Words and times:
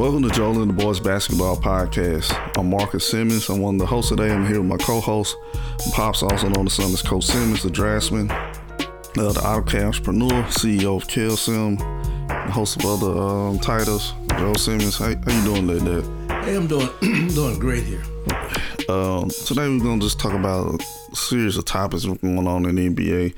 Welcome 0.00 0.22
to 0.22 0.30
Joel 0.30 0.62
and 0.62 0.70
the 0.70 0.82
Boys 0.82 0.98
Basketball 0.98 1.58
Podcast. 1.58 2.32
I'm 2.56 2.70
Marcus 2.70 3.06
Simmons. 3.06 3.50
I'm 3.50 3.60
one 3.60 3.74
of 3.74 3.80
the 3.80 3.86
hosts 3.86 4.08
today. 4.08 4.32
I'm 4.32 4.46
here 4.46 4.62
with 4.62 4.66
my 4.66 4.78
co-host, 4.78 5.36
Pops, 5.92 6.22
also 6.22 6.48
known 6.48 6.68
as 6.68 6.72
Son 6.72 6.90
as 6.90 7.02
Coach 7.02 7.24
Simmons, 7.24 7.62
the 7.62 7.68
draftsman, 7.68 8.30
uh, 8.30 8.38
the 9.14 9.42
entrepreneur, 9.44 10.42
CEO 10.44 10.96
of 10.96 11.06
KaleSim, 11.06 11.76
the 12.28 12.50
host 12.50 12.82
of 12.82 12.86
other 12.86 13.20
um, 13.20 13.58
titles, 13.58 14.14
Joel 14.38 14.54
Simmons. 14.54 14.96
How, 14.96 15.04
how 15.04 15.12
you 15.12 15.44
doing 15.44 15.68
today, 15.68 16.00
Dad? 16.00 16.44
Hey, 16.44 16.56
I'm 16.56 16.66
doing 16.66 16.88
doing 17.34 17.58
great 17.58 17.84
here. 17.84 18.02
Um, 18.88 19.28
today 19.28 19.68
we're 19.68 19.80
gonna 19.80 20.00
just 20.00 20.18
talk 20.18 20.32
about 20.32 20.80
a 20.80 21.14
series 21.14 21.58
of 21.58 21.66
topics 21.66 22.06
going 22.06 22.46
on 22.46 22.64
in 22.64 22.74
the 22.74 22.88
NBA. 22.88 23.34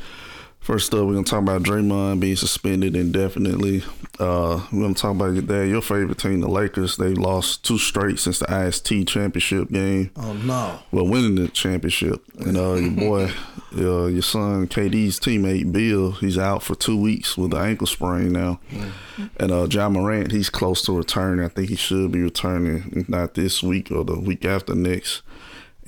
First 0.62 0.94
up, 0.94 1.06
we're 1.06 1.14
gonna 1.14 1.24
talk 1.24 1.42
about 1.42 1.64
Draymond 1.64 2.20
being 2.20 2.36
suspended 2.36 2.94
indefinitely. 2.94 3.82
Uh, 4.20 4.64
we're 4.70 4.82
gonna 4.82 4.94
talk 4.94 5.10
about 5.16 5.34
that 5.48 5.66
your 5.66 5.82
favorite 5.82 6.18
team, 6.18 6.40
the 6.40 6.48
Lakers. 6.48 6.96
They 6.96 7.14
lost 7.14 7.64
two 7.64 7.78
straight 7.78 8.20
since 8.20 8.38
the 8.38 8.66
IST 8.66 9.08
championship 9.08 9.70
game. 9.70 10.12
Oh 10.14 10.34
no! 10.34 10.78
Well, 10.92 11.08
winning 11.08 11.34
the 11.34 11.48
championship, 11.48 12.22
and 12.38 12.56
uh, 12.56 12.74
your 12.74 12.90
boy, 12.92 13.32
uh, 13.76 14.06
your 14.06 14.22
son 14.22 14.68
KD's 14.68 15.18
teammate 15.18 15.72
Beal, 15.72 16.12
he's 16.12 16.38
out 16.38 16.62
for 16.62 16.76
two 16.76 16.96
weeks 16.96 17.36
with 17.36 17.52
an 17.54 17.60
ankle 17.60 17.88
sprain 17.88 18.30
now. 18.30 18.60
Mm-hmm. 18.70 19.26
And 19.38 19.50
uh, 19.50 19.66
Ja 19.68 19.88
Morant, 19.88 20.30
he's 20.30 20.48
close 20.48 20.80
to 20.82 20.96
returning. 20.96 21.44
I 21.44 21.48
think 21.48 21.70
he 21.70 21.76
should 21.76 22.12
be 22.12 22.22
returning, 22.22 22.92
if 22.94 23.08
not 23.08 23.34
this 23.34 23.64
week 23.64 23.90
or 23.90 24.04
the 24.04 24.20
week 24.20 24.44
after 24.44 24.76
next. 24.76 25.22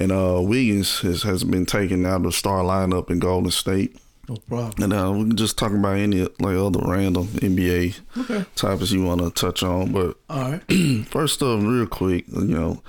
And 0.01 0.11
uh, 0.11 0.41
Wiggins 0.43 0.99
has, 1.03 1.23
has 1.23 1.45
been 1.45 1.65
taken 1.65 2.05
out 2.05 2.17
of 2.17 2.23
the 2.25 2.33
star 2.33 2.65
lineup 2.65 3.09
in 3.09 3.21
Golden 3.21 3.53
State. 3.53 3.97
No 4.29 4.37
problem. 4.37 4.93
And 4.93 4.93
uh, 4.93 5.13
we 5.13 5.25
can 5.29 5.37
just 5.37 5.59
talk 5.59 5.73
about 5.73 5.97
any 5.97 6.23
like 6.23 6.57
other 6.57 6.81
random 6.83 7.27
NBA 7.27 8.01
okay. 8.19 8.45
topics 8.55 8.91
you 8.91 9.05
want 9.05 9.21
to 9.21 9.31
touch 9.31 9.63
on. 9.63 9.93
But 9.93 10.17
all 10.31 10.53
right, 10.53 10.63
first 11.09 11.43
up, 11.43 11.61
real 11.63 11.87
quick, 11.87 12.27
you 12.29 12.45
know, 12.45 12.83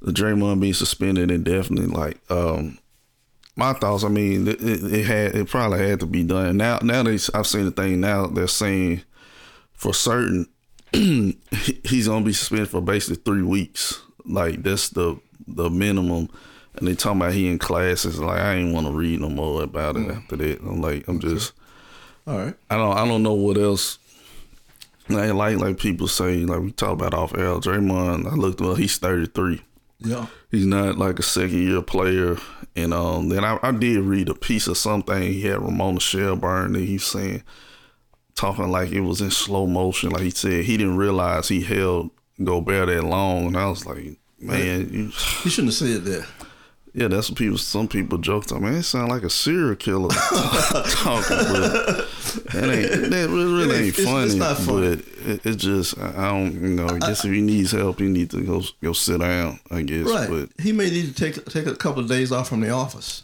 the 0.00 0.12
Draymond 0.12 0.60
being 0.60 0.74
suspended 0.74 1.30
indefinitely. 1.30 1.86
Like, 1.86 2.18
um, 2.30 2.78
my 3.56 3.74
thoughts. 3.74 4.04
I 4.04 4.08
mean, 4.08 4.48
it, 4.48 4.58
it, 4.60 5.04
had 5.04 5.34
it 5.34 5.48
probably 5.48 5.86
had 5.86 6.00
to 6.00 6.06
be 6.06 6.24
done. 6.24 6.56
Now, 6.56 6.78
now 6.82 7.02
they 7.02 7.18
I've 7.34 7.46
seen 7.46 7.66
the 7.66 7.70
thing. 7.70 8.00
Now 8.00 8.26
they're 8.26 8.48
saying 8.48 9.02
for 9.72 9.92
certain 9.92 10.46
he's 10.92 12.08
gonna 12.08 12.24
be 12.24 12.32
suspended 12.32 12.68
for 12.68 12.80
basically 12.80 13.22
three 13.24 13.42
weeks. 13.42 14.00
Like 14.24 14.62
that's 14.62 14.88
the 14.90 15.18
the 15.46 15.68
minimum 15.68 16.30
and 16.74 16.88
they 16.88 16.94
talking 16.94 17.20
about 17.20 17.32
he 17.32 17.48
in 17.48 17.58
classes. 17.58 18.18
Like 18.18 18.40
I 18.40 18.54
ain't 18.54 18.74
want 18.74 18.86
to 18.86 18.92
read 18.92 19.20
no 19.20 19.28
more 19.28 19.62
about 19.62 19.96
it 19.96 20.06
mm. 20.06 20.16
after 20.16 20.36
that. 20.36 20.60
I'm 20.60 20.80
like 20.80 21.06
I'm 21.08 21.20
just. 21.20 21.52
All 22.26 22.38
right. 22.38 22.54
I 22.70 22.76
don't. 22.76 22.96
I 22.96 23.06
don't 23.06 23.22
know 23.22 23.34
what 23.34 23.58
else. 23.58 23.98
I 25.08 25.30
like 25.32 25.58
like 25.58 25.78
people 25.78 26.08
say 26.08 26.44
like 26.44 26.60
we 26.60 26.72
talk 26.72 26.92
about 26.92 27.14
off 27.14 27.34
air. 27.34 27.54
Draymond. 27.56 28.30
I 28.30 28.34
looked 28.34 28.60
well. 28.60 28.74
He's 28.74 28.96
33. 28.98 29.62
Yeah. 30.04 30.26
He's 30.50 30.66
not 30.66 30.98
like 30.98 31.18
a 31.18 31.22
second 31.22 31.62
year 31.62 31.82
player. 31.82 32.36
And 32.74 32.94
um, 32.94 33.28
then 33.28 33.44
I, 33.44 33.58
I 33.62 33.72
did 33.72 34.00
read 34.00 34.28
a 34.28 34.34
piece 34.34 34.66
of 34.66 34.78
something 34.78 35.22
he 35.22 35.42
had 35.42 35.60
Ramona 35.60 36.00
Shelburne 36.00 36.72
that 36.72 36.80
he's 36.80 37.04
saying, 37.04 37.42
talking 38.34 38.70
like 38.70 38.90
it 38.90 39.00
was 39.00 39.20
in 39.20 39.30
slow 39.30 39.66
motion. 39.66 40.10
Like 40.10 40.22
he 40.22 40.30
said 40.30 40.64
he 40.64 40.76
didn't 40.76 40.96
realize 40.96 41.48
he 41.48 41.60
held 41.60 42.10
Gobert 42.42 42.88
that 42.88 43.04
long, 43.04 43.48
and 43.48 43.56
I 43.56 43.68
was 43.68 43.84
like, 43.84 44.18
man, 44.40 44.88
you, 44.92 45.02
you 45.04 45.10
shouldn't 45.10 45.68
have 45.68 45.74
said 45.74 46.04
that. 46.04 46.26
Yeah, 46.94 47.08
that's 47.08 47.30
what 47.30 47.38
people. 47.38 47.56
Some 47.56 47.88
people 47.88 48.18
joked. 48.18 48.52
I 48.52 48.58
mean, 48.58 48.74
it 48.74 48.82
sound 48.82 49.08
like 49.08 49.22
a 49.22 49.30
serial 49.30 49.76
killer 49.76 50.08
talking, 50.90 51.38
but 51.38 52.06
that 52.52 52.64
ain't 52.64 53.10
that 53.10 53.28
really, 53.30 53.52
really 53.52 53.76
ain't 53.76 53.98
it's, 53.98 54.04
funny. 54.04 54.26
It's 54.26 54.34
not 54.34 54.58
funny. 54.58 54.96
But 54.96 55.26
it, 55.26 55.46
it, 55.46 55.56
just 55.56 55.98
I 55.98 56.30
don't 56.30 56.52
you 56.52 56.68
know. 56.68 56.86
I 56.86 56.98
guess 56.98 57.24
I, 57.24 57.28
if 57.28 57.34
he 57.34 57.40
needs 57.40 57.72
help, 57.72 57.98
he 57.98 58.08
needs 58.08 58.34
to 58.34 58.42
go 58.42 58.62
go 58.82 58.92
sit 58.92 59.20
down. 59.20 59.58
I 59.70 59.82
guess. 59.82 60.06
Right. 60.06 60.28
But 60.28 60.50
he 60.60 60.72
may 60.72 60.90
need 60.90 61.14
to 61.14 61.14
take 61.14 61.42
take 61.46 61.66
a 61.66 61.74
couple 61.74 62.02
of 62.02 62.10
days 62.10 62.30
off 62.30 62.50
from 62.50 62.60
the 62.60 62.70
office. 62.70 63.22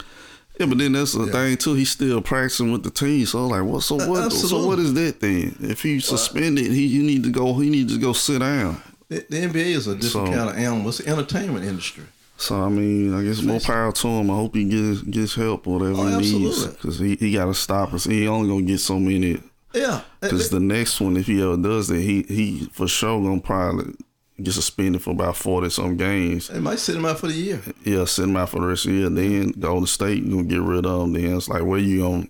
Yeah, 0.59 0.67
but 0.67 0.79
then 0.79 0.93
that's 0.93 1.13
the 1.13 1.27
yeah. 1.27 1.33
thing 1.33 1.57
too. 1.59 1.75
He's 1.75 1.91
still 1.91 2.23
practicing 2.23 2.73
with 2.73 2.85
the 2.85 2.91
team. 2.91 3.27
So 3.27 3.47
like, 3.47 3.65
what? 3.65 3.83
So 3.83 3.97
what? 3.97 4.33
So 4.33 4.67
what 4.67 4.79
is 4.79 4.95
that 4.95 5.21
then? 5.21 5.57
If 5.61 5.83
he 5.83 6.01
suspended, 6.01 6.73
he 6.73 6.87
you 6.87 7.03
need 7.03 7.23
to 7.25 7.31
go. 7.31 7.53
He 7.59 7.69
needs 7.69 7.93
to 7.93 8.01
go 8.01 8.15
sit 8.15 8.39
down. 8.39 8.81
The, 9.11 9.27
the 9.29 9.37
NBA 9.43 9.77
is 9.77 9.87
a 9.87 9.95
different 9.95 10.29
so, 10.29 10.35
kind 10.35 10.49
of 10.49 10.57
animal. 10.57 10.89
It's 10.89 10.99
the 10.99 11.09
entertainment 11.11 11.67
industry. 11.67 12.05
So 12.39 12.63
I 12.63 12.69
mean, 12.69 13.13
I 13.15 13.25
guess 13.25 13.43
more 13.43 13.59
power 13.59 13.91
to 13.91 14.09
him. 14.09 14.31
I 14.31 14.35
hope 14.35 14.55
he 14.55 14.65
gets 14.65 15.03
gets 15.03 15.35
help 15.35 15.67
or 15.67 15.79
whatever 15.79 16.01
oh, 16.03 16.19
he 16.19 16.39
needs 16.39 16.67
because 16.67 16.99
he, 16.99 17.17
he 17.17 17.33
got 17.33 17.47
to 17.47 17.55
stop 17.55 17.93
us. 17.93 18.05
He 18.05 18.29
only 18.29 18.49
gonna 18.49 18.63
get 18.63 18.79
so 18.79 18.99
many. 18.99 19.43
Yeah. 19.75 20.03
Because 20.21 20.49
the 20.49 20.61
next 20.61 21.01
one, 21.01 21.17
if 21.17 21.27
he 21.27 21.43
ever 21.43 21.57
does 21.57 21.89
that, 21.89 22.01
he 22.01 22.23
he 22.23 22.69
for 22.73 22.87
sure 22.87 23.21
gonna 23.21 23.41
probably 23.41 23.93
get 24.41 24.53
suspended 24.53 25.03
for 25.03 25.11
about 25.11 25.37
forty 25.37 25.69
some 25.69 25.97
games. 25.97 26.47
They 26.47 26.61
might 26.61 26.79
sit 26.79 26.95
him 26.95 27.07
out 27.07 27.19
for 27.19 27.27
the 27.27 27.35
year. 27.35 27.61
Yeah, 27.85 28.05
sit 28.05 28.25
him 28.25 28.37
out 28.37 28.51
for 28.51 28.61
the 28.61 28.67
rest 28.67 28.87
of 28.87 28.93
the 28.93 28.99
year. 28.99 29.11
Then 29.11 29.51
go 29.51 29.81
to 29.81 29.87
state, 29.89 30.31
gonna 30.31 30.45
get 30.45 30.61
rid 30.63 30.87
of 30.87 31.03
him. 31.03 31.15
Then 31.15 31.37
it's 31.37 31.49
like 31.49 31.65
where 31.65 31.81
you 31.81 32.03
gonna 32.03 32.29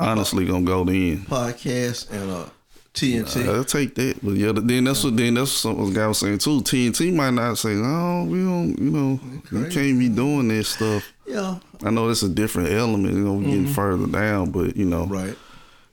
honestly 0.00 0.46
gonna 0.46 0.64
go 0.64 0.84
then? 0.84 1.18
Podcast 1.18 2.10
and 2.10 2.30
uh 2.30 2.46
TNT. 2.94 3.48
I'll 3.48 3.64
take 3.64 3.96
that, 3.96 4.18
but 4.22 4.34
yeah, 4.34 4.52
then 4.54 4.84
that's 4.84 5.02
what 5.02 5.16
then 5.16 5.34
that's 5.34 5.64
what 5.64 5.76
the 5.76 5.92
guy 5.92 6.06
was 6.06 6.18
saying 6.18 6.38
too. 6.38 6.60
TNT 6.60 7.12
might 7.12 7.32
not 7.32 7.58
say, 7.58 7.74
"Oh, 7.74 8.24
we 8.24 8.38
don't," 8.38 8.78
you 8.78 8.90
know, 8.90 9.20
you 9.50 9.66
can't 9.68 9.98
be 9.98 10.08
doing 10.08 10.46
this 10.46 10.68
stuff. 10.68 11.04
Yeah, 11.26 11.58
I 11.82 11.90
know 11.90 12.08
it's 12.08 12.22
a 12.22 12.28
different 12.28 12.70
element. 12.70 13.14
You 13.14 13.20
know, 13.24 13.32
we 13.34 13.46
mm-hmm. 13.46 13.50
getting 13.50 13.74
further 13.74 14.06
down, 14.06 14.52
but 14.52 14.76
you 14.76 14.84
know, 14.84 15.06
right? 15.06 15.36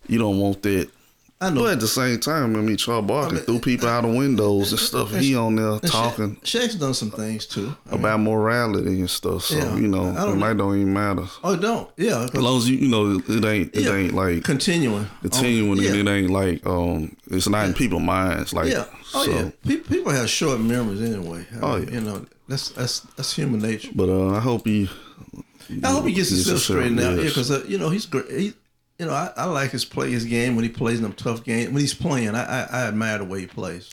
You 0.08 0.20
don't 0.20 0.40
want 0.40 0.62
that 0.62 0.92
I 1.42 1.50
know. 1.50 1.64
But 1.64 1.74
at 1.74 1.80
the 1.80 1.88
same 1.88 2.20
time, 2.20 2.56
I 2.56 2.60
mean, 2.60 2.78
Charles 2.78 3.08
Barkley 3.08 3.32
I 3.32 3.36
mean, 3.38 3.46
threw 3.46 3.60
people 3.60 3.90
out 3.90 4.06
of 4.06 4.14
windows 4.14 4.72
and 4.72 4.80
stuff. 4.80 5.12
And 5.12 5.24
he 5.24 5.36
on 5.36 5.56
there 5.56 5.80
talking. 5.80 6.38
Sha- 6.44 6.60
Shaq's 6.60 6.76
done 6.76 6.94
some 6.94 7.10
things 7.10 7.48
too 7.48 7.76
I 7.90 7.96
about 7.96 8.20
mean, 8.20 8.30
morality 8.30 9.00
and 9.00 9.10
stuff. 9.10 9.46
So 9.46 9.58
yeah, 9.58 9.76
you 9.76 9.88
know, 9.88 10.10
it 10.32 10.36
might 10.36 10.58
don't 10.58 10.76
even 10.80 10.94
matter. 10.94 11.26
Oh, 11.44 11.54
it 11.54 11.62
don't. 11.62 11.90
Yeah. 11.98 12.26
As 12.26 12.36
long 12.36 12.58
as 12.58 12.70
you 12.70 12.78
you 12.78 12.88
know 12.88 13.20
it 13.28 13.44
ain't 13.44 13.76
it 13.76 13.82
yeah, 13.82 13.94
ain't 13.94 14.14
like 14.14 14.44
continuing 14.44 15.08
continuing 15.22 15.80
um, 15.80 15.84
yeah. 15.84 15.92
and 15.92 16.08
it 16.08 16.12
ain't 16.12 16.30
like 16.30 16.66
um 16.68 17.16
it's 17.32 17.50
not 17.50 17.66
in 17.66 17.74
people's 17.74 18.04
minds 18.04 18.54
like 18.54 18.72
yeah. 18.72 18.86
Oh 19.16 19.26
so. 19.26 19.32
yeah. 19.32 19.50
People, 19.66 19.96
people 19.96 20.12
have 20.12 20.30
short 20.30 20.60
memories 20.60 21.02
anyway. 21.02 21.46
Oh 21.60 21.78
yeah. 21.78 21.90
You 21.90 22.02
know 22.02 22.26
that's 22.48 22.70
that's 22.70 23.00
that's 23.16 23.34
human 23.36 23.62
nature. 23.62 23.90
But 23.96 24.10
uh, 24.10 24.36
I 24.36 24.40
hope 24.40 24.68
he. 24.68 24.90
I 25.84 25.92
hope 25.92 26.06
he 26.06 26.14
gets 26.14 26.30
himself 26.30 26.60
straightened 26.60 27.00
out. 27.00 27.18
Yeah, 27.18 27.24
because 27.24 27.50
uh, 27.50 27.64
you 27.66 27.78
know 27.78 27.90
he's 27.90 28.06
great. 28.06 28.30
He, 28.30 28.54
you 29.02 29.08
know, 29.08 29.14
I, 29.14 29.32
I, 29.36 29.46
like 29.46 29.72
his 29.72 29.84
play, 29.84 30.12
his 30.12 30.26
game 30.26 30.56
when 30.56 30.64
he 30.64 30.70
plays 30.70 30.98
in 30.98 31.04
them 31.04 31.14
tough 31.14 31.44
games. 31.44 31.72
When 31.72 31.82
he's 31.82 31.96
playing, 31.96 32.36
I, 32.36 32.44
I, 32.44 32.68
I 32.72 32.88
admire 32.88 33.18
the 33.18 33.24
way 33.24 33.42
he 33.42 33.48
plays. 33.48 33.92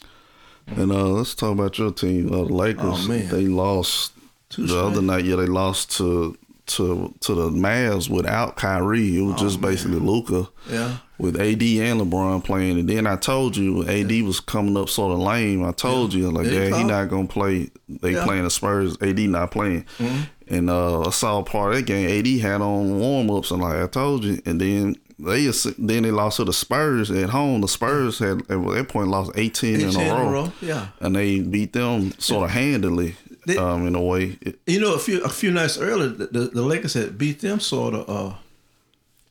And 0.67 0.93
uh, 0.93 1.07
let's 1.07 1.35
talk 1.35 1.53
about 1.53 1.79
your 1.79 1.93
team, 1.93 2.31
uh, 2.31 2.45
the 2.45 2.53
Lakers. 2.53 3.07
Oh, 3.07 3.09
man. 3.09 3.27
They 3.31 3.47
lost 3.47 4.13
Too 4.51 4.67
the 4.67 4.79
other 4.79 5.01
night. 5.01 5.25
Yeah, 5.25 5.37
they 5.37 5.47
lost 5.47 5.97
to 5.97 6.37
to 6.67 7.15
to 7.21 7.35
the 7.35 7.49
Mavs 7.49 8.11
without 8.11 8.57
Kyrie. 8.57 9.17
It 9.17 9.23
was 9.23 9.37
oh, 9.37 9.39
just 9.39 9.63
basically 9.63 9.99
Luka. 9.99 10.47
Yeah. 10.69 10.99
With 11.17 11.37
AD 11.37 11.63
and 11.63 12.01
LeBron 12.01 12.45
playing, 12.45 12.79
and 12.79 12.89
then 12.89 13.07
I 13.07 13.17
told 13.17 13.57
you 13.57 13.89
AD 13.89 14.13
yeah. 14.13 14.23
was 14.25 14.39
coming 14.39 14.77
up 14.77 14.91
sort 14.91 15.13
of 15.13 15.19
lame. 15.19 15.65
I 15.65 15.73
told 15.73 16.13
yeah. 16.13 16.21
you 16.21 16.31
like, 16.31 16.47
yeah, 16.47 16.77
he 16.77 16.85
not 16.85 17.09
gonna 17.09 17.27
play. 17.27 17.71
They 17.89 18.13
yeah. 18.13 18.25
playing 18.25 18.45
the 18.45 18.51
Spurs. 18.51 18.97
AD 19.01 19.19
not 19.19 19.51
playing. 19.51 19.85
Mm-hmm. 19.99 20.23
And 20.51 20.71
uh, 20.71 21.03
I 21.03 21.11
saw 21.11 21.43
part 21.43 21.73
of 21.73 21.79
that 21.79 21.87
game. 21.87 22.09
AD 22.09 22.41
had 22.41 22.61
on 22.61 22.99
warm 22.99 23.31
ups, 23.31 23.51
and 23.51 23.61
like 23.61 23.83
I 23.83 23.87
told 23.87 24.25
you, 24.25 24.41
and 24.47 24.61
then 24.61 24.97
they 25.19 25.47
then 25.47 26.03
they 26.05 26.11
lost 26.11 26.37
to 26.37 26.45
the 26.45 26.53
Spurs 26.53 27.11
at 27.11 27.31
home. 27.31 27.61
The 27.61 27.69
Spurs 27.69 28.19
had 28.19 28.41
at 28.43 28.49
that 28.49 28.87
point 28.89 29.09
lost 29.09 29.33
18, 29.35 29.77
18 29.77 29.89
in, 29.89 29.97
a 29.97 30.15
row, 30.15 30.31
row, 30.31 30.53
yeah, 30.61 30.89
and 31.01 31.17
they 31.17 31.41
beat 31.41 31.73
them 31.73 32.13
sort 32.19 32.45
of 32.45 32.51
handily. 32.51 33.17
They, 33.45 33.57
um, 33.57 33.87
in 33.87 33.95
a 33.95 34.03
way, 34.03 34.39
you 34.67 34.81
know, 34.81 34.95
a 34.95 34.99
few 34.99 35.23
a 35.23 35.29
few 35.29 35.51
nights 35.51 35.79
earlier, 35.79 36.09
the, 36.09 36.27
the, 36.27 36.41
the 36.49 36.63
Lakers 36.63 36.95
had 36.95 37.19
beat 37.19 37.41
them 37.41 37.61
sort 37.61 37.95
of, 37.95 38.09
uh, 38.09 38.35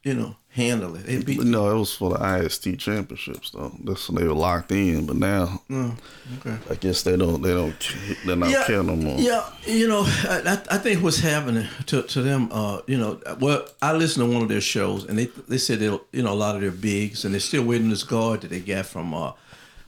you 0.04 0.14
know, 0.14 0.36
handle 0.58 0.96
it. 0.96 1.26
Beat 1.26 1.40
no, 1.40 1.70
it 1.70 1.78
was 1.78 1.94
for 1.96 2.10
the 2.10 2.40
IST 2.44 2.80
championships 2.80 3.52
though. 3.52 3.72
That's 3.84 4.10
when 4.10 4.22
they 4.22 4.28
were 4.28 4.34
locked 4.34 4.72
in. 4.72 5.06
But 5.06 5.18
now, 5.18 5.62
oh, 5.70 5.96
okay. 6.40 6.58
I 6.70 6.76
guess 6.76 7.04
they 7.04 7.16
don't. 7.16 7.42
They 7.42 7.54
don't. 7.54 7.96
They're 8.26 8.36
not 8.36 8.50
yeah, 8.50 8.66
care 8.66 8.82
no 8.82 8.96
more. 8.96 9.20
Yeah, 9.20 9.48
you 9.66 9.88
know, 9.88 10.04
I, 10.06 10.60
I 10.72 10.78
think 10.80 11.04
what's 11.04 11.20
happening 11.20 11.68
to, 11.86 12.02
to 12.02 12.22
them. 12.24 12.50
Uh, 12.52 12.82
you 12.88 12.98
know, 12.98 13.22
well, 13.40 13.68
I 13.82 13.94
listened 13.94 14.28
to 14.28 14.34
one 14.34 14.42
of 14.42 14.50
their 14.50 14.62
shows, 14.62 15.06
and 15.06 15.18
they 15.18 15.26
they 15.48 15.60
said 15.60 15.80
they 15.80 15.86
you 16.12 16.24
know 16.24 16.34
a 16.34 16.42
lot 16.46 16.56
of 16.56 16.62
their 16.62 16.72
bigs, 16.72 17.24
and 17.24 17.34
they're 17.34 17.40
still 17.40 17.64
waiting 17.64 17.90
this 17.90 18.04
guard 18.04 18.42
that 18.42 18.50
they 18.50 18.60
got 18.60 18.88
from 18.88 19.14
uh, 19.14 19.34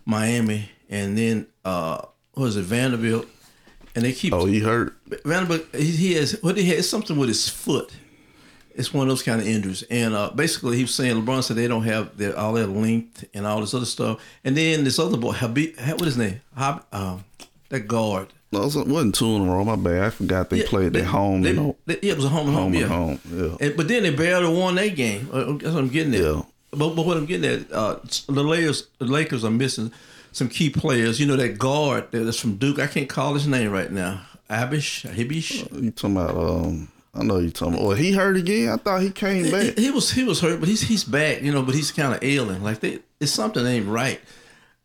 Miami, 0.05 0.69
and 0.87 1.17
then 1.17 1.47
uh, 1.65 2.01
what 2.33 2.43
was 2.43 2.57
it 2.57 2.63
Vanderbilt, 2.63 3.25
and 3.95 4.05
they 4.05 4.13
keep. 4.13 4.33
Oh, 4.33 4.45
he 4.45 4.59
hurt. 4.59 4.95
Vanderbilt. 5.25 5.65
He, 5.73 5.91
he 5.91 6.13
has 6.13 6.37
what 6.43 6.57
he 6.57 6.69
has 6.69 6.87
something 6.87 7.17
with 7.17 7.29
his 7.29 7.49
foot 7.49 7.91
it's 8.79 8.93
one 8.93 9.07
of 9.07 9.09
those 9.09 9.23
kind 9.23 9.41
of 9.41 9.47
injuries. 9.47 9.83
And 9.91 10.15
uh, 10.15 10.31
basically, 10.33 10.77
he 10.77 10.83
was 10.83 10.95
saying 10.95 11.21
LeBron 11.21 11.43
said 11.43 11.57
they 11.57 11.67
don't 11.67 11.83
have 11.83 12.17
their, 12.17 12.37
all 12.37 12.53
their 12.53 12.65
length 12.65 13.25
and 13.33 13.45
all 13.45 13.59
this 13.59 13.73
other 13.73 13.85
stuff. 13.85 14.21
And 14.43 14.55
then 14.55 14.85
this 14.85 14.97
other 14.97 15.17
boy, 15.17 15.33
Habib, 15.33 15.77
what 15.77 16.01
is 16.01 16.15
his 16.15 16.17
name? 16.17 16.41
Hab, 16.55 16.85
um, 16.93 17.25
that 17.67 17.81
guard. 17.81 18.29
No, 18.51 18.63
it 18.63 18.87
wasn't 18.87 19.13
two 19.15 19.27
in 19.35 19.47
a 19.47 19.51
row. 19.51 19.63
My 19.63 19.75
bad. 19.75 20.03
I 20.03 20.09
forgot 20.09 20.49
they 20.49 20.61
yeah, 20.61 20.67
played 20.67 20.93
they, 20.93 21.01
at 21.01 21.07
home. 21.07 21.41
They, 21.41 21.49
you 21.49 21.55
know, 21.55 21.75
they, 21.85 21.99
yeah, 22.01 22.13
it 22.13 22.15
was 22.15 22.25
a 22.25 22.29
home 22.29 22.47
and 22.47 22.55
home. 22.55 22.73
home, 22.73 22.81
yeah. 22.81 22.87
home 22.87 23.19
yeah. 23.31 23.67
And, 23.67 23.77
but 23.77 23.87
then 23.87 24.03
they 24.03 24.15
barely 24.15 24.57
won 24.57 24.75
that 24.75 24.95
game. 24.95 25.29
Uh, 25.31 25.53
that's 25.53 25.65
what 25.65 25.83
I'm 25.83 25.89
getting 25.89 26.15
at. 26.15 26.21
Yeah. 26.21 26.41
But, 26.71 26.95
but 26.95 27.05
what 27.05 27.17
I'm 27.17 27.25
getting 27.25 27.51
at, 27.51 27.71
uh, 27.71 27.99
the 28.27 28.43
Lakers, 28.43 28.87
the 28.97 29.05
Lakers 29.05 29.43
are 29.43 29.51
missing 29.51 29.91
some 30.31 30.47
key 30.47 30.69
players. 30.69 31.19
You 31.19 31.27
know 31.27 31.35
that 31.35 31.59
guard 31.59 32.11
that's 32.11 32.39
from 32.39 32.55
Duke. 32.55 32.79
I 32.79 32.87
can't 32.87 33.09
call 33.09 33.33
his 33.33 33.45
name 33.45 33.71
right 33.71 33.91
now. 33.91 34.21
Abish, 34.49 35.07
Hibish. 35.11 35.69
You 35.83 35.91
talking 35.91 36.15
about? 36.15 36.37
Um, 36.37 36.87
I 37.13 37.23
know 37.23 37.39
you 37.39 37.49
talking. 37.49 37.73
About, 37.75 37.87
well, 37.87 37.95
he 37.97 38.11
hurt 38.11 38.37
again. 38.37 38.69
I 38.69 38.77
thought 38.77 39.01
he 39.01 39.11
came 39.11 39.49
back. 39.51 39.75
He, 39.77 39.85
he 39.85 39.91
was 39.91 40.11
he 40.11 40.23
was 40.23 40.39
hurt, 40.41 40.59
but 40.59 40.69
he's 40.69 40.81
he's 40.81 41.03
back. 41.03 41.41
You 41.41 41.51
know, 41.51 41.63
but 41.63 41.75
he's 41.75 41.91
kind 41.91 42.13
of 42.13 42.23
ailing. 42.23 42.63
Like 42.63 42.79
they, 42.81 42.99
it's 43.19 43.31
something 43.31 43.65
ain't 43.65 43.87
right. 43.87 44.19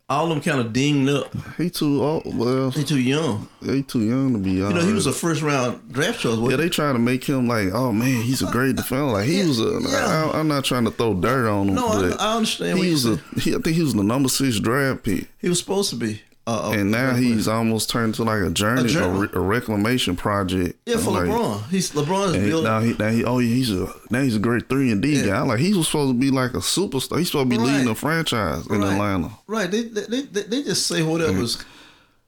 All 0.07 0.25
of 0.25 0.29
them 0.29 0.41
kind 0.41 0.59
of 0.63 0.71
dinged 0.71 1.09
up. 1.09 1.33
He 1.57 1.71
too 1.71 2.03
old. 2.03 2.37
Well, 2.37 2.69
He 2.69 2.83
too 2.83 2.99
young. 2.99 3.47
he 3.63 3.81
too 3.81 4.01
young 4.01 4.33
to 4.33 4.39
be. 4.39 4.51
You 4.51 4.69
know, 4.69 4.81
he 4.81 4.93
was 4.93 5.07
a 5.07 5.11
first 5.11 5.41
round 5.41 5.91
draft 5.91 6.19
choice. 6.19 6.37
Yeah, 6.47 6.57
they 6.57 6.69
trying 6.69 6.93
to 6.93 6.99
make 6.99 7.23
him 7.23 7.47
like, 7.47 7.69
oh 7.73 7.91
man, 7.91 8.21
he's 8.21 8.43
a 8.43 8.51
great 8.51 8.75
defender. 8.75 9.13
Like 9.13 9.25
he 9.25 9.39
was 9.43 9.59
a. 9.59 9.79
Yeah. 9.81 10.29
I, 10.31 10.39
I'm 10.39 10.47
not 10.47 10.63
trying 10.63 10.85
to 10.85 10.91
throw 10.91 11.15
dirt 11.15 11.47
on 11.49 11.69
him, 11.69 11.75
No, 11.75 11.87
I, 11.87 12.15
I 12.19 12.35
understand. 12.35 12.77
He 12.77 12.91
was 12.91 13.05
a. 13.07 13.17
He, 13.39 13.55
I 13.55 13.57
think 13.57 13.75
he 13.75 13.81
was 13.81 13.95
the 13.95 14.03
number 14.03 14.29
six 14.29 14.59
draft 14.59 15.03
pick, 15.03 15.27
He 15.39 15.49
was 15.49 15.57
supposed 15.57 15.89
to 15.89 15.95
be. 15.95 16.21
Uh, 16.47 16.73
and 16.75 16.91
now 16.91 17.15
he's 17.15 17.47
almost 17.47 17.89
turned 17.89 18.13
to 18.13 18.23
like 18.23 18.41
a 18.43 18.51
journey, 18.51 18.83
a, 18.83 18.87
journey. 18.87 19.19
re- 19.21 19.29
a 19.33 19.39
reclamation 19.39 20.15
project. 20.15 20.77
yeah 20.85 20.97
for 20.97 21.09
like, 21.11 21.23
LeBron. 21.23 21.67
He's 21.69 21.91
LeBron's 21.93 22.37
building. 22.37 22.63
now 22.65 22.79
he, 22.81 22.93
now 22.93 23.09
he, 23.09 23.23
oh, 23.25 23.39
he's 23.39 23.71
a 23.71 23.91
now 24.11 24.21
he's 24.21 24.35
a 24.35 24.39
great 24.39 24.69
three 24.69 24.91
and 24.91 25.01
D 25.01 25.25
guy. 25.25 25.41
Like 25.41 25.57
he 25.59 25.73
was 25.73 25.87
supposed 25.87 26.13
to 26.13 26.19
be 26.19 26.29
like 26.29 26.53
a 26.53 26.57
superstar. 26.57 27.17
He's 27.17 27.31
supposed 27.31 27.49
to 27.49 27.49
be 27.49 27.57
Right. 27.57 27.73
leading 27.73 27.87
a 27.87 27.95
franchise 27.95 28.67
in 28.67 28.81
Right. 28.81 28.91
Atlanta. 28.93 29.31
Right. 29.47 29.71
They, 29.71 29.83
they 29.85 30.21
they 30.21 30.43
they 30.43 30.61
just 30.63 30.85
say 30.85 31.01
whatever's 31.01 31.63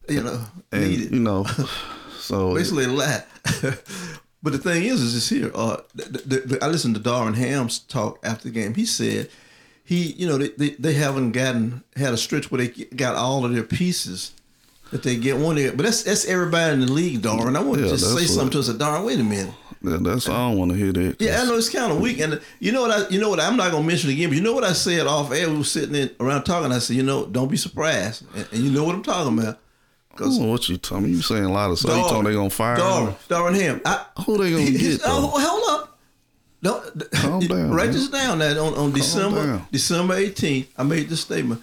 you 0.09 0.23
know 0.23 0.41
And 0.71 0.81
needed. 0.89 1.11
you 1.11 1.19
know, 1.19 1.45
so 2.19 2.55
Basically 2.55 2.85
a 2.85 2.87
lie. 2.87 3.23
but 4.41 4.53
the 4.53 4.57
thing 4.57 4.83
is, 4.83 4.99
is 5.01 5.13
this 5.13 5.29
here. 5.29 5.51
Uh, 5.53 5.77
the, 5.93 6.03
the, 6.25 6.39
the, 6.39 6.63
I 6.63 6.67
listened 6.69 6.95
to 6.95 7.01
Darvin 7.01 7.35
Ham's 7.35 7.79
talk 7.79 8.19
after 8.23 8.45
the 8.49 8.53
game. 8.53 8.73
He 8.73 8.85
said 8.85 9.29
he, 9.87 10.11
you 10.13 10.27
know, 10.27 10.37
they, 10.37 10.49
they, 10.49 10.69
they 10.71 10.93
haven't 10.93 11.31
gotten 11.31 11.81
had 11.95 12.13
a 12.13 12.17
stretch 12.17 12.51
where 12.51 12.65
they 12.65 12.67
got 12.87 13.15
all 13.15 13.45
of 13.45 13.53
their 13.53 13.63
pieces 13.63 14.33
that 14.91 15.01
they 15.01 15.15
get 15.15 15.37
one. 15.37 15.55
But 15.55 15.77
that's 15.85 16.03
that's 16.03 16.25
everybody 16.25 16.73
in 16.73 16.81
the 16.81 16.91
league, 16.91 17.21
Darvin. 17.21 17.55
I 17.55 17.61
want 17.61 17.79
Yeah, 17.79 17.85
to 17.87 17.91
just 17.91 18.13
say 18.17 18.25
something 18.25 18.51
to 18.51 18.59
us. 18.59 18.69
Darvin, 18.69 19.05
wait 19.05 19.19
a 19.19 19.23
minute. 19.23 19.53
yeah, 19.81 19.97
that's 20.01 20.27
I 20.27 20.33
don't 20.33 20.57
want 20.57 20.71
to 20.71 20.77
hear 20.77 20.91
that. 20.91 21.15
Yeah, 21.21 21.41
I 21.41 21.45
know 21.45 21.55
it's 21.55 21.69
kind 21.69 21.89
of 21.91 22.01
weak, 22.01 22.19
and 22.19 22.41
you 22.59 22.73
know 22.73 22.81
what? 22.81 22.91
I 22.91 23.07
you 23.09 23.19
know 23.21 23.29
what? 23.29 23.39
I'm 23.39 23.55
not 23.55 23.71
gonna 23.71 23.87
mention 23.87 24.09
again, 24.09 24.27
but 24.29 24.35
you 24.37 24.43
know 24.43 24.53
what 24.53 24.65
I 24.65 24.73
said 24.73 25.07
off 25.07 25.31
air. 25.31 25.49
We 25.49 25.57
were 25.57 25.63
sitting 25.63 25.95
in, 25.95 26.09
around 26.19 26.43
talking. 26.43 26.73
I 26.73 26.79
said, 26.79 26.97
you 26.97 27.03
know, 27.03 27.25
don't 27.25 27.49
be 27.49 27.57
surprised, 27.57 28.25
and, 28.35 28.45
and 28.51 28.61
you 28.63 28.71
know 28.71 28.83
what 28.83 28.93
I'm 28.95 29.03
talking 29.03 29.39
about. 29.39 29.57
I 30.15 30.19
don't 30.19 30.39
know 30.41 30.47
what 30.47 30.67
you 30.67 30.77
telling 30.77 31.03
me. 31.03 31.11
You 31.11 31.21
saying 31.21 31.45
a 31.45 31.51
lot 31.51 31.69
of 31.71 31.77
stuff. 31.79 31.95
You 31.95 32.09
told 32.09 32.25
they 32.25 32.33
gonna 32.33 32.49
fire 32.49 32.75
Darvin, 32.77 33.07
him. 33.09 33.15
Darvin 33.29 33.55
Ham. 33.61 33.81
I, 33.85 34.05
Who 34.25 34.37
they 34.37 34.51
gonna 34.51 34.71
get 34.77 34.99
oh, 35.05 35.31
hold 35.39 35.79
up. 35.81 35.96
Don't 36.67 37.11
Calm 37.11 37.39
down, 37.47 37.71
Write 37.71 37.85
man. 37.87 37.93
this 37.95 38.09
down. 38.09 38.39
That 38.39 38.57
on, 38.57 38.73
on 38.75 38.91
December 38.91 39.45
down. 39.45 39.67
December 39.71 40.15
18th, 40.17 40.67
I 40.77 40.83
made 40.83 41.09
this 41.09 41.21
statement. 41.21 41.61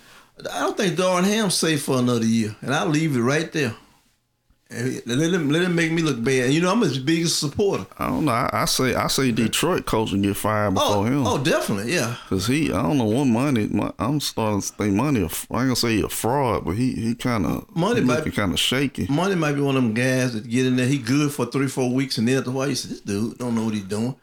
I 0.53 0.61
don't 0.61 0.77
think 0.77 0.97
Darvin 0.99 1.25
Ham's 1.25 1.55
safe 1.55 1.83
for 1.83 1.99
another 1.99 2.25
year, 2.27 2.57
and 2.61 2.75
I'll 2.75 2.89
leave 2.89 3.17
it 3.17 3.21
right 3.21 3.51
there. 3.53 3.75
And 4.71 5.03
Let 5.07 5.33
him 5.33 5.51
let 5.51 5.63
him 5.63 5.75
make 5.75 5.93
me 5.93 6.01
look 6.03 6.25
bad. 6.25 6.51
You 6.51 6.61
know 6.63 6.73
I'm 6.73 6.81
his 6.81 6.99
biggest 6.99 7.39
supporter. 7.39 7.87
I 7.99 8.07
don't 8.09 8.25
know. 8.25 8.33
I, 8.33 8.49
I 8.53 8.65
say 8.65 8.95
I 8.95 9.07
say 9.09 9.31
Detroit 9.31 9.85
coach 9.85 10.11
and 10.13 10.23
get 10.25 10.37
fired 10.37 10.69
oh, 10.69 10.71
before 10.73 10.97
Oh, 10.97 11.05
him. 11.05 11.27
oh, 11.27 11.39
definitely, 11.45 11.93
yeah. 11.95 12.17
Cause 12.29 12.47
he, 12.47 12.73
I 12.73 12.83
don't 12.83 12.97
know 12.99 13.05
what 13.05 13.27
money. 13.27 13.69
My, 13.69 13.93
I'm 13.99 14.21
starting 14.21 14.63
to 14.63 14.67
think 14.73 14.95
Monty. 14.95 15.21
I 15.21 15.25
ain't 15.25 15.49
gonna 15.51 15.77
say 15.77 15.97
he 15.97 16.03
a 16.03 16.09
fraud, 16.09 16.65
but 16.65 16.73
he 16.73 16.93
he 16.93 17.15
kind 17.15 17.45
of 17.47 17.77
Monty 17.77 18.01
might- 18.01 18.17
looking 18.17 18.33
kind 18.33 18.53
of 18.53 18.59
shaky. 18.59 19.07
Monty 19.09 19.37
might 19.37 19.53
be 19.53 19.61
one 19.61 19.77
of 19.77 19.83
them 19.83 19.93
guys 19.95 20.33
that 20.33 20.49
get 20.49 20.65
in 20.67 20.77
there. 20.77 20.87
He 20.87 20.99
good 20.99 21.31
for 21.31 21.45
three, 21.47 21.69
four 21.69 21.91
weeks, 21.93 22.17
and 22.19 22.27
then 22.27 22.39
after 22.39 22.51
a 22.51 22.53
while, 22.55 22.69
you 22.69 22.75
say, 22.75 22.89
"This 22.89 23.01
dude 23.03 23.37
don't 23.39 23.55
know 23.55 23.67
what 23.67 23.75
he's 23.75 23.85
doing." 23.85 24.17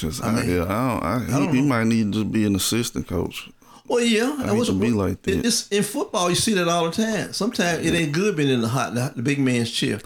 Cause 0.00 0.20
I, 0.20 0.42
yeah, 0.44 0.62
I 0.64 0.66
don't. 0.66 1.02
I, 1.02 1.24
he, 1.24 1.32
don't 1.32 1.54
he 1.54 1.60
know. 1.60 1.66
might 1.68 1.84
need 1.84 2.12
to 2.12 2.24
be 2.24 2.44
an 2.44 2.54
assistant 2.54 3.06
coach. 3.08 3.50
Well, 3.86 4.00
yeah, 4.04 4.36
I 4.38 4.54
hate 4.54 4.66
to 4.66 4.72
be 4.78 4.90
like 4.90 5.22
that. 5.22 5.44
It's 5.46 5.66
in 5.68 5.82
football. 5.82 6.28
You 6.28 6.36
see 6.36 6.54
that 6.54 6.68
all 6.68 6.90
the 6.90 6.92
time. 7.02 7.32
Sometimes 7.32 7.84
it 7.84 7.94
ain't 7.94 8.12
good 8.12 8.36
being 8.36 8.50
in 8.50 8.60
the 8.60 8.68
hot, 8.68 8.94
the, 8.94 9.12
the 9.16 9.22
big 9.22 9.38
man's 9.38 9.70
chair. 9.70 10.00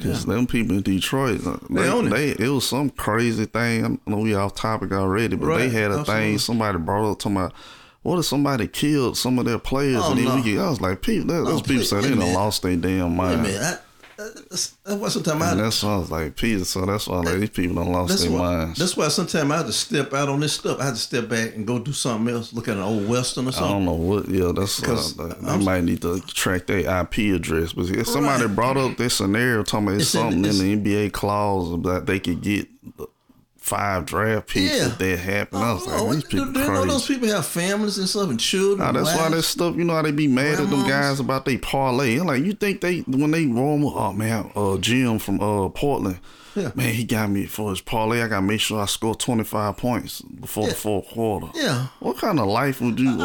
Cause 0.00 0.24
them 0.26 0.46
people 0.46 0.76
in 0.76 0.82
Detroit, 0.82 1.44
uh, 1.44 1.58
They 1.68 2.08
they, 2.08 2.44
it. 2.44 2.48
was 2.48 2.68
some 2.68 2.88
crazy 2.90 3.46
thing. 3.46 3.84
I 3.84 4.10
know 4.10 4.18
we 4.18 4.32
off 4.34 4.54
topic 4.54 4.92
already, 4.92 5.34
but 5.36 5.46
Right, 5.46 5.58
they 5.58 5.68
had 5.70 5.90
a 5.90 5.98
absolutely. 5.98 6.14
thing. 6.30 6.38
Somebody 6.38 6.78
brought 6.78 7.10
up 7.10 7.18
to 7.20 7.28
my. 7.28 7.50
what 8.02 8.18
if 8.20 8.24
somebody 8.24 8.68
killed 8.68 9.16
some 9.18 9.40
of 9.40 9.44
their 9.44 9.58
players, 9.58 10.00
Oh, 10.04 10.10
and 10.10 10.18
then 10.20 10.26
no. 10.26 10.36
we 10.36 10.42
get. 10.42 10.60
I 10.60 10.70
was 10.70 10.80
like, 10.80 11.02
people, 11.02 11.26
that, 11.34 11.44
those 11.50 11.62
people 11.62 11.82
said 11.84 12.04
they 12.04 12.10
done 12.10 12.32
lost 12.32 12.62
their 12.62 12.76
damn 12.76 13.16
mind. 13.16 13.42
minute. 13.42 13.60
I, 13.60 13.78
that's, 14.18 14.68
that's 14.84 15.00
why 15.00 15.08
sometimes 15.08 15.42
I, 15.42 15.54
that's 15.54 15.82
why 15.82 15.94
I 15.94 15.96
was 15.98 16.10
like, 16.10 16.36
Peter. 16.36 16.64
So 16.64 16.84
that's 16.84 17.06
why 17.06 17.18
like 17.20 17.38
these 17.38 17.50
people 17.50 17.76
done 17.76 17.92
lost 17.92 18.20
their 18.22 18.30
why, 18.32 18.38
minds. 18.56 18.78
that's 18.78 18.96
why 18.96 19.08
sometimes 19.08 19.50
I 19.50 19.56
have 19.58 19.66
to 19.66 19.72
step 19.72 20.12
out 20.12 20.28
on 20.28 20.40
this 20.40 20.54
stuff. 20.54 20.80
I 20.80 20.86
have 20.86 20.94
to 20.94 21.00
step 21.00 21.28
back 21.28 21.54
and 21.54 21.66
go 21.66 21.78
do 21.78 21.92
something 21.92 22.34
else. 22.34 22.52
Look 22.52 22.66
at 22.68 22.76
an 22.76 22.82
old 22.82 23.08
western 23.08 23.46
or 23.48 23.52
something. 23.52 23.70
I 23.70 23.72
don't 23.74 23.84
know 23.84 23.92
what. 23.94 24.28
Yeah, 24.28 24.52
that's 24.54 24.82
uh, 24.82 24.86
'Cause 24.86 25.16
they 25.16 25.24
I'm- 25.48 25.64
might 25.64 25.84
need 25.84 26.02
to 26.02 26.20
track 26.20 26.66
their 26.66 26.80
IP 27.02 27.32
address. 27.34 27.72
But 27.72 27.90
if 27.90 28.06
somebody 28.08 28.44
Right. 28.46 28.54
brought 28.56 28.76
up 28.76 28.96
this 28.96 29.14
scenario, 29.14 29.62
talking 29.62 29.86
about 29.86 29.94
it's 30.00 30.04
It's 30.06 30.14
in- 30.16 30.20
something 30.44 30.44
in 30.68 30.82
the 30.84 30.92
NBA 31.06 31.12
clause 31.12 31.80
that 31.84 32.06
they 32.06 32.18
could 32.18 32.40
get 32.42 32.66
five 33.68 34.06
draft 34.06 34.48
picks 34.48 34.76
Yeah. 34.76 34.86
if 34.86 34.98
that 34.98 35.18
happened. 35.18 35.62
I 35.62 35.72
was 35.72 35.86
like, 35.86 36.00
Oh, 36.00 36.12
these 36.12 36.24
people 36.24 36.46
you 36.46 36.52
know 36.52 36.84
those 36.86 37.06
people 37.06 37.28
have 37.28 37.46
families 37.46 37.98
and 37.98 38.08
stuff 38.08 38.30
and 38.30 38.40
children? 38.40 38.78
Nah, 38.78 38.92
that's 38.92 39.16
why 39.16 39.28
that 39.28 39.42
stuff. 39.42 39.76
You 39.76 39.84
know 39.84 39.94
how 39.94 40.02
they 40.02 40.10
be 40.12 40.26
mad 40.26 40.60
at 40.60 40.70
them 40.70 40.86
guys 40.88 41.20
about 41.20 41.44
they 41.44 41.58
parlay. 41.58 42.18
Like, 42.18 42.42
you 42.44 42.52
think 42.54 42.80
they 42.80 43.00
when 43.00 43.30
they 43.30 43.46
roll? 43.46 43.92
Oh 43.96 44.12
man, 44.12 44.50
uh, 44.56 44.76
Jim 44.78 45.18
from 45.18 45.40
uh 45.40 45.68
Portland. 45.68 46.18
Yeah. 46.56 46.72
Man, 46.74 46.92
he 46.92 47.04
got 47.04 47.30
me 47.30 47.46
for 47.46 47.70
his 47.70 47.80
parlay. 47.80 48.20
I 48.20 48.26
gotta 48.26 48.42
make 48.42 48.60
sure 48.60 48.80
I 48.80 48.86
score 48.86 49.14
25 49.14 49.76
points 49.76 50.22
before 50.22 50.66
the 50.66 50.74
fourth 50.74 51.06
quarter. 51.08 51.46
Yeah. 51.54 51.88
What 52.00 52.16
kind 52.18 52.40
of 52.40 52.46
life 52.48 52.80
would 52.80 52.98
you? 52.98 53.16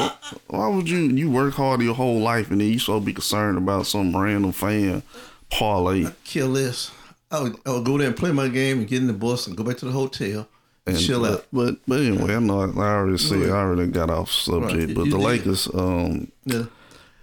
Why 0.47 0.67
would 0.67 0.87
you? 0.87 0.99
You 0.99 1.31
work 1.31 1.55
hard 1.55 1.81
your 1.81 1.95
whole 1.95 2.19
life 2.19 2.51
and 2.51 2.61
then 2.61 2.67
you 2.67 2.77
so 2.79 2.99
be 2.99 3.13
concerned 3.13 3.57
about 3.57 3.87
some 3.87 4.15
random 4.15 4.51
fan 4.51 5.01
parlay 5.49 6.05
Kill 6.25 6.53
this. 6.53 6.91
I 7.33 7.41
would, 7.41 7.55
I 7.65 7.71
would 7.71 7.83
go 7.85 7.97
there 7.97 8.07
and 8.07 8.15
play 8.15 8.31
my 8.31 8.47
game 8.47 8.79
and 8.79 8.87
get 8.87 9.01
in 9.01 9.07
the 9.07 9.13
bus 9.13 9.47
and 9.47 9.57
go 9.57 9.63
back 9.63 9.77
to 9.77 9.85
the 9.85 9.91
hotel 9.91 10.47
and, 10.85 10.95
and 10.95 11.05
chill 11.05 11.21
but, 11.21 11.31
out. 11.31 11.45
But 11.51 11.75
but 11.87 11.99
anyway, 11.99 12.35
I 12.35 12.39
know 12.39 12.61
I 12.61 12.65
already 12.67 13.17
said 13.17 13.49
I 13.49 13.53
already 13.55 13.91
got 13.91 14.09
off 14.09 14.31
subject. 14.31 14.73
Right. 14.75 14.95
But 14.95 15.05
You 15.05 15.11
the 15.11 15.17
did. 15.17 15.25
Lakers, 15.25 15.67
um, 15.73 16.31
Yeah. 16.45 16.65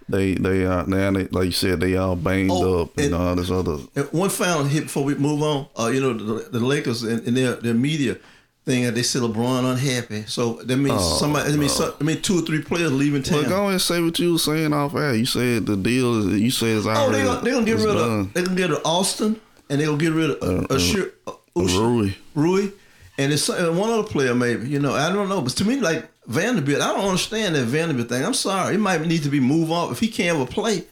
they 0.09 0.33
they 0.35 0.65
are 0.65 0.85
now 0.85 1.11
they 1.11 1.27
like 1.27 1.45
you 1.45 1.51
said 1.51 1.79
they 1.79 1.95
all 1.95 2.15
banged 2.17 2.51
Oh, 2.51 2.81
up 2.83 2.97
and, 2.97 3.05
and- 3.07 3.15
all 3.15 3.35
this 3.35 3.49
other. 3.49 3.77
One 4.11 4.29
final 4.29 4.65
hit 4.65 4.83
before 4.83 5.03
we 5.05 5.15
move 5.15 5.41
on. 5.41 5.67
Uh, 5.79 5.87
you 5.87 6.01
know, 6.01 6.13
the, 6.13 6.49
the 6.49 6.59
Lakers 6.59 7.03
and, 7.03 7.25
and 7.27 7.37
their 7.37 7.55
their 7.55 7.73
media 7.73 8.17
thing, 8.65 8.85
uh, 8.85 8.91
they 8.91 9.03
say 9.03 9.19
LeBron 9.19 9.71
unhappy. 9.71 10.23
So 10.27 10.53
that 10.63 10.77
means 10.77 10.97
Oh, 10.99 11.17
somebody, 11.17 11.51
that 11.51 11.57
means, 11.57 11.73
some, 11.73 11.93
I 11.99 12.03
mean, 12.03 12.21
two 12.21 12.37
or 12.39 12.41
three 12.41 12.61
players 12.61 12.91
leaving 12.91 13.23
town. 13.23 13.41
Well, 13.41 13.49
go 13.49 13.61
ahead 13.61 13.71
and 13.73 13.81
say 13.81 14.01
what 14.01 14.19
you 14.19 14.33
were 14.33 14.37
saying 14.39 14.71
off 14.73 14.93
air. 14.95 15.15
You 15.15 15.25
said 15.25 15.65
the 15.65 15.75
deal 15.77 16.19
is 16.33 16.41
you 16.41 16.51
said 16.51 16.77
it's 16.77 16.85
already. 16.85 17.05
oh, 17.05 17.11
they're 17.11 17.25
gonna, 17.25 17.41
they 17.41 17.51
gonna 17.51 17.65
get 17.65 17.77
rid 17.77 17.85
done. 17.95 18.19
of 18.19 18.33
They're 18.33 18.43
gonna 18.43 18.57
get 18.57 18.69
rid 18.69 18.77
of 18.79 18.85
Austin 18.85 19.39
and 19.71 19.81
they 19.81 19.85
gonna 19.85 19.97
get 19.97 20.13
rid 20.13 20.29
of 20.29 20.43
uh, 20.43 20.67
uh, 20.71 20.75
Ashir- 20.75 21.13
uh, 21.25 21.31
Ush- 21.55 21.73
Rui. 21.73 22.11
Rui, 22.35 22.69
and 23.17 23.33
it's 23.33 23.49
uh, 23.49 23.71
one 23.73 23.89
other 23.89 24.07
player 24.07 24.35
maybe. 24.35 24.67
You 24.69 24.79
know, 24.79 24.93
I 24.93 25.11
don't 25.11 25.29
know, 25.29 25.41
but 25.41 25.53
to 25.53 25.65
me, 25.65 25.79
like 25.79 26.07
Vanderbilt, 26.27 26.81
I 26.81 26.93
don't 26.93 27.05
understand 27.05 27.55
that 27.55 27.63
Vanderbilt 27.65 28.09
thing. 28.09 28.23
I'm 28.23 28.35
sorry, 28.35 28.73
He 28.73 28.77
might 28.77 29.01
need 29.07 29.23
to 29.23 29.29
be 29.29 29.39
moved 29.39 29.71
off 29.71 29.91
if 29.91 29.99
he 29.99 30.07
can't 30.09 30.37
ever 30.37 30.45
play. 30.45 30.83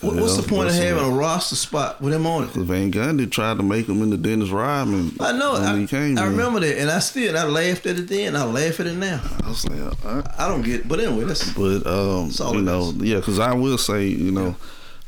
What, 0.00 0.16
what's 0.16 0.36
the 0.36 0.42
point 0.42 0.68
of 0.68 0.74
having 0.74 1.04
a 1.04 1.08
roster 1.16 1.54
spot 1.54 2.02
with 2.02 2.12
him 2.12 2.26
on 2.26 2.42
it? 2.44 2.50
Van 2.50 2.90
Gundy 2.90 3.30
tried 3.30 3.58
to 3.58 3.62
make 3.62 3.88
him 3.88 4.02
into 4.02 4.16
Dennis 4.16 4.50
Rodman. 4.50 5.12
I 5.20 5.30
know. 5.32 5.52
I, 5.54 5.78
he 5.78 5.86
came. 5.86 6.18
I 6.18 6.26
remember 6.26 6.58
that, 6.60 6.78
and 6.78 6.90
I 6.90 6.98
still 6.98 7.38
I 7.38 7.44
laughed 7.44 7.86
at 7.86 7.96
it 7.98 8.08
then. 8.08 8.34
I 8.34 8.44
laugh 8.44 8.80
at 8.80 8.86
it 8.88 8.96
now. 8.96 9.22
I 9.44 9.48
was 9.48 9.64
like, 9.68 9.80
all 10.04 10.16
right. 10.16 10.26
I 10.36 10.48
don't 10.48 10.62
get. 10.62 10.80
it. 10.80 10.88
But 10.88 10.98
anyway, 10.98 11.24
that's 11.24 11.48
But 11.52 11.86
um, 11.86 12.30
all 12.40 12.54
you 12.56 12.62
know, 12.62 12.88
is. 12.88 12.94
yeah, 12.96 13.16
because 13.20 13.38
I 13.38 13.54
will 13.54 13.78
say, 13.78 14.06
you 14.08 14.32
know, 14.32 14.56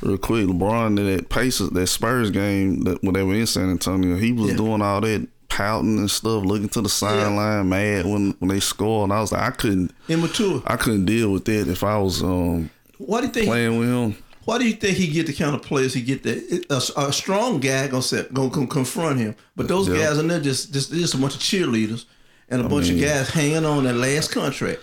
real 0.02 0.18
quick, 0.18 0.46
LeBron 0.46 0.98
in 0.98 1.16
that 1.16 1.28
Pacers, 1.28 1.70
that 1.70 1.86
Spurs 1.86 2.30
game 2.30 2.82
that 2.82 3.02
when 3.02 3.14
they 3.14 3.22
were 3.22 3.34
in 3.34 3.46
San 3.46 3.70
Antonio, 3.70 4.16
he 4.16 4.32
was 4.32 4.50
Yeah. 4.50 4.56
doing 4.56 4.82
all 4.82 5.00
that 5.00 5.26
pouting 5.48 5.98
and 5.98 6.10
stuff, 6.10 6.44
looking 6.44 6.68
to 6.70 6.82
the 6.82 6.88
sideline, 6.88 7.68
mad 7.68 8.04
when 8.06 8.34
when 8.38 8.48
they 8.48 8.60
scored. 8.60 9.04
And 9.10 9.12
I 9.12 9.20
was 9.20 9.32
like, 9.32 9.42
I 9.42 9.50
couldn't, 9.50 9.92
immature. 10.08 10.62
I 10.66 10.76
couldn't 10.76 11.04
deal 11.06 11.32
with 11.32 11.44
that 11.46 11.68
if 11.68 11.82
I 11.84 11.98
was 11.98 12.22
um 12.22 12.70
Why 12.98 13.20
do 13.20 13.26
you 13.28 13.32
think? 13.32 13.46
playing 13.46 13.78
with 13.78 13.88
him. 13.88 14.16
Why 14.44 14.58
do 14.58 14.64
you 14.64 14.74
think 14.74 14.96
he 14.96 15.08
get 15.08 15.26
the 15.26 15.32
kind 15.32 15.56
of 15.56 15.62
players 15.62 15.92
he 15.92 16.02
get? 16.02 16.22
That 16.22 16.66
a, 16.96 17.00
a 17.08 17.12
strong 17.12 17.58
guy 17.58 17.88
gonna 17.88 18.02
set, 18.02 18.32
gonna 18.32 18.50
come 18.50 18.66
confront 18.68 19.18
him, 19.18 19.34
but 19.56 19.66
those 19.66 19.88
Yeah. 19.88 19.96
guys 19.98 20.18
in 20.18 20.28
there 20.28 20.40
just 20.40 20.72
just 20.72 20.92
just 20.92 21.14
a 21.14 21.18
bunch 21.18 21.34
of 21.34 21.40
cheerleaders 21.40 22.04
and 22.48 22.60
a 22.60 22.68
bunch 22.68 22.88
mean- 22.90 23.02
of 23.02 23.08
guys 23.08 23.28
hanging 23.30 23.64
on 23.64 23.84
that 23.84 23.94
last 23.96 24.30
contract. 24.30 24.80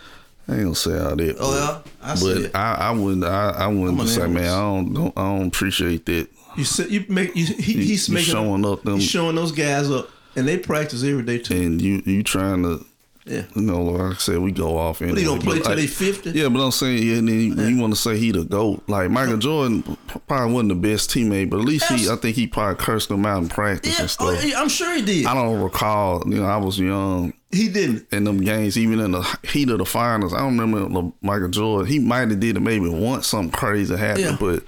I 0.48 0.54
ain't 0.56 0.64
gonna 0.64 0.76
say 0.76 1.00
all 1.00 1.16
that. 1.16 1.38
Oh 1.40 1.56
yeah, 1.56 1.92
I 2.02 2.16
see 2.16 2.34
but 2.34 2.42
it. 2.44 2.56
I, 2.56 2.74
I 2.76 2.92
wouldn't, 2.92 3.24
I, 3.24 3.50
I 3.52 3.68
wouldn't 3.68 4.00
just 4.02 4.16
say, 4.16 4.28
man, 4.28 4.44
I 4.44 4.60
don't, 4.60 4.94
don't, 4.94 5.18
I 5.18 5.22
don't 5.38 5.48
appreciate 5.48 6.06
that. 6.08 6.28
You 6.58 6.66
said 6.66 6.92
you 6.92 7.06
make 7.10 7.36
you, 7.36 7.46
he, 7.46 7.74
he's 7.86 8.10
you 8.10 8.16
making 8.16 8.32
showing 8.34 8.66
up 8.66 8.84
them- 8.84 8.96
He's 9.00 9.10
showing 9.10 9.36
those 9.36 9.52
guys 9.54 9.90
up, 9.90 10.10
and 10.36 10.48
they 10.48 10.58
practice 10.58 11.04
every 11.04 11.24
day 11.24 11.38
too. 11.40 11.56
And 11.56 11.82
you, 11.82 12.02
you 12.06 12.22
trying 12.24 12.64
to 12.64 12.86
Yeah. 13.26 13.44
You 13.56 13.62
know, 13.62 13.84
like 13.84 14.16
I 14.16 14.18
said, 14.20 14.40
we 14.40 14.52
go 14.52 14.78
off. 14.78 15.00
But 15.00 15.06
he 15.06 15.12
anyway, 15.14 15.26
gonna 15.28 15.42
play 15.42 15.60
till 15.62 15.72
I- 15.72 15.76
they 15.76 15.88
fifty. 15.88 16.32
Yeah, 16.32 16.50
but 16.50 16.60
I'm 16.64 16.72
saying, 16.72 17.02
yeah, 17.08 17.16
and 17.16 17.28
then 17.30 17.40
you, 17.40 17.56
you 17.76 17.82
want 17.82 17.94
to 17.94 18.00
say 18.00 18.18
he 18.18 18.32
the 18.32 18.44
goat. 18.44 18.84
Like 18.88 19.10
Michael 19.10 19.38
Jordan 19.38 19.98
probably 20.28 20.54
wasn't 20.54 20.70
the 20.70 20.76
best 20.76 21.10
teammate, 21.10 21.50
but 21.50 21.60
at 21.60 21.66
least 21.66 21.86
he, 21.90 22.10
I 22.10 22.18
think 22.18 22.36
he 22.36 22.48
probably 22.48 22.84
cursed 22.84 23.10
him 23.10 23.26
out 23.26 23.42
in 23.42 23.48
practice 23.50 23.94
Yeah, 23.94 24.02
and 24.02 24.16
oh, 24.20 24.36
stuff. 24.36 24.46
yeah, 24.46 24.60
I'm 24.62 24.68
sure 24.70 24.94
he 24.94 25.02
did. 25.02 25.26
I 25.26 25.34
don't 25.34 25.62
recall. 25.62 26.22
You 26.28 26.42
know, 26.42 26.46
I 26.46 26.58
was 26.58 26.78
young 26.78 27.34
He 27.54 27.70
didn't. 27.70 28.08
in 28.12 28.24
them 28.26 28.40
games, 28.42 28.78
even 28.78 29.00
in 29.00 29.12
the 29.12 29.22
heat 29.44 29.70
of 29.70 29.78
the 29.80 29.86
finals. 29.86 30.34
I 30.34 30.40
don't 30.40 30.58
remember 30.58 31.12
Michael 31.22 31.50
Jordan. 31.50 31.88
He 31.92 32.00
might 32.00 32.30
have 32.30 32.40
did 32.40 32.58
it 32.58 32.62
maybe 32.62 32.90
once 32.90 33.28
something 33.28 33.52
crazy 33.52 33.96
happened, 33.96 34.26
Yeah. 34.26 34.38
but 34.40 34.64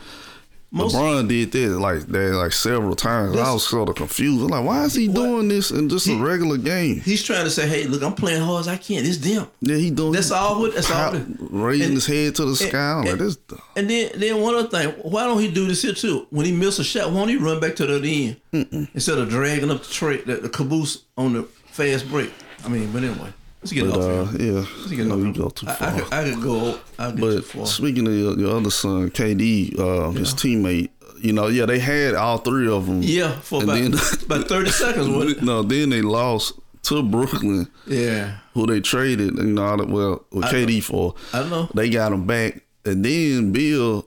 Most- 0.72 0.94
LeBron 0.96 1.30
did 1.30 1.54
that 1.54 1.80
like 1.80 2.06
that 2.08 2.34
like 2.34 2.52
several 2.52 2.96
times. 2.98 3.38
I 3.38 3.54
was 3.54 3.66
sort 3.66 3.88
of 3.88 3.96
confused. 3.96 4.42
I'm 4.44 4.50
like, 4.50 4.66
why 4.66 4.84
is 4.84 4.94
he 4.94 5.08
doing 5.08 5.48
this 5.48 5.72
in 5.72 5.88
just 5.88 6.06
a 6.08 6.16
regular 6.18 6.58
game? 6.58 7.00
He's 7.00 7.24
trying 7.24 7.46
to 7.46 7.50
say, 7.50 7.66
"Hey, 7.66 7.86
look, 7.86 8.04
I'm 8.04 8.14
playing 8.14 8.42
hard 8.42 8.62
as 8.62 8.68
I 8.68 8.76
can. 8.76 9.06
It's 9.06 9.20
them." 9.20 9.48
Yeah, 9.62 9.78
he 9.78 9.90
doing. 9.90 10.12
That's 10.12 10.32
all. 10.32 10.60
What, 10.60 10.76
that's 10.76 10.92
all. 10.92 11.12
pow- 11.12 11.18
it- 11.18 11.26
raising 11.40 11.86
and- 11.86 11.94
his 11.94 12.06
head 12.08 12.36
to 12.36 12.46
the 12.46 12.56
sky. 12.58 12.78
I'm 13.00 13.06
like 13.06 13.20
this. 13.20 13.38
And 13.78 13.90
then, 13.90 14.12
then 14.16 14.42
one 14.42 14.56
other 14.56 14.68
thing, 14.68 14.90
why 15.04 15.24
don't 15.24 15.40
he 15.40 15.50
do 15.50 15.66
this 15.66 15.82
here 15.82 15.94
too? 15.94 16.28
When 16.30 16.46
he 16.46 16.52
misses 16.52 16.80
a 16.80 16.84
shot, 16.84 17.10
why 17.12 17.20
don't 17.20 17.30
he 17.30 17.38
run 17.38 17.62
back 17.62 17.78
to 17.78 17.86
the 17.86 18.36
end 18.52 18.88
instead 18.94 19.18
of 19.18 19.30
dragging 19.30 19.72
up 19.72 19.82
the 19.82 19.94
tray, 19.94 20.22
the, 20.24 20.36
the 20.38 20.50
caboose 20.50 21.04
on 21.18 21.34
the 21.34 21.44
fast 21.72 22.10
break? 22.10 22.34
I 22.66 22.70
mean, 22.70 22.92
but 22.92 23.04
anyway, 23.04 23.32
let's 23.62 23.72
get 23.72 23.90
But 23.90 24.00
off 24.00 24.04
uh, 24.34 24.38
here. 24.38 24.52
yeah, 24.54 24.60
Let's 24.60 24.90
get 24.90 24.98
you 25.00 25.06
know, 25.06 25.14
off 25.16 25.20
we 25.20 25.24
here. 25.26 25.34
go 25.34 25.50
too 25.50 25.68
I, 25.68 25.74
far. 25.74 25.88
I, 25.88 26.00
could, 26.00 26.14
I 26.14 26.24
could 26.34 26.42
go. 26.44 26.80
I 27.00 27.12
could 27.12 27.16
get 27.20 27.22
too 27.22 27.36
But 27.38 27.46
far. 27.46 27.66
speaking 27.68 28.08
of 28.08 28.14
your, 28.14 28.40
your 28.40 28.58
other 28.58 28.70
son, 28.72 29.10
KD, 29.12 29.80
uh, 29.80 30.12
his 30.12 30.34
teammate, 30.34 30.90
you 31.22 31.34
know, 31.34 31.48
yeah, 31.48 31.66
they 31.66 31.80
had 31.80 32.16
all 32.16 32.38
three 32.40 32.68
of 32.68 32.86
them. 32.86 33.02
Yeah, 33.02 33.40
for 33.40 33.64
about, 33.64 33.74
then- 33.76 33.94
about 34.26 34.48
thirty 34.48 34.70
seconds. 34.72 35.08
Wasn't 35.10 35.38
it? 35.38 35.44
no, 35.44 35.64
then 35.64 35.90
they 35.90 36.02
lost 36.02 36.54
to 36.84 37.02
Brooklyn, 37.02 37.68
Yeah, 37.88 38.38
who 38.54 38.68
they 38.68 38.80
traded. 38.82 39.38
You 39.38 39.44
know, 39.44 39.76
well, 39.88 40.26
with 40.32 40.46
KD 40.46 40.84
for. 40.84 41.16
I 41.34 41.40
don't 41.40 41.50
know. 41.50 41.70
They 41.74 41.90
got 41.90 42.12
him 42.12 42.28
back, 42.28 42.62
and 42.86 43.04
then 43.04 43.52
Beal, 43.52 44.06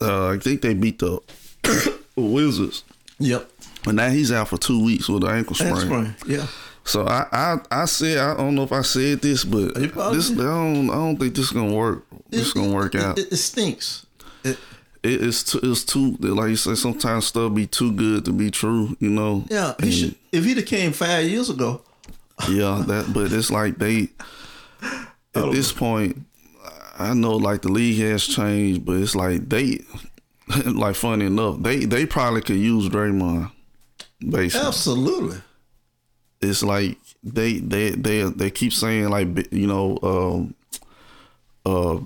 uh, 0.00 0.28
I 0.30 0.38
think 0.38 0.62
they 0.62 0.74
beat 0.74 0.98
the 0.98 1.20
Wizards, 2.16 2.82
Yep. 3.18 3.48
and 3.86 3.96
now 3.96 4.08
he's 4.10 4.32
out 4.32 4.48
for 4.48 4.58
two 4.58 4.82
weeks 4.84 5.08
with 5.08 5.22
an 5.24 5.30
ankle 5.30 5.54
sprain. 5.54 5.74
That's 5.74 5.84
right. 5.86 6.14
Yeah. 6.26 6.46
So 6.86 7.04
I, 7.04 7.26
I, 7.32 7.58
I 7.70 7.84
said 7.86 8.18
I 8.18 8.36
don't 8.36 8.54
know 8.54 8.62
if 8.62 8.70
I 8.70 8.82
said 8.82 9.20
this, 9.20 9.44
but 9.44 9.74
this 9.74 10.30
I 10.30 10.34
don't, 10.36 10.88
I 10.88 10.94
don't 10.94 11.16
think 11.16 11.34
this 11.34 11.46
is 11.46 11.50
gonna 11.50 11.74
work. 11.74 12.06
This 12.30 12.46
is 12.46 12.52
gonna 12.52 12.72
work 12.72 12.94
it, 12.94 13.00
out. 13.00 13.18
It, 13.18 13.32
it 13.32 13.36
stinks. 13.36 14.06
It, 14.44 14.56
it, 15.02 15.24
it's 15.24 15.42
too, 15.42 15.58
it's 15.64 15.84
too 15.84 16.12
like 16.20 16.50
you 16.50 16.56
said. 16.56 16.78
Sometimes 16.78 17.26
stuff 17.26 17.52
be 17.52 17.66
too 17.66 17.90
good 17.90 18.24
to 18.26 18.32
be 18.32 18.52
true. 18.52 18.96
You 19.00 19.10
know. 19.10 19.44
yeah. 19.50 19.74
He 19.80 19.90
should, 19.90 20.14
if 20.30 20.44
he'd 20.44 20.58
have 20.58 20.66
came 20.66 20.92
five 20.92 21.26
years 21.26 21.50
ago, 21.50 21.82
yeah. 22.48 22.84
That, 22.86 23.10
but 23.12 23.32
it's 23.32 23.50
like 23.50 23.78
they. 23.78 24.10
At 25.34 25.52
this 25.52 25.70
point, 25.70 26.24
I 26.98 27.12
know 27.14 27.32
like 27.32 27.62
the 27.62 27.68
league 27.68 28.00
has 28.00 28.26
changed, 28.26 28.86
but 28.86 28.96
it's 28.96 29.14
like 29.14 29.48
they, 29.48 29.80
like 30.64 30.94
funny 30.94 31.26
enough, 31.26 31.60
they 31.60 31.84
they 31.84 32.06
probably 32.06 32.42
could 32.42 32.56
use 32.56 32.88
Draymond. 32.88 33.50
Basically, 34.20 34.66
absolutely. 34.66 35.38
It's 36.48 36.62
like 36.62 36.98
they 37.24 37.54
they 37.58 37.90
they 37.90 38.22
they 38.22 38.50
keep 38.50 38.72
saying 38.72 39.08
like 39.08 39.52
you 39.52 39.66
know 39.66 39.98
um 40.02 40.54
uh 41.64 41.98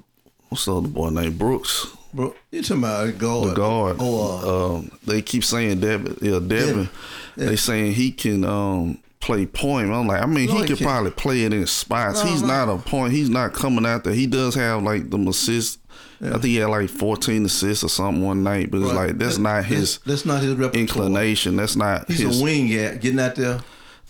what's 0.48 0.64
the 0.64 0.74
other 0.76 0.88
boy 0.88 1.10
named 1.10 1.38
Brooks 1.38 1.86
Bro, 2.12 2.34
you 2.50 2.60
talking 2.62 2.78
about 2.82 3.18
guard? 3.18 3.50
the 3.50 3.54
guard. 3.54 3.96
Oh, 4.00 4.72
uh, 4.72 4.74
um, 4.78 4.90
they 5.06 5.22
keep 5.22 5.44
saying 5.44 5.78
Devin. 5.78 6.18
Yeah, 6.20 6.40
Devin. 6.40 6.88
They 7.36 7.54
saying 7.54 7.92
he 7.92 8.10
can 8.10 8.44
um, 8.44 8.98
play 9.20 9.46
point. 9.46 9.92
I'm 9.92 10.08
like, 10.08 10.20
I 10.20 10.26
mean, 10.26 10.46
No, 10.48 10.54
he 10.54 10.62
he 10.62 10.66
could 10.66 10.78
can't. 10.78 10.90
probably 10.90 11.12
play 11.12 11.44
it 11.44 11.52
in 11.52 11.64
spots. 11.68 12.24
No, 12.24 12.30
He's 12.32 12.42
no. 12.42 12.48
not 12.48 12.68
a 12.68 12.78
point. 12.78 13.12
He's 13.12 13.30
not 13.30 13.52
coming 13.52 13.86
out 13.86 14.02
there. 14.02 14.12
He 14.12 14.26
does 14.26 14.56
have 14.56 14.82
like 14.82 15.08
them 15.10 15.28
assists. 15.28 15.78
I 16.20 16.30
think 16.32 16.44
he 16.46 16.56
had 16.56 16.66
like 16.70 16.90
14 16.90 17.44
assists 17.44 17.84
or 17.84 17.88
something 17.88 18.24
one 18.24 18.42
night, 18.42 18.72
but 18.72 18.78
it's 18.82 18.92
like 18.92 19.16
that's 19.16 19.36
That- 19.36 19.42
not 19.42 19.64
his 19.66 19.98
That's, 19.98 20.22
that's 20.22 20.24
not 20.26 20.42
his 20.42 20.56
repertoire. 20.56 20.80
inclination. 20.80 21.54
That's 21.54 21.76
not 21.76 22.08
He's 22.08 22.18
his. 22.18 22.40
a 22.40 22.42
wing 22.42 22.74
at 22.74 23.00
getting 23.00 23.20
out 23.20 23.36
there. 23.36 23.60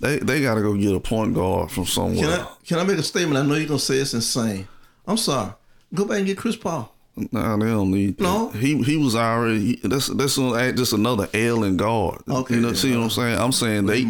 They 0.01 0.19
they 0.19 0.41
got 0.41 0.55
to 0.55 0.63
go 0.63 0.75
get 0.75 0.95
a 0.95 1.01
point 1.01 1.35
guard 1.35 1.71
from 1.71 1.87
somewhere. 1.87 2.25
Can 2.25 2.41
I 2.41 2.47
can 2.67 2.79
I 2.79 2.85
make 2.85 2.99
a 2.99 3.03
statement? 3.03 3.37
I 3.39 3.47
know 3.47 3.55
you're 3.55 3.69
gonna 3.69 3.79
say 3.79 3.97
it's 3.97 4.15
insane. 4.15 4.67
I'm 5.07 5.17
sorry. 5.17 5.53
Go 5.93 6.05
back 6.05 6.19
and 6.19 6.27
get 6.27 6.39
Chris 6.39 6.57
Paul. 6.57 6.95
No, 7.33 7.59
they 7.59 7.67
don't 7.67 7.91
need. 7.91 8.17
that. 8.17 8.23
No? 8.23 8.49
he 8.51 8.83
he 8.83 8.97
was 8.97 9.15
already. 9.15 9.77
That's 9.83 10.07
that's 10.07 10.39
gonna 10.39 10.73
just 10.73 10.93
another 10.93 11.29
L 11.35 11.65
in 11.65 11.77
guard. 11.77 12.23
Okay, 12.29 12.55
you 12.55 12.61
know, 12.61 12.69
yeah. 12.69 12.75
see 12.75 12.91
what 12.93 13.01
I'm 13.01 13.07
uh, 13.07 13.11
saying? 13.11 13.39
I'm 13.39 13.53
saying 13.53 13.87
they 13.87 14.07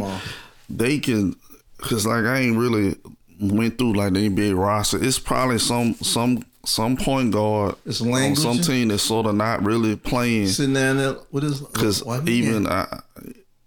they 0.69 0.99
can, 0.99 1.35
cause 1.79 2.07
like 2.07 2.25
I 2.25 2.39
ain't 2.39 2.57
really 2.57 2.97
went 3.41 3.79
through 3.79 3.95
like 3.95 4.13
the 4.13 4.29
NBA 4.29 4.57
roster. 4.57 5.03
It's 5.03 5.19
probably 5.19 5.59
some 5.59 5.95
some 5.95 6.45
some 6.65 6.97
point 6.97 7.33
guard 7.33 7.75
It's 7.87 8.03
on 8.03 8.37
some 8.37 8.59
team 8.59 8.89
that's 8.89 9.03
sort 9.03 9.27
of 9.27 9.35
not 9.35 9.65
really 9.65 9.97
playing. 9.97 10.47
Sitting 10.49 10.75
down 10.75 10.99
there 10.99 11.17
with 11.33 11.45
his 11.45 11.61
Cause 11.61 12.05
even 12.29 12.67
I, 12.67 13.01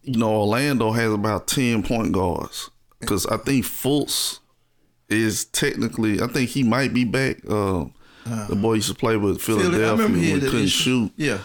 you 0.03 0.17
know 0.17 0.31
Orlando 0.41 0.91
has 0.91 1.12
about 1.12 1.48
ten 1.48 1.83
point 1.83 2.12
guards. 2.12 2.69
Cause 3.05 3.25
I 3.25 3.38
think 3.38 3.65
Fultz 3.65 4.39
is 5.10 5.45
technically. 5.45 6.22
I 6.22 6.27
think 6.27 6.50
he 6.50 6.63
might 6.63 6.93
be 6.93 7.03
back. 7.03 7.38
Uh, 7.48 7.86
the 8.48 8.55
boy 8.55 8.75
used 8.75 8.88
to 8.89 8.95
play 8.95 9.17
with 9.17 9.41
Philadelphia. 9.41 9.91
Remember 9.91 10.17
he 10.17 10.27
but 10.27 10.33
had 10.36 10.41
that 10.41 10.45
couldn't 10.51 10.65
issue. 10.65 11.10
shoot 11.10 11.12
Yeah. 11.17 11.39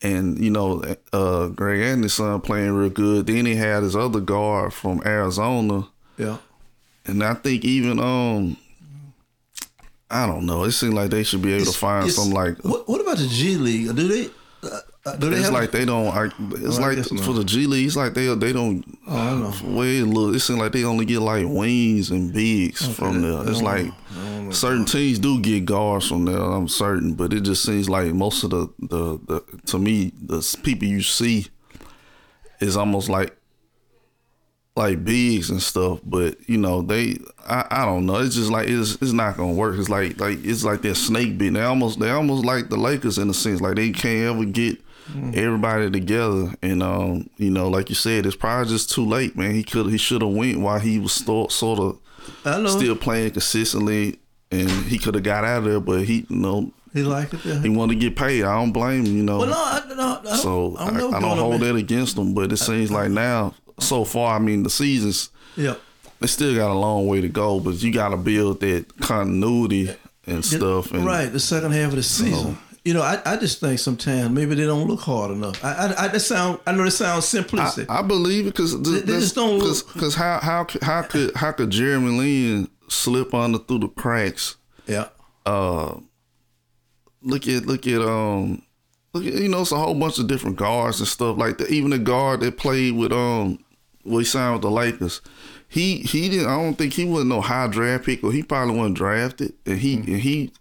and 0.00 0.42
you 0.42 0.48
know, 0.50 0.82
uh, 1.12 1.48
Greg 1.48 1.82
Anderson 1.82 2.40
playing 2.40 2.72
real 2.72 2.88
good. 2.88 3.26
Then 3.26 3.44
he 3.44 3.54
had 3.56 3.82
his 3.82 3.94
other 3.94 4.20
guard 4.20 4.72
from 4.72 5.02
Arizona, 5.04 5.86
Yeah. 6.16 6.38
and 7.04 7.22
I 7.22 7.34
think 7.34 7.64
even 7.66 7.98
um, 8.00 8.56
I 10.10 10.26
don't 10.26 10.46
know. 10.46 10.64
It 10.64 10.72
seems 10.72 10.94
like 10.94 11.10
they 11.10 11.22
should 11.22 11.42
be 11.42 11.52
able 11.52 11.66
to 11.66 11.72
find 11.78 12.06
It's- 12.08 12.16
some 12.16 12.32
like. 12.32 12.64
What, 12.64 12.88
what 12.88 13.00
about 13.02 13.18
the 13.18 13.26
G 13.26 13.56
League? 13.56 13.94
Do 13.94 14.08
they? 14.08 14.30
Uh, 15.14 15.16
they 15.16 15.28
It's 15.28 15.44
have? 15.44 15.52
like 15.52 15.70
they 15.70 15.84
don't. 15.84 16.08
I, 16.08 16.30
it's 16.52 16.78
like 16.78 16.98
for 17.22 17.32
the 17.32 17.44
G 17.44 17.66
League, 17.66 17.86
it's 17.86 17.96
like 17.96 18.14
they 18.14 18.32
they 18.34 18.52
don't. 18.52 18.84
Oh, 19.06 19.16
I 19.16 19.34
know. 19.34 19.76
Way 19.76 20.00
look, 20.02 20.34
it 20.36 20.40
seems 20.40 20.58
like 20.58 20.72
they 20.72 20.84
only 20.84 21.04
get 21.04 21.20
like 21.20 21.46
wings 21.48 22.10
and 22.10 22.32
bigs 22.32 22.86
from 22.94 23.22
there. 23.22 23.48
It's 23.48 23.62
like 23.62 23.92
certain 24.52 24.84
teams 24.84 25.18
do 25.18 25.40
get 25.40 25.64
guards 25.66 26.08
from 26.08 26.24
there. 26.24 26.38
I'm 26.40 26.68
certain, 26.68 27.14
but 27.14 27.32
it 27.32 27.40
just 27.42 27.62
seems 27.64 27.88
like 27.88 28.12
most 28.12 28.44
of 28.44 28.50
the 28.50 28.68
the, 28.78 29.18
the 29.26 29.60
to 29.66 29.78
me 29.78 30.12
the 30.20 30.40
people 30.62 30.88
you 30.88 31.02
see 31.02 31.46
is 32.60 32.76
almost 32.76 33.08
like 33.08 33.34
like 34.76 35.04
bigs 35.04 35.50
and 35.50 35.60
stuff. 35.62 36.00
But 36.04 36.36
you 36.48 36.56
know 36.56 36.82
they, 36.82 37.18
I, 37.46 37.66
I 37.70 37.84
don't 37.84 38.06
know. 38.06 38.16
It's 38.16 38.34
just 38.36 38.50
like 38.50 38.68
it's 38.68 38.94
it's 39.02 39.12
not 39.12 39.36
gonna 39.36 39.52
work. 39.52 39.78
It's 39.78 39.88
like 39.88 40.18
like 40.20 40.44
it's 40.44 40.64
like 40.64 40.82
they're 40.82 40.94
snake 40.94 41.36
bit. 41.38 41.54
They 41.54 41.62
almost 41.62 41.98
they 41.98 42.10
almost 42.10 42.44
like 42.44 42.68
the 42.68 42.76
Lakers 42.76 43.18
in 43.18 43.28
a 43.30 43.34
sense. 43.34 43.60
Like 43.60 43.76
they 43.76 43.90
can't 43.90 44.34
ever 44.36 44.44
get. 44.44 44.78
Everybody 45.34 45.90
together, 45.90 46.54
and 46.62 46.82
um, 46.82 47.30
you 47.38 47.50
know, 47.50 47.68
like 47.68 47.88
you 47.88 47.94
said, 47.94 48.26
it's 48.26 48.36
probably 48.36 48.68
just 48.68 48.90
too 48.90 49.06
late, 49.06 49.36
man. 49.36 49.54
He 49.54 49.62
could, 49.64 49.86
he 49.90 49.96
should 49.96 50.20
have 50.22 50.32
went 50.32 50.60
while 50.60 50.78
he 50.78 50.98
was 50.98 51.12
still, 51.12 51.48
sort 51.48 51.78
of 51.78 52.70
still 52.70 52.94
playing 52.94 53.30
consistently, 53.30 54.18
and 54.50 54.68
he 54.70 54.98
could 54.98 55.14
have 55.14 55.24
got 55.24 55.44
out 55.44 55.58
of 55.58 55.64
there, 55.64 55.80
but 55.80 56.04
he, 56.04 56.26
you 56.28 56.36
know, 56.36 56.72
he 56.92 57.02
like 57.02 57.32
it 57.32 57.42
there. 57.42 57.60
he 57.60 57.68
wanted 57.68 57.94
to 57.94 58.00
get 58.00 58.16
paid. 58.16 58.44
I 58.44 58.56
don't 58.56 58.72
blame 58.72 59.06
him, 59.06 59.16
you 59.16 59.22
know. 59.22 59.38
well, 59.38 59.48
no, 59.48 59.54
I, 59.56 59.94
no, 59.94 60.02
I 60.02 60.22
don't, 60.24 60.36
so 60.36 60.76
I, 60.76 60.86
I 60.88 60.90
don't, 60.90 60.96
I 60.96 60.98
don't, 60.98 61.10
what's 61.10 61.20
going 61.20 61.24
on, 61.24 61.38
hold 61.38 61.60
that 61.62 61.74
against 61.76 62.18
him, 62.18 62.34
but 62.34 62.52
it 62.52 62.56
seems 62.58 62.90
like 62.90 63.10
now, 63.10 63.54
so 63.78 64.04
far, 64.04 64.36
I 64.36 64.38
mean, 64.38 64.62
the 64.62 64.70
seasons 64.70 65.30
Yep. 65.56 65.80
they 66.20 66.26
still 66.26 66.54
got 66.54 66.70
a 66.70 66.78
long 66.78 67.06
way 67.06 67.20
to 67.20 67.28
go, 67.28 67.60
but 67.60 67.82
you 67.82 67.92
got 67.92 68.10
to 68.10 68.16
build 68.16 68.60
that 68.60 68.86
continuity 69.00 69.90
and 70.26 70.44
stuff. 70.44 70.92
And 70.92 71.04
right, 71.04 71.32
the 71.32 71.40
second 71.40 71.72
half 71.72 71.90
of 71.90 71.96
the 71.96 72.02
season. 72.02 72.58
You 72.88 72.94
know, 72.94 73.02
I, 73.02 73.20
I 73.32 73.36
just 73.36 73.60
think 73.60 73.78
sometimes 73.78 74.30
maybe 74.30 74.54
they 74.54 74.64
don't 74.72 74.88
look 74.88 75.00
hard 75.00 75.30
enough. 75.30 75.62
I 75.64 75.70
I, 75.84 76.04
I 76.04 76.08
that 76.08 76.20
sound 76.20 76.60
I 76.66 76.72
know 76.72 76.84
it 76.84 76.90
sounds 76.92 77.26
simplistic. 77.26 77.86
I, 77.88 77.98
I 77.98 78.02
believe 78.02 78.46
it 78.46 78.54
because 78.54 78.72
They- 78.82 79.00
they 79.00 79.20
just 79.20 79.34
don't 79.34 79.58
look- 79.58 79.92
because 79.92 80.14
how 80.14 80.38
how 80.40 80.66
how 80.82 81.02
could 81.02 81.34
how 81.36 81.52
could 81.52 81.70
Jeremy 81.70 82.10
Lin 82.20 82.68
slip 82.88 83.34
under 83.34 83.58
through 83.58 83.80
the 83.80 83.88
cracks? 83.88 84.56
yeah. 84.86 85.08
look 87.22 87.46
at 87.48 87.66
look 87.66 87.86
at 87.86 88.00
um 88.00 88.62
look 89.12 89.24
at 89.26 89.34
you 89.34 89.48
know 89.48 89.62
it's 89.62 89.72
a 89.72 89.76
whole 89.76 89.94
bunch 89.94 90.18
of 90.18 90.26
different 90.28 90.56
guards 90.56 90.98
and 91.00 91.08
stuff 91.08 91.36
like 91.36 91.58
that. 91.58 91.70
Even 91.70 91.90
the 91.90 91.98
guard 91.98 92.40
that 92.40 92.56
played 92.56 92.94
with 92.96 93.12
um 93.12 93.58
well 94.04 94.18
he 94.20 94.24
signed 94.24 94.54
with 94.54 94.62
the 94.62 94.70
Lakers. 94.70 95.20
He 95.68 95.98
he 95.98 96.28
didn't 96.28 96.46
I 96.46 96.56
don't 96.56 96.74
think 96.76 96.92
he 96.94 97.04
wasn't 97.04 97.30
no 97.30 97.40
high 97.40 97.66
draft 97.66 98.04
pick 98.06 98.24
or 98.24 98.32
he 98.32 98.42
probably 98.42 98.76
wasn't 98.76 98.96
drafted 98.96 99.52
and 99.66 99.78
he 99.78 99.96
Mm-hmm. 99.98 100.12
and 100.12 100.20
he 100.20 100.52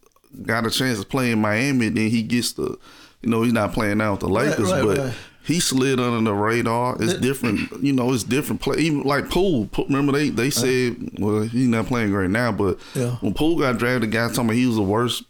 got 0.44 0.66
a 0.66 0.72
chance 0.72 1.00
to 1.00 1.06
play 1.06 1.32
in 1.32 1.40
Miami 1.40 1.90
then 1.90 2.10
he 2.10 2.22
gets 2.22 2.54
the 2.54 2.78
you 3.22 3.30
know 3.30 3.42
he's 3.44 3.54
not 3.54 3.74
playing 3.74 3.98
now 3.98 4.12
with 4.12 4.22
the 4.22 4.30
Lakers 4.30 4.72
right, 4.72 4.84
but 4.84 4.98
right. 4.98 5.14
he 5.44 5.60
slid 5.60 6.00
under 6.00 6.22
the 6.30 6.36
radar. 6.36 6.98
It's 7.00 7.16
different, 7.16 7.84
you 7.84 7.94
know. 7.94 8.14
It's 8.14 8.24
different 8.24 8.62
play. 8.62 8.78
Even 8.78 9.02
like 9.02 9.30
Poole. 9.30 9.70
Remember 9.78 10.12
they 10.12 10.30
they 10.30 10.48
uh-huh. 10.48 10.52
said, 10.52 11.20
well, 11.20 11.42
he's 11.42 11.68
not 11.68 11.88
playing 11.88 12.12
great 12.12 12.30
now, 12.30 12.52
but 12.52 12.80
Yeah. 12.94 13.12
when 13.22 13.34
Poole 13.34 13.58
got 13.58 13.78
drafted, 13.78 14.04
the 14.04 14.08
guy 14.08 14.32
told 14.32 14.48
me 14.48 14.56
he 14.56 14.68
was 14.68 14.76
the 14.76 14.84
worst 14.84 15.24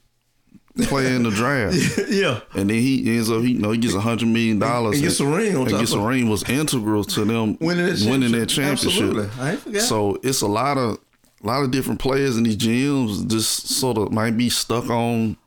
player 0.83 1.15
in 1.15 1.23
the 1.23 1.31
draft. 1.31 1.75
yeah. 2.09 2.41
And 2.53 2.69
then 2.69 2.77
he 2.77 3.15
ends 3.15 3.31
up, 3.31 3.41
he, 3.41 3.51
you 3.51 3.59
know, 3.59 3.71
he 3.71 3.77
gets 3.77 3.95
a 3.95 4.01
hundred 4.01 4.27
million 4.27 4.59
dollars. 4.59 4.97
And 4.97 5.03
gets 5.03 5.19
a 5.19 5.25
ring 5.25 5.55
on 5.55 5.61
and 5.61 5.71
top 5.71 5.79
gets 5.79 5.93
a 5.93 5.99
ring 5.99 6.29
was 6.29 6.47
integral 6.47 7.03
to 7.05 7.25
them 7.25 7.57
Winning 7.59 7.85
that 7.85 8.07
winning 8.09 8.31
that 8.33 8.47
championship. 8.47 9.03
Absolutely. 9.03 9.29
I 9.39 9.55
forgot. 9.55 9.81
So 9.81 10.19
it's 10.23 10.41
a 10.41 10.47
lot 10.47 10.77
of 10.77 10.99
a 11.43 11.47
lot 11.47 11.63
of 11.63 11.71
different 11.71 11.99
players 11.99 12.37
in 12.37 12.43
these 12.43 12.57
gyms 12.57 13.27
just 13.29 13.67
sort 13.69 13.97
of 13.97 14.11
might 14.11 14.37
be 14.37 14.49
stuck 14.49 14.89
on 14.89 15.37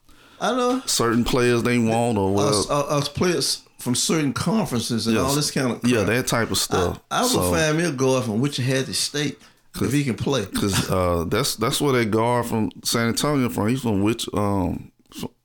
I 0.40 0.52
know 0.56 0.82
certain 0.86 1.24
players 1.24 1.62
they 1.62 1.78
want 1.78 2.16
or 2.16 2.40
us, 2.40 2.68
uh, 2.70 2.86
us 2.86 3.08
players 3.08 3.62
from 3.78 3.94
certain 3.94 4.32
conferences 4.32 5.06
and 5.06 5.16
yes. 5.16 5.24
all 5.24 5.34
this 5.34 5.50
kind 5.50 5.72
of 5.72 5.80
yeah, 5.88 6.02
that 6.04 6.26
type 6.26 6.48
of 6.48 6.52
I, 6.52 6.60
stuff. 6.60 7.00
I 7.10 7.22
would 7.22 7.30
so, 7.30 7.50
find 7.50 7.78
me 7.78 7.84
a 7.84 7.92
guard 7.92 8.24
from 8.24 8.40
Wichita 8.40 8.92
State. 8.92 9.38
if 9.80 9.92
he 9.92 10.04
can 10.04 10.16
play. 10.16 10.44
Cause 10.46 10.90
uh, 10.90 11.24
that's 11.28 11.56
that's 11.56 11.80
where 11.80 11.92
that 11.92 12.10
guard 12.10 12.46
from 12.46 12.70
San 12.82 13.08
Antonio 13.08 13.48
from. 13.48 13.68
He's 13.68 13.80
from 13.82 14.02
which 14.02 14.28
um 14.34 14.90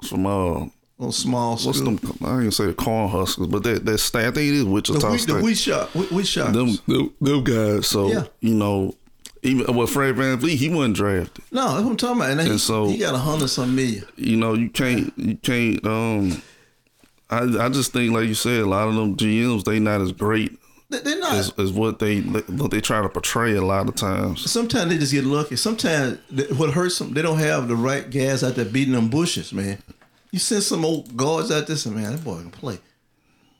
from 0.07 0.25
uh 0.25 0.67
small 1.11 1.51
what's 1.51 1.77
school. 1.79 1.95
them? 1.95 1.99
I 2.21 2.29
ain't 2.31 2.39
gonna 2.39 2.51
say 2.51 2.65
the 2.67 2.73
Corn 2.73 3.09
Huskers, 3.09 3.47
but 3.47 3.63
that 3.63 3.85
that 3.85 3.97
state. 3.99 4.27
I 4.27 4.31
think 4.31 4.49
it 4.49 4.55
is 4.55 4.63
Wichita 4.63 4.99
the, 5.11 5.17
State. 5.17 5.33
the 5.33 5.41
wheat 5.41 5.57
shot. 5.57 5.93
Wheat 5.93 6.27
shot. 6.27 6.53
them, 6.53 6.77
them 6.87 7.13
them 7.21 7.43
guys. 7.43 7.87
So 7.87 8.09
Yeah. 8.09 8.23
you 8.41 8.55
know, 8.55 8.95
even 9.45 9.75
well, 9.75 9.87
Fred 9.87 10.15
VanVleet, 10.15 10.55
he 10.57 10.69
wasn't 10.69 10.95
drafted. 10.95 11.43
no, 11.51 11.73
that's 11.73 11.83
what 11.83 11.91
I'm 11.91 11.97
talking 11.97 12.17
about. 12.21 12.31
And, 12.31 12.41
he, 12.41 12.57
so- 12.57 12.87
he 12.89 12.97
got 12.97 13.13
a 13.15 13.17
hundred 13.19 13.47
some 13.49 13.75
million. 13.75 14.03
You 14.15 14.37
know, 14.37 14.53
you 14.53 14.69
can't 14.69 15.13
you 15.17 15.35
can't. 15.37 15.85
Um, 15.85 16.41
I 17.29 17.65
I 17.65 17.69
just 17.69 17.93
think 17.93 18.13
like 18.13 18.27
you 18.27 18.33
said, 18.35 18.61
a 18.61 18.65
lot 18.65 18.87
of 18.87 18.95
them 18.95 19.15
GMs 19.15 19.63
they 19.63 19.79
not 19.79 20.01
as 20.01 20.11
great 20.11 20.57
They, 20.89 20.99
they're 20.99 21.19
not. 21.19 21.57
as, 21.59 21.71
what 21.71 21.99
they 21.99 22.21
what 22.21 22.71
they 22.71 22.81
try 22.81 23.01
to 23.01 23.09
portray 23.09 23.55
a 23.55 23.61
lot 23.63 23.87
of 23.89 23.95
times. 23.95 24.49
Sometimes 24.49 24.89
they 24.91 24.97
just 24.97 25.11
get 25.13 25.23
lucky. 25.25 25.55
Sometimes 25.55 26.19
what 26.57 26.71
hurts 26.73 26.99
them, 26.99 27.13
they 27.13 27.21
don't 27.23 27.39
have 27.39 27.67
the 27.67 27.75
right 27.75 28.09
guys 28.09 28.43
out 28.43 28.55
there 28.55 28.65
beating 28.65 28.93
them 28.93 29.09
bushes, 29.09 29.51
man. 29.53 29.79
You 30.31 30.39
send 30.39 30.63
some 30.63 30.83
old 30.85 31.15
guards 31.15 31.49
out 31.49 31.65
there, 31.65 31.77
say, 31.77 31.89
man, 31.91 32.11
that 32.11 32.23
boy 32.23 32.35
can 32.37 32.51
play. 32.51 32.77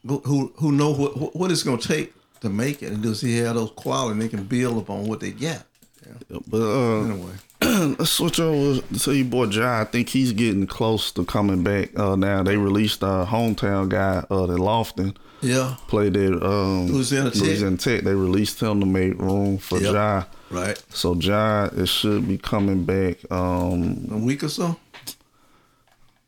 Who 0.06 0.52
who, 0.58 0.72
know 0.72 0.92
what, 0.94 1.36
what 1.36 1.52
it's 1.52 1.64
gonna 1.64 1.78
take 1.82 2.14
to 2.42 2.50
make 2.50 2.84
it, 2.84 2.92
and 2.92 3.02
does 3.02 3.22
he 3.22 3.38
have 3.38 3.56
those 3.56 3.72
qualities? 3.72 4.12
And 4.12 4.22
they 4.22 4.28
can 4.28 4.44
build 4.44 4.78
upon 4.78 5.06
what 5.08 5.20
they 5.20 5.32
got. 5.32 5.64
Yeah. 6.06 6.40
But 6.48 6.62
uh, 6.62 7.02
Anyway, 7.04 7.32
let's 8.00 8.12
switch 8.12 8.40
over 8.40 8.82
to 9.00 9.12
your 9.14 9.26
boy 9.26 9.46
Ja. 9.46 9.82
I 9.82 9.86
think 9.86 10.10
he's 10.10 10.32
getting 10.34 10.68
close 10.68 11.12
to 11.14 11.26
coming 11.26 11.64
back. 11.64 11.98
Uh, 11.98 12.16
now 12.16 12.44
they 12.44 12.58
released 12.58 13.04
our 13.04 13.26
hometown 13.26 13.90
guy, 13.90 14.24
uh, 14.30 14.46
the 14.46 14.58
Lofton. 14.58 15.16
yeah, 15.42 15.76
played 15.88 16.16
at 16.18 16.42
um, 16.44 16.88
Louisiana 16.88 17.32
Tech. 17.32 17.42
Louisiana 17.42 17.78
Tech. 17.78 18.02
They 18.02 18.14
released 18.16 18.62
him 18.62 18.80
to 18.80 18.86
make 18.86 19.20
room 19.20 19.58
for 19.58 19.80
Yep. 19.80 19.94
Ja. 19.94 20.24
right. 20.52 20.82
So 20.90 21.16
Ja, 21.16 21.66
it 21.76 21.88
should 21.88 22.28
be 22.28 22.38
coming 22.38 22.84
back. 22.86 23.18
Um, 23.32 24.08
A 24.12 24.18
week 24.18 24.44
or 24.44 24.50
so. 24.50 24.76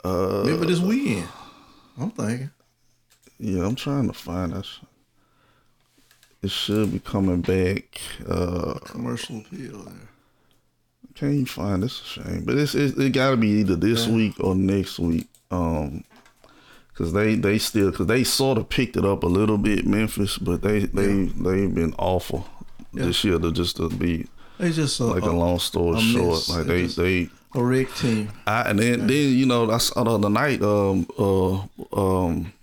uh, 0.04 0.44
Maybe 0.46 0.66
this 0.68 0.80
weekend. 0.80 1.28
I'm 2.00 2.12
thinking. 2.12 2.52
yeah, 3.40 3.66
I'm 3.66 3.76
trying 3.76 4.08
to 4.08 4.14
find 4.14 4.54
that. 4.54 4.66
It 6.42 6.52
should 6.52 6.94
be 6.94 7.00
coming 7.00 7.42
back. 7.42 8.00
Uh, 8.28 8.76
Commercial 8.86 9.40
appeal 9.40 9.80
there. 9.84 10.10
can't 11.16 11.34
even 11.34 11.46
find 11.46 11.84
this. 11.84 12.00
A 12.02 12.06
shame, 12.06 12.44
but 12.46 12.56
it's, 12.56 12.76
it, 12.76 12.98
it 12.98 13.10
got 13.12 13.32
to 13.32 13.38
be 13.38 13.48
either 13.48 13.76
this 13.76 14.08
week 14.08 14.36
or 14.40 14.56
next 14.56 15.00
week. 15.00 15.28
Um, 15.50 16.04
cause 16.94 17.14
they 17.14 17.36
they 17.36 17.58
still 17.58 17.92
cause 17.92 18.08
they 18.08 18.24
sort 18.24 18.58
of 18.58 18.70
picked 18.70 18.98
it 18.98 19.06
up 19.06 19.24
a 19.24 19.28
little 19.28 19.58
bit 19.58 19.86
Memphis, 19.86 20.38
but 20.38 20.62
they 20.62 20.80
they 20.80 21.26
they've 21.26 21.74
been 21.74 21.94
awful 21.98 22.48
this 22.94 23.24
year 23.24 23.40
to 23.40 23.52
just 23.52 23.78
to 23.78 23.90
be 23.90 24.28
They 24.58 24.72
just 24.72 25.00
uh, 25.00 25.06
like 25.06 25.24
a 25.24 25.30
a, 25.30 25.32
long 25.32 25.60
story 25.60 25.98
a 25.98 26.02
short. 26.02 26.50
Like 26.50 26.66
They 26.66 26.86
they 26.86 27.30
a 27.56 27.64
rig 27.64 27.94
team. 27.96 28.30
I, 28.46 28.70
and 28.70 28.80
then, 28.80 29.08
then 29.08 29.34
you 29.34 29.46
know, 29.46 29.66
that's 29.66 29.90
the 29.92 30.02
other 30.02 30.30
night. 30.30 30.62
Um, 30.62 31.08
uh, 31.18 31.62
um, 31.94 32.54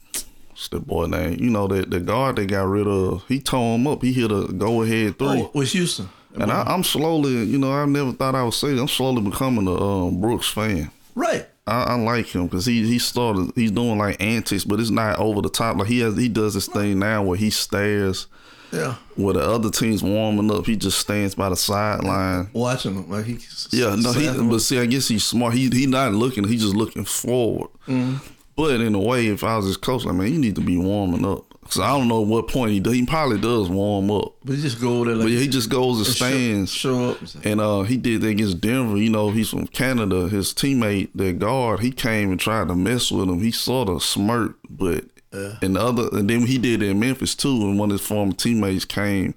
what's 0.65 0.85
that 0.85 0.87
boy 0.87 1.07
name? 1.07 1.39
You 1.41 1.51
know, 1.51 1.67
that 1.69 1.91
the 1.91 2.01
guard 2.01 2.37
they 2.37 2.47
got 2.47 2.63
rid 2.67 2.87
of. 2.87 3.25
He 3.29 3.41
tore 3.41 3.77
him 3.77 3.87
up. 3.87 4.03
He 4.03 4.13
hit 4.13 4.31
a 4.33 4.47
go 4.53 4.83
ahead 4.83 5.19
three. 5.19 5.29
Oh, 5.43 5.51
was 5.55 5.73
Houston. 5.73 6.09
and 6.35 6.51
I, 6.51 6.63
I'm 6.63 6.83
slowly, 6.85 7.45
you 7.45 7.59
know, 7.59 7.73
I 7.73 7.85
never 7.87 8.13
thought 8.13 8.35
I 8.35 8.43
would 8.45 8.55
say. 8.55 8.75
That. 8.75 8.81
I'm 8.81 8.89
slowly 8.89 9.23
becoming 9.23 9.67
a 9.67 9.75
um, 9.75 10.21
Brooks 10.21 10.49
fan. 10.49 10.91
Right. 11.15 11.47
I, 11.67 11.83
I 11.85 11.95
like 11.95 12.27
him 12.27 12.47
because 12.47 12.67
he 12.67 12.87
he 12.87 12.99
started. 12.99 13.53
He's 13.55 13.71
doing 13.71 13.99
like 13.99 14.21
antics, 14.23 14.65
but 14.65 14.81
it's 14.81 14.91
not 14.91 15.19
over 15.19 15.41
the 15.43 15.49
top. 15.51 15.77
Like 15.77 15.89
he 15.89 16.01
has, 16.01 16.17
he 16.17 16.29
does 16.29 16.55
this 16.55 16.67
thing 16.67 16.99
now 16.99 17.23
where 17.23 17.39
he 17.39 17.49
stares 17.51 18.27
Yeah. 18.71 18.97
where 19.17 19.35
the 19.35 19.41
other 19.41 19.71
team's 19.71 20.03
warming 20.03 20.51
up. 20.51 20.67
He 20.67 20.77
just 20.77 20.99
stands 20.99 21.35
by 21.35 21.49
the 21.49 21.57
sideline. 21.57 22.51
Watching 22.53 22.95
them. 22.97 23.11
like 23.11 23.25
he. 23.27 23.39
Yeah, 23.71 23.97
no, 23.99 24.13
he. 24.13 24.27
But 24.49 24.59
see, 24.61 24.79
I 24.79 24.87
guess 24.87 25.09
he's 25.09 25.25
smart. 25.25 25.55
He 25.55 25.69
he 25.71 25.87
not 25.87 26.13
looking. 26.13 26.45
He's 26.49 26.63
just 26.63 26.75
looking 26.75 27.05
forward. 27.05 27.71
Mm-hmm. 27.87 28.17
But 28.57 28.81
in 28.81 28.95
a 28.95 29.01
way, 29.01 29.27
if 29.29 29.43
I 29.43 29.57
was 29.57 29.67
his 29.67 29.77
coach, 29.77 30.05
like 30.05 30.15
man, 30.15 30.33
you 30.33 30.39
need 30.39 30.55
to 30.57 30.61
be 30.61 30.77
warming 30.77 31.25
up. 31.25 31.45
Cause 31.65 31.81
I 31.81 31.89
don't 31.97 32.09
know 32.09 32.21
what 32.21 32.47
point 32.49 32.73
he. 32.73 32.93
He 32.95 33.07
probably 33.07 33.39
does 33.41 33.71
warm 33.71 34.11
up, 34.11 34.35
But 34.45 34.57
he 34.57 34.61
just 34.63 34.81
go 34.83 35.03
there 35.03 35.15
like 35.15 35.25
but 35.25 35.33
yeah, 35.33 35.39
he 35.41 35.49
just 35.49 35.71
goes 35.71 35.97
and 35.97 36.07
and 36.07 36.17
show- 36.17 36.27
stands. 36.29 36.71
Show, 36.75 37.11
up. 37.13 37.19
and 37.45 37.59
uh, 37.61 37.83
he 37.83 37.97
did 37.97 38.21
that 38.21 38.29
against 38.29 38.61
Denver. 38.61 38.99
You 38.99 39.09
know, 39.09 39.31
he's 39.31 39.49
from 39.49 39.67
Canada. 39.69 40.29
His 40.29 40.53
teammate, 40.53 41.09
that 41.15 41.39
guard, 41.39 41.81
he 41.81 41.91
came 41.91 42.31
and 42.31 42.39
tried 42.39 42.69
to 42.69 42.75
mess 42.75 43.11
with 43.11 43.31
him. 43.31 43.41
He 43.41 43.51
sort 43.51 43.89
of 43.89 44.03
smirked, 44.03 44.61
but 44.69 45.05
and 45.33 45.75
the 45.75 45.81
other, 45.81 46.09
and 46.13 46.29
then 46.31 46.47
he 46.47 46.59
did 46.59 46.83
it 46.83 46.91
in 46.91 47.01
Memphis 47.01 47.35
too. 47.35 47.49
And 47.63 47.79
one 47.79 47.91
of 47.91 47.99
his 47.99 48.07
former 48.07 48.35
teammates 48.35 48.85
came, 48.85 49.35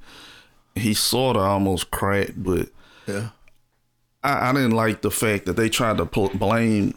he 0.76 0.94
sort 0.94 1.38
of 1.38 1.42
almost 1.44 1.90
cracked, 1.92 2.44
but 2.44 2.68
Yeah. 3.08 3.30
I, 4.22 4.50
I 4.50 4.54
didn't 4.54 4.72
like 4.72 5.02
the 5.02 5.10
fact 5.12 5.46
that 5.46 5.54
they 5.56 5.70
tried 5.70 5.98
to 5.98 6.06
put 6.06 6.38
blame. 6.38 6.94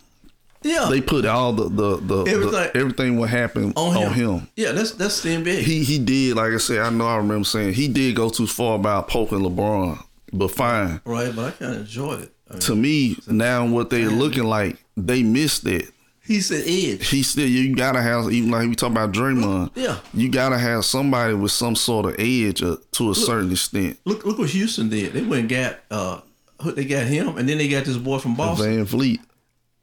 Yeah. 0.62 0.88
They 0.90 1.00
put 1.00 1.24
all 1.24 1.52
the 1.52 1.68
the, 1.68 1.96
the 1.96 2.30
Everything- 2.30 2.50
the- 2.52 2.76
everything 2.76 3.18
what 3.18 3.30
happened 3.30 3.72
on 3.76 3.96
him. 3.96 4.08
on 4.08 4.14
him. 4.14 4.48
Yeah, 4.56 4.72
that's 4.72 4.92
that's 4.92 5.22
the 5.22 5.30
NBA. 5.30 5.60
He 5.62 5.84
he 5.84 5.98
did 5.98 6.36
like 6.36 6.52
I 6.52 6.58
said. 6.58 6.80
I 6.80 6.90
know 6.90 7.06
I 7.06 7.16
remember 7.16 7.44
saying 7.44 7.74
he 7.74 7.88
did 7.88 8.14
go 8.16 8.28
too 8.28 8.46
far 8.46 8.76
about 8.76 9.08
poking 9.08 9.38
LeBron, 9.40 10.02
but 10.32 10.48
fine. 10.50 11.00
right, 11.04 11.34
but 11.34 11.46
I 11.46 11.50
kind 11.52 11.72
of 11.74 11.80
enjoyed 11.80 12.22
it. 12.22 12.32
I 12.48 12.52
mean, 12.54 12.60
To 12.62 12.74
me, 12.74 13.16
now 13.28 13.64
what 13.66 13.90
they're 13.90 14.10
looking 14.10 14.44
like, 14.44 14.76
they 14.96 15.22
missed 15.22 15.66
it. 15.66 15.86
he's 16.26 16.48
the 16.48 16.58
edge. 16.58 17.08
He 17.08 17.22
still 17.22 17.46
you 17.48 17.74
gotta 17.74 18.02
have 18.02 18.30
even 18.30 18.50
like 18.50 18.68
we 18.68 18.74
talk 18.74 18.90
about 18.90 19.12
Draymond. 19.12 19.70
Yeah. 19.76 19.98
you 20.12 20.28
gotta 20.28 20.58
have 20.58 20.84
somebody 20.84 21.32
with 21.34 21.52
some 21.52 21.74
sort 21.76 22.06
of 22.06 22.16
edge 22.18 22.62
uh, 22.62 22.76
to 22.92 23.10
a 23.10 23.14
certain 23.14 23.50
extent. 23.52 23.98
Look 24.04 24.24
look 24.26 24.38
what 24.38 24.50
Houston 24.50 24.88
did. 24.90 25.12
They 25.14 25.22
went 25.22 25.40
and 25.40 25.48
got 25.48 25.78
uh 25.90 26.20
who- 26.60 26.72
they 26.72 26.84
got 26.84 27.06
him 27.06 27.38
and 27.38 27.48
then 27.48 27.56
they 27.56 27.68
got 27.68 27.84
this 27.86 27.96
boy 27.96 28.18
from 28.18 28.34
Boston. 28.34 28.84
VanVleet. 28.84 29.20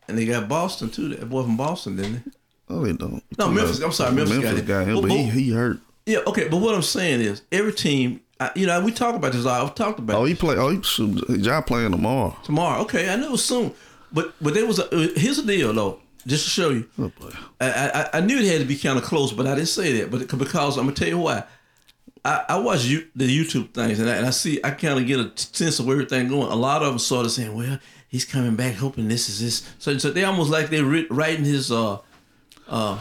And 0.07 0.17
they 0.17 0.25
got 0.25 0.47
Boston 0.47 0.89
too. 0.89 1.09
That 1.09 1.29
boy 1.29 1.43
from 1.43 1.57
Boston, 1.57 1.95
didn't 1.97 2.13
they? 2.25 2.31
Oh, 2.69 2.85
they 2.85 2.93
don't. 2.93 3.23
No, 3.37 3.49
Memphis- 3.49 3.81
I'm 3.81 3.91
sorry, 3.91 4.13
Memphis 4.13 4.39
got 4.39 4.55
it. 4.57 4.65
got 4.65 4.87
him, 4.87 4.95
But- 4.95 5.01
but 5.03 5.11
he, 5.11 5.23
he 5.29 5.51
hurt. 5.51 5.79
Yeah, 6.05 6.19
okay, 6.27 6.47
but 6.47 6.57
what 6.57 6.73
I'm 6.73 6.81
saying 6.83 7.19
is 7.19 7.41
every 7.51 7.73
team 7.73 8.21
I, 8.39 8.51
you 8.55 8.65
know, 8.67 8.79
we 8.81 8.91
talk 8.91 9.15
about 9.15 9.33
this. 9.33 9.45
I've 9.45 9.73
talked 9.75 9.97
about 9.99 10.15
Oh, 10.17 10.25
he 10.25 10.35
play. 10.35 10.55
Oh, 10.57 10.69
he. 10.69 10.77
Y'all 11.39 11.61
playing 11.63 11.91
tomorrow. 11.91 12.37
tomorrow. 12.43 12.81
Okay, 12.83 13.11
I 13.11 13.15
know 13.15 13.35
soon. 13.35 13.73
But 14.13 14.33
but 14.41 14.53
there 14.53 14.65
was 14.65 14.79
a 14.79 14.85
uh, 14.95 15.07
here's 15.15 15.37
the 15.37 15.43
deal 15.43 15.73
though, 15.73 15.99
just 16.27 16.43
to 16.45 16.49
show 16.51 16.69
you. 16.69 16.87
Oh 16.99 17.11
boy. 17.19 17.31
I, 17.59 18.09
I, 18.13 18.17
I 18.19 18.21
knew 18.21 18.37
it 18.37 18.45
had 18.45 18.59
to 18.61 18.65
be 18.65 18.77
kind 18.77 18.97
of 18.97 19.03
close, 19.03 19.33
but 19.33 19.47
I 19.47 19.55
didn't 19.55 19.67
say 19.69 19.99
that. 19.99 20.11
But 20.11 20.21
it- 20.21 20.37
because 20.37 20.77
I'm 20.77 20.85
gonna 20.85 20.95
tell 20.95 21.07
you 21.09 21.17
why. 21.17 21.43
I, 22.23 22.43
I 22.49 22.57
watch 22.59 22.83
you, 22.85 23.07
the 23.15 23.25
YouTube 23.27 23.73
things, 23.73 23.99
and 23.99 24.09
I, 24.09 24.15
and 24.15 24.25
I 24.25 24.31
see 24.31 24.59
I 24.63 24.71
kind 24.71 24.99
of 24.99 25.07
get 25.07 25.19
a 25.19 25.31
sense 25.35 25.79
of 25.79 25.85
where 25.85 25.95
everything 25.95 26.27
going. 26.27 26.51
A 26.51 26.55
lot 26.55 26.81
of 26.83 26.89
them 26.89 26.99
sort 26.99 27.25
of 27.25 27.31
saying, 27.31 27.55
"Well, 27.55 27.79
he's 28.17 28.25
coming 28.25 28.56
back, 28.56 28.75
hoping 28.75 29.08
this 29.08 29.30
is 29.30 29.39
this." 29.39 29.73
So, 29.80 29.97
so 29.97 30.12
they 30.12 30.23
almost 30.23 30.49
like 30.49 30.69
they're 30.69 31.06
writing 31.10 31.45
his 31.45 31.71
uh, 31.71 31.99
uh, 32.67 32.99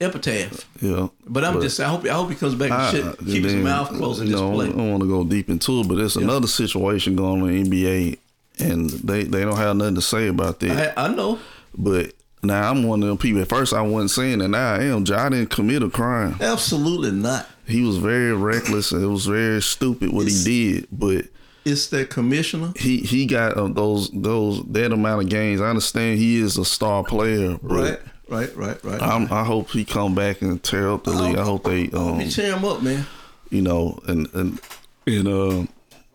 epitaph. 0.00 0.66
Yeah. 0.82 1.08
But 1.26 1.44
I'm 1.44 1.60
just, 1.60 1.80
I 1.80 1.88
hope, 1.88 2.04
I 2.04 2.10
hope 2.10 2.28
he 2.28 2.36
comes 2.36 2.54
back 2.54 2.70
and 2.70 2.96
shit, 2.96 3.18
keeps 3.18 3.52
his 3.52 3.64
mouth 3.64 3.88
closed 3.88 4.20
and 4.20 4.30
just 4.30 4.42
know, 4.42 4.52
play. 4.52 4.66
I 4.66 4.70
don't 4.70 4.90
want 4.90 5.02
to 5.02 5.08
go 5.08 5.24
deep 5.24 5.48
into 5.48 5.80
it, 5.80 5.88
but 5.88 5.96
there's 5.96 6.16
another 6.16 6.46
situation 6.46 7.16
going 7.16 7.42
on 7.42 7.48
in 7.50 7.70
the 7.70 7.84
NBA, 7.84 8.18
and 8.58 8.90
they 8.90 9.24
they 9.24 9.44
don't 9.44 9.56
have 9.56 9.76
nothing 9.76 9.94
to 9.94 10.02
say 10.02 10.28
about 10.28 10.60
that. 10.60 10.98
I, 10.98 11.06
I 11.06 11.14
know. 11.14 11.38
But 11.74 12.12
now 12.42 12.70
I'm 12.70 12.82
one 12.84 13.02
of 13.02 13.08
them 13.08 13.18
people. 13.18 13.40
At 13.42 13.48
first, 13.48 13.72
I 13.72 13.82
wasn't 13.82 14.10
saying 14.10 14.38
that. 14.40 14.48
Now 14.48 14.74
I 14.74 14.84
am. 14.84 15.02
I 15.02 15.28
didn't 15.28 15.50
commit 15.50 15.82
a 15.82 15.90
crime. 15.90 16.36
Absolutely 16.40 17.12
not. 17.12 17.48
He 17.66 17.82
was 17.82 17.98
very 17.98 18.34
reckless, 18.34 18.92
and 18.92 19.02
it 19.02 19.06
was 19.06 19.26
very 19.26 19.62
stupid 19.62 20.12
what 20.12 20.26
he 20.26 20.44
did. 20.44 20.88
But 20.90 21.26
It's 21.70 21.86
that 21.88 22.10
commissioner. 22.10 22.72
he 22.76 22.98
he 22.98 23.26
got 23.26 23.56
uh, 23.56 23.68
those 23.68 24.10
those 24.10 24.62
that 24.72 24.92
amount 24.92 25.22
of 25.22 25.28
games. 25.28 25.60
I 25.60 25.68
understand 25.70 26.18
he 26.18 26.38
is 26.40 26.58
a 26.58 26.64
star 26.64 27.04
player, 27.04 27.56
Right, 27.62 27.98
right, 28.28 28.54
right, 28.56 28.84
right. 28.84 29.02
I'm, 29.02 29.32
I 29.32 29.44
hope 29.44 29.70
he 29.70 29.84
come 29.84 30.14
back 30.14 30.42
and 30.42 30.62
tear 30.62 30.90
up 30.90 31.04
the 31.04 31.10
league. 31.12 31.36
I 31.38 31.44
hope 31.44 31.64
they 31.64 31.90
um 31.90 32.20
He 32.20 32.30
tear 32.30 32.56
him 32.56 32.64
up, 32.64 32.82
man. 32.82 33.06
you 33.50 33.62
know 33.62 33.98
and 34.06 34.28
and 34.34 34.60
and 35.06 35.28
uh 35.28 35.66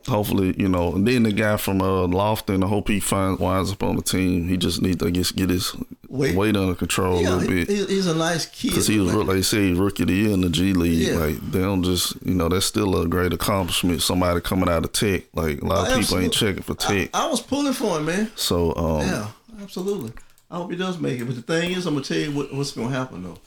hopefully 0.07 0.53
you 0.57 0.67
know 0.67 0.93
and 0.93 1.07
then 1.07 1.23
the 1.23 1.31
guy 1.31 1.57
from 1.57 1.81
uh 1.81 2.05
Lofton. 2.07 2.63
I 2.63 2.67
hope 2.67 2.87
he 2.87 2.99
finds 2.99 3.39
winds 3.39 3.71
up 3.71 3.83
on 3.83 3.95
the 3.95 4.01
team. 4.01 4.47
He 4.47 4.57
just 4.57 4.81
needs 4.81 4.97
to 4.97 5.11
get 5.11 5.35
get 5.35 5.49
his 5.49 5.75
Weight. 6.07 6.35
weight 6.35 6.55
under 6.55 6.75
control 6.75 7.17
a 7.17 7.21
Yeah, 7.23 7.33
little 7.35 7.49
bit. 7.49 7.67
he- 7.67 7.85
he's 7.87 8.07
a 8.07 8.15
nice 8.15 8.45
kid. 8.45 8.69
Because 8.69 8.87
he 8.87 8.99
was, 8.99 9.13
like 9.13 9.35
you 9.35 9.43
say, 9.43 9.73
rookie 9.73 10.03
of 10.03 10.07
the 10.07 10.13
year 10.15 10.31
in 10.31 10.41
the 10.41 10.49
G 10.49 10.71
League. 10.73 11.07
Yeah. 11.09 11.15
Like 11.17 11.51
they 11.51 11.59
don't 11.59 11.83
just, 11.83 12.15
you 12.23 12.33
know, 12.35 12.47
that's 12.47 12.65
still 12.65 13.01
a 13.01 13.07
great 13.07 13.33
accomplishment. 13.33 14.01
Somebody 14.01 14.39
coming 14.39 14.69
out 14.69 14.85
of 14.85 14.93
Tech, 14.93 15.23
like 15.33 15.61
a 15.61 15.65
lot 15.65 15.89
of 15.91 15.99
people 15.99 16.19
ain't 16.19 16.31
checking 16.31 16.61
for 16.63 16.75
Tech. 16.75 17.09
I, 17.13 17.25
I 17.25 17.29
was 17.29 17.41
pulling 17.41 17.73
for 17.73 17.97
him, 17.97 18.05
man. 18.05 18.31
so, 18.35 18.73
um, 18.75 19.01
Yeah, 19.01 19.27
absolutely. 19.61 20.13
I 20.49 20.57
hope 20.57 20.71
he 20.71 20.77
does 20.77 20.99
make 20.99 21.19
it. 21.19 21.25
But 21.25 21.35
the 21.35 21.41
thing 21.41 21.71
is, 21.71 21.85
I'm 21.85 21.95
gonna 21.95 22.05
tell 22.05 22.17
you 22.17 22.31
what, 22.31 22.53
what's 22.53 22.71
gonna 22.71 22.89
happen 22.95 23.23
though. 23.23 23.37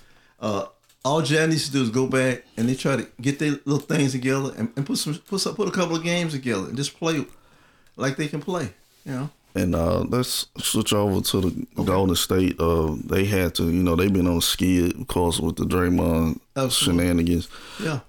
Uh, 0.41 0.67
all 1.05 1.23
Jan 1.23 1.51
needs 1.51 1.67
to 1.67 1.73
do 1.73 1.83
is 1.83 1.91
go 1.91 2.07
back 2.07 2.45
and 2.57 2.69
they 2.69 2.75
try 2.75 2.97
to 2.97 3.07
get 3.21 3.39
their 3.39 3.53
little 3.65 3.79
things 3.79 4.13
together 4.13 4.53
and, 4.57 4.73
and 4.77 4.85
put 4.85 4.99
some 4.99 5.15
put 5.15 5.41
some, 5.41 5.55
put 5.55 5.69
a 5.69 5.73
couple 5.73 5.97
of 5.97 6.03
games 6.03 6.33
together 6.33 6.69
and 6.69 6.77
just 6.77 6.99
play 6.99 7.25
like 7.97 8.17
they 8.17 8.29
can 8.29 8.41
play. 8.41 8.71
You 9.05 9.13
know. 9.13 9.31
and 9.55 9.75
uh, 9.75 10.01
let's 10.01 10.47
switch 10.59 10.93
over 10.93 11.21
to 11.21 11.41
the 11.41 11.83
Golden 11.83 12.15
State. 12.15 12.61
Uh, 12.61 12.95
they 13.05 13.25
had 13.25 13.55
to, 13.55 13.65
you 13.65 13.83
know, 13.83 13.97
they've 13.97 14.13
been 14.13 14.27
on 14.27 14.41
skid, 14.41 15.01
of 15.01 15.07
course, 15.07 15.41
with 15.41 15.57
the 15.57 15.65
Draymond 15.65 16.41
Absolutely. 16.57 17.05
shenanigans. 17.05 17.49
Yeah. 17.83 18.01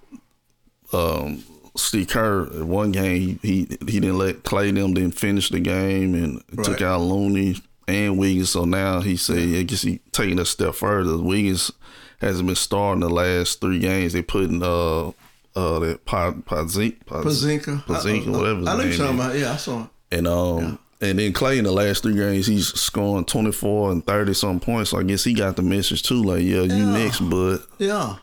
Um, 0.92 1.42
Steve 1.76 2.08
Kerr, 2.08 2.64
one 2.64 2.92
game 2.92 3.38
he, 3.42 3.48
he 3.48 3.76
he 3.86 4.00
didn't 4.00 4.18
let 4.18 4.42
Clay 4.42 4.70
them 4.72 4.94
didn't 4.94 5.18
finish 5.18 5.48
the 5.48 5.60
game 5.60 6.14
and 6.14 6.42
right. 6.52 6.64
took 6.64 6.82
out 6.82 7.00
Looney 7.00 7.56
and 7.86 8.18
Wiggins. 8.18 8.50
So 8.50 8.64
now 8.64 9.00
he 9.00 9.16
said 9.16 9.38
I 9.38 9.62
guess 9.62 9.82
he 9.82 10.00
taking 10.12 10.38
a 10.38 10.44
step 10.44 10.74
further. 10.74 11.16
Wiggins 11.16 11.72
hasn't 12.20 12.46
been 12.46 12.56
starting 12.56 13.00
the 13.00 13.08
last 13.08 13.60
three 13.60 13.78
games. 13.78 14.12
They 14.12 14.22
putting 14.22 14.62
uh 14.62 15.08
uh 15.56 15.78
that 15.80 16.04
pod 16.04 16.44
Pazinka 16.46 17.04
Pazinka 17.04 17.84
Pazinka 17.84 18.30
whatever. 18.30 18.68
I 18.68 18.76
know 18.76 18.84
you're 18.84 18.96
talking 18.96 19.14
about. 19.16 19.38
Yeah, 19.38 19.52
I 19.52 19.56
saw 19.56 19.78
him. 19.80 19.90
And 20.10 20.26
um. 20.26 20.58
Yeah. 20.58 20.76
And 21.02 21.18
then 21.18 21.32
Clay 21.32 21.56
in 21.56 21.64
the 21.64 21.72
last 21.72 22.02
three 22.02 22.14
games, 22.14 22.46
he's 22.46 22.78
scoring 22.78 23.24
twenty 23.24 23.52
four 23.52 23.90
and 23.90 24.04
thirty 24.04 24.34
some 24.34 24.60
points. 24.60 24.90
So 24.90 24.98
I 24.98 25.02
guess 25.02 25.24
he 25.24 25.32
got 25.32 25.56
the 25.56 25.62
message 25.62 26.02
too, 26.02 26.22
like, 26.22 26.42
yeah, 26.42 26.60
you 26.60 26.84
next, 26.84 27.20
but 27.20 27.60
yeah, 27.78 28.16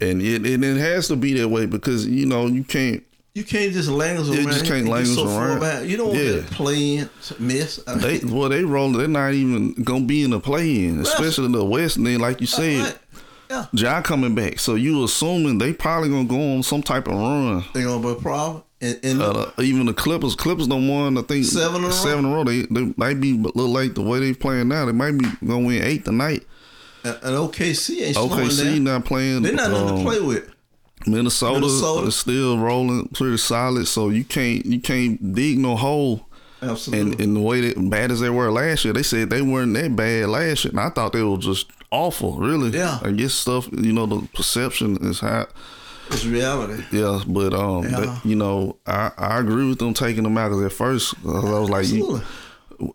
and 0.00 0.22
it 0.22 0.46
and 0.46 0.64
it 0.64 0.76
has 0.76 1.08
to 1.08 1.16
be 1.16 1.34
that 1.34 1.48
way 1.48 1.66
because 1.66 2.06
you 2.06 2.26
know 2.26 2.46
you 2.46 2.62
can't. 2.62 3.02
You 3.34 3.42
can't 3.42 3.72
just 3.72 3.88
language 3.88 4.28
around. 4.28 4.38
You 4.38 4.44
just 4.44 4.66
can't 4.66 4.86
language 4.86 5.16
so 5.16 5.26
around. 5.26 5.88
You 5.88 5.96
don't 5.96 6.10
want 6.10 6.20
yeah. 6.20 6.42
to 6.42 6.42
play 6.42 6.96
in, 6.98 7.10
miss. 7.40 7.80
I 7.88 7.94
mean, 7.94 8.02
they 8.02 8.20
well, 8.24 8.48
they 8.48 8.62
rolling. 8.62 8.98
They're 8.98 9.08
not 9.08 9.34
even 9.34 9.72
gonna 9.82 10.04
be 10.04 10.22
in 10.22 10.30
the 10.30 10.38
play 10.38 10.84
in, 10.84 11.00
especially 11.00 11.46
in 11.46 11.52
the 11.52 11.64
West. 11.64 11.96
And 11.96 12.06
then, 12.06 12.20
like 12.20 12.40
you 12.40 12.46
said, 12.46 12.82
right. 12.82 12.98
Yeah, 13.52 13.66
Ja 13.72 14.02
coming 14.02 14.34
back. 14.34 14.58
So 14.58 14.74
you 14.74 15.04
assuming 15.04 15.58
they 15.58 15.72
probably 15.72 16.08
gonna 16.08 16.24
go 16.24 16.54
on 16.54 16.62
some 16.62 16.82
type 16.82 17.06
of 17.06 17.14
run. 17.14 17.64
They 17.74 17.82
gonna 17.82 18.02
be 18.02 18.12
a 18.12 18.14
problem. 18.14 18.62
And, 18.80 18.98
and 19.04 19.22
uh, 19.22 19.50
even 19.58 19.86
the 19.86 19.94
Clippers, 19.94 20.34
Clippers 20.34 20.66
don't 20.66 20.88
won. 20.88 21.16
I 21.16 21.22
think 21.22 21.44
seven 21.44 21.76
in 21.76 21.84
a 21.84 21.86
row. 21.86 21.92
Seven 21.92 22.24
in 22.24 22.32
a 22.32 22.34
row. 22.34 22.44
They, 22.44 22.62
they 22.62 22.92
might 22.96 23.20
be 23.20 23.32
a 23.32 23.36
little 23.36 23.68
like 23.68 23.94
the 23.94 24.02
way 24.02 24.18
they 24.18 24.34
playing 24.34 24.68
now. 24.68 24.86
They 24.86 24.92
might 24.92 25.12
be 25.12 25.26
gonna 25.46 25.66
win 25.66 25.82
eight 25.82 26.04
tonight. 26.04 26.44
And 27.04 27.16
OKC 27.16 28.02
ain't 28.02 28.16
OKC 28.16 28.80
not 28.80 29.04
playing. 29.04 29.42
They're 29.42 29.52
not 29.52 29.72
um, 29.72 29.72
nothing 29.72 29.96
to 29.98 30.02
play 30.02 30.20
with. 30.20 30.48
Minnesota, 31.06 31.60
Minnesota 31.60 32.06
is 32.06 32.16
still 32.16 32.58
rolling 32.58 33.08
pretty 33.08 33.36
solid, 33.36 33.88
so 33.88 34.08
you 34.08 34.24
can't 34.24 34.64
you 34.64 34.80
can't 34.80 35.34
dig 35.34 35.58
no 35.58 35.76
hole. 35.76 36.26
Absolutely. 36.62 37.12
And, 37.12 37.20
and 37.20 37.36
the 37.36 37.40
way 37.40 37.60
that 37.60 37.90
bad 37.90 38.12
as 38.12 38.20
they 38.20 38.30
were 38.30 38.50
last 38.52 38.84
year, 38.84 38.94
they 38.94 39.02
said 39.02 39.30
they 39.30 39.42
weren't 39.42 39.74
that 39.74 39.96
bad 39.96 40.28
last 40.28 40.64
year. 40.64 40.70
And 40.70 40.78
I 40.78 40.90
thought 40.90 41.12
they 41.12 41.22
were 41.22 41.36
just 41.38 41.66
awful, 41.92 42.32
really. 42.38 42.70
Yeah. 42.70 42.98
I 43.02 43.12
guess 43.12 43.34
stuff, 43.34 43.68
you 43.70 43.92
know, 43.92 44.06
the 44.06 44.26
perception 44.34 44.96
is 45.02 45.20
high. 45.20 45.46
It's 46.08 46.24
reality. 46.24 46.82
Yeah, 46.90 47.22
but 47.26 47.54
um, 47.54 47.84
yeah. 47.84 48.00
But, 48.00 48.26
you 48.26 48.34
know, 48.34 48.76
I, 48.86 49.12
I 49.16 49.38
agree 49.38 49.68
with 49.68 49.78
them 49.78 49.94
taking 49.94 50.24
them 50.24 50.36
out 50.36 50.48
because 50.48 50.64
at 50.64 50.72
first 50.72 51.14
I 51.24 51.60
was 51.60 51.70
like, 51.70 51.88
you, 51.88 52.20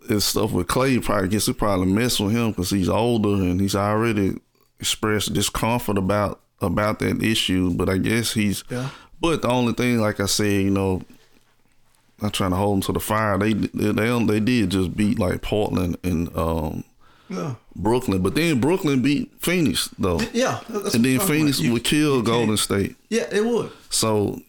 it's 0.10 0.25
stuff 0.25 0.51
with 0.51 0.67
Clay. 0.67 0.99
Probably 0.99 1.29
guess 1.29 1.47
it 1.47 1.57
probably 1.57 1.88
mess 1.88 2.19
with 2.19 2.33
him 2.33 2.51
because 2.51 2.69
he's 2.69 2.89
older 2.89 3.29
and 3.29 3.62
he's 3.62 3.75
already 3.75 4.36
expressed 4.79 5.33
discomfort 5.33 5.97
about 5.97 6.41
about 6.60 6.99
that 6.99 7.23
issue, 7.23 7.73
but 7.73 7.89
I 7.89 7.97
guess 7.97 8.33
he's. 8.33 8.63
Yeah. 8.69 8.89
But 9.19 9.41
the 9.41 9.49
only 9.49 9.73
thing, 9.73 9.99
like 9.99 10.19
I 10.19 10.25
said, 10.25 10.62
you 10.62 10.69
know, 10.69 11.01
I'm 12.21 12.31
trying 12.31 12.51
to 12.51 12.57
hold 12.57 12.77
him 12.77 12.81
to 12.81 12.91
the 12.91 12.99
fire. 12.99 13.38
They 13.38 13.53
they 13.53 13.91
they, 13.91 14.25
they 14.25 14.39
did 14.39 14.69
just 14.69 14.95
beat 14.95 15.17
like 15.17 15.41
Portland 15.41 15.97
and 16.03 16.36
um, 16.36 16.83
yeah. 17.29 17.55
Brooklyn, 17.75 18.21
but 18.21 18.35
then 18.35 18.59
Brooklyn 18.59 19.01
beat 19.01 19.31
Phoenix 19.39 19.89
though. 19.99 20.19
Yeah, 20.33 20.59
and 20.69 21.03
then 21.05 21.19
Phoenix 21.19 21.61
would 21.61 21.83
kill 21.83 22.21
Golden 22.21 22.57
State. 22.57 22.95
Yeah, 23.09 23.27
it 23.31 23.45
would. 23.45 23.71
So 23.89 24.41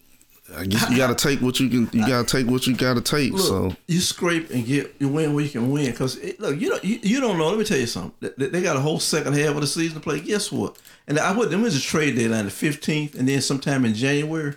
I 0.55 0.65
guess 0.65 0.89
you 0.89 0.97
got 0.97 1.15
to 1.15 1.27
take 1.27 1.41
what 1.41 1.59
you 1.59 1.69
can. 1.69 1.89
You 1.93 2.07
got 2.07 2.27
to 2.27 2.37
take 2.37 2.51
what 2.51 2.65
you 2.65 2.75
got 2.75 2.95
to 2.95 3.01
take. 3.01 3.33
Look, 3.33 3.41
so 3.41 3.75
you 3.87 3.99
scrape 3.99 4.49
and 4.49 4.65
get 4.65 4.95
you 4.99 5.07
win 5.07 5.33
where 5.33 5.43
you 5.43 5.49
can 5.49 5.71
win. 5.71 5.91
Because 5.91 6.19
look, 6.39 6.59
you 6.59 6.69
don't 6.69 6.83
you, 6.83 6.99
you, 7.01 7.19
don't 7.19 7.37
know. 7.37 7.49
Let 7.49 7.59
me 7.59 7.65
tell 7.65 7.77
you 7.77 7.85
something. 7.85 8.31
They, 8.37 8.47
they, 8.47 8.61
got 8.61 8.75
a 8.75 8.79
whole 8.79 8.99
second 8.99 9.33
half 9.33 9.55
of 9.55 9.61
the 9.61 9.67
season 9.67 9.99
to 9.99 10.03
play. 10.03 10.19
Guess 10.19 10.51
what? 10.51 10.77
And 11.07 11.19
I 11.19 11.33
put 11.33 11.51
them 11.51 11.65
as 11.65 11.75
a 11.75 11.81
trade 11.81 12.15
deadline, 12.15 12.45
the 12.45 12.51
fifteenth, 12.51 13.15
and 13.15 13.27
then 13.27 13.41
sometime 13.41 13.85
in 13.85 13.93
January, 13.93 14.55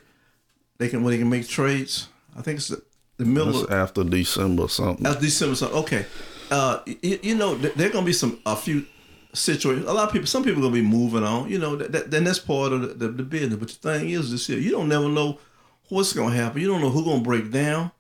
they 0.79 0.89
can 0.89 1.03
when 1.03 1.13
they 1.13 1.19
can 1.19 1.29
make 1.29 1.47
trades. 1.47 2.09
I 2.37 2.43
think 2.43 2.59
it's 2.59 2.69
the, 2.69 2.83
the 3.19 3.25
middle 3.25 3.53
That's 3.53 3.65
of, 3.65 3.73
after 3.73 4.05
December 4.05 4.69
something. 4.69 5.07
After 5.07 5.21
December 5.21 5.57
something. 5.57 5.79
Okay. 5.79 6.07
Uh, 6.51 6.81
you, 6.87 7.19
you 7.23 7.35
know, 7.35 7.55
there 7.55 7.91
gonna 7.91 8.07
be 8.07 8.13
some 8.13 8.41
a 8.45 8.57
few 8.57 8.85
situations. 9.33 9.87
A 9.87 9.93
lot 9.93 10.07
of 10.07 10.13
people, 10.13 10.27
some 10.27 10.45
people 10.45 10.63
gonna 10.63 10.75
be 10.75 10.83
moving 10.83 11.25
on. 11.25 11.49
You 11.51 11.59
know, 11.59 11.77
then 11.77 12.25
that's 12.25 12.39
part 12.39 12.73
of 12.73 12.83
the, 12.83 12.89
the, 12.89 13.09
the 13.09 13.23
business. 13.23 13.59
But 13.59 13.69
the 13.69 13.99
thing 13.99 14.11
is, 14.11 14.31
this 14.31 14.49
year 14.49 14.59
you 14.59 14.71
don't 14.71 14.89
never 14.89 15.09
know 15.09 15.39
what's 15.89 16.13
gonna 16.13 16.35
happen. 16.35 16.61
You 16.61 16.69
don't 16.69 16.81
know 16.81 16.91
who's 16.91 17.05
gonna 17.05 17.23
break 17.23 17.51
down. 17.51 17.91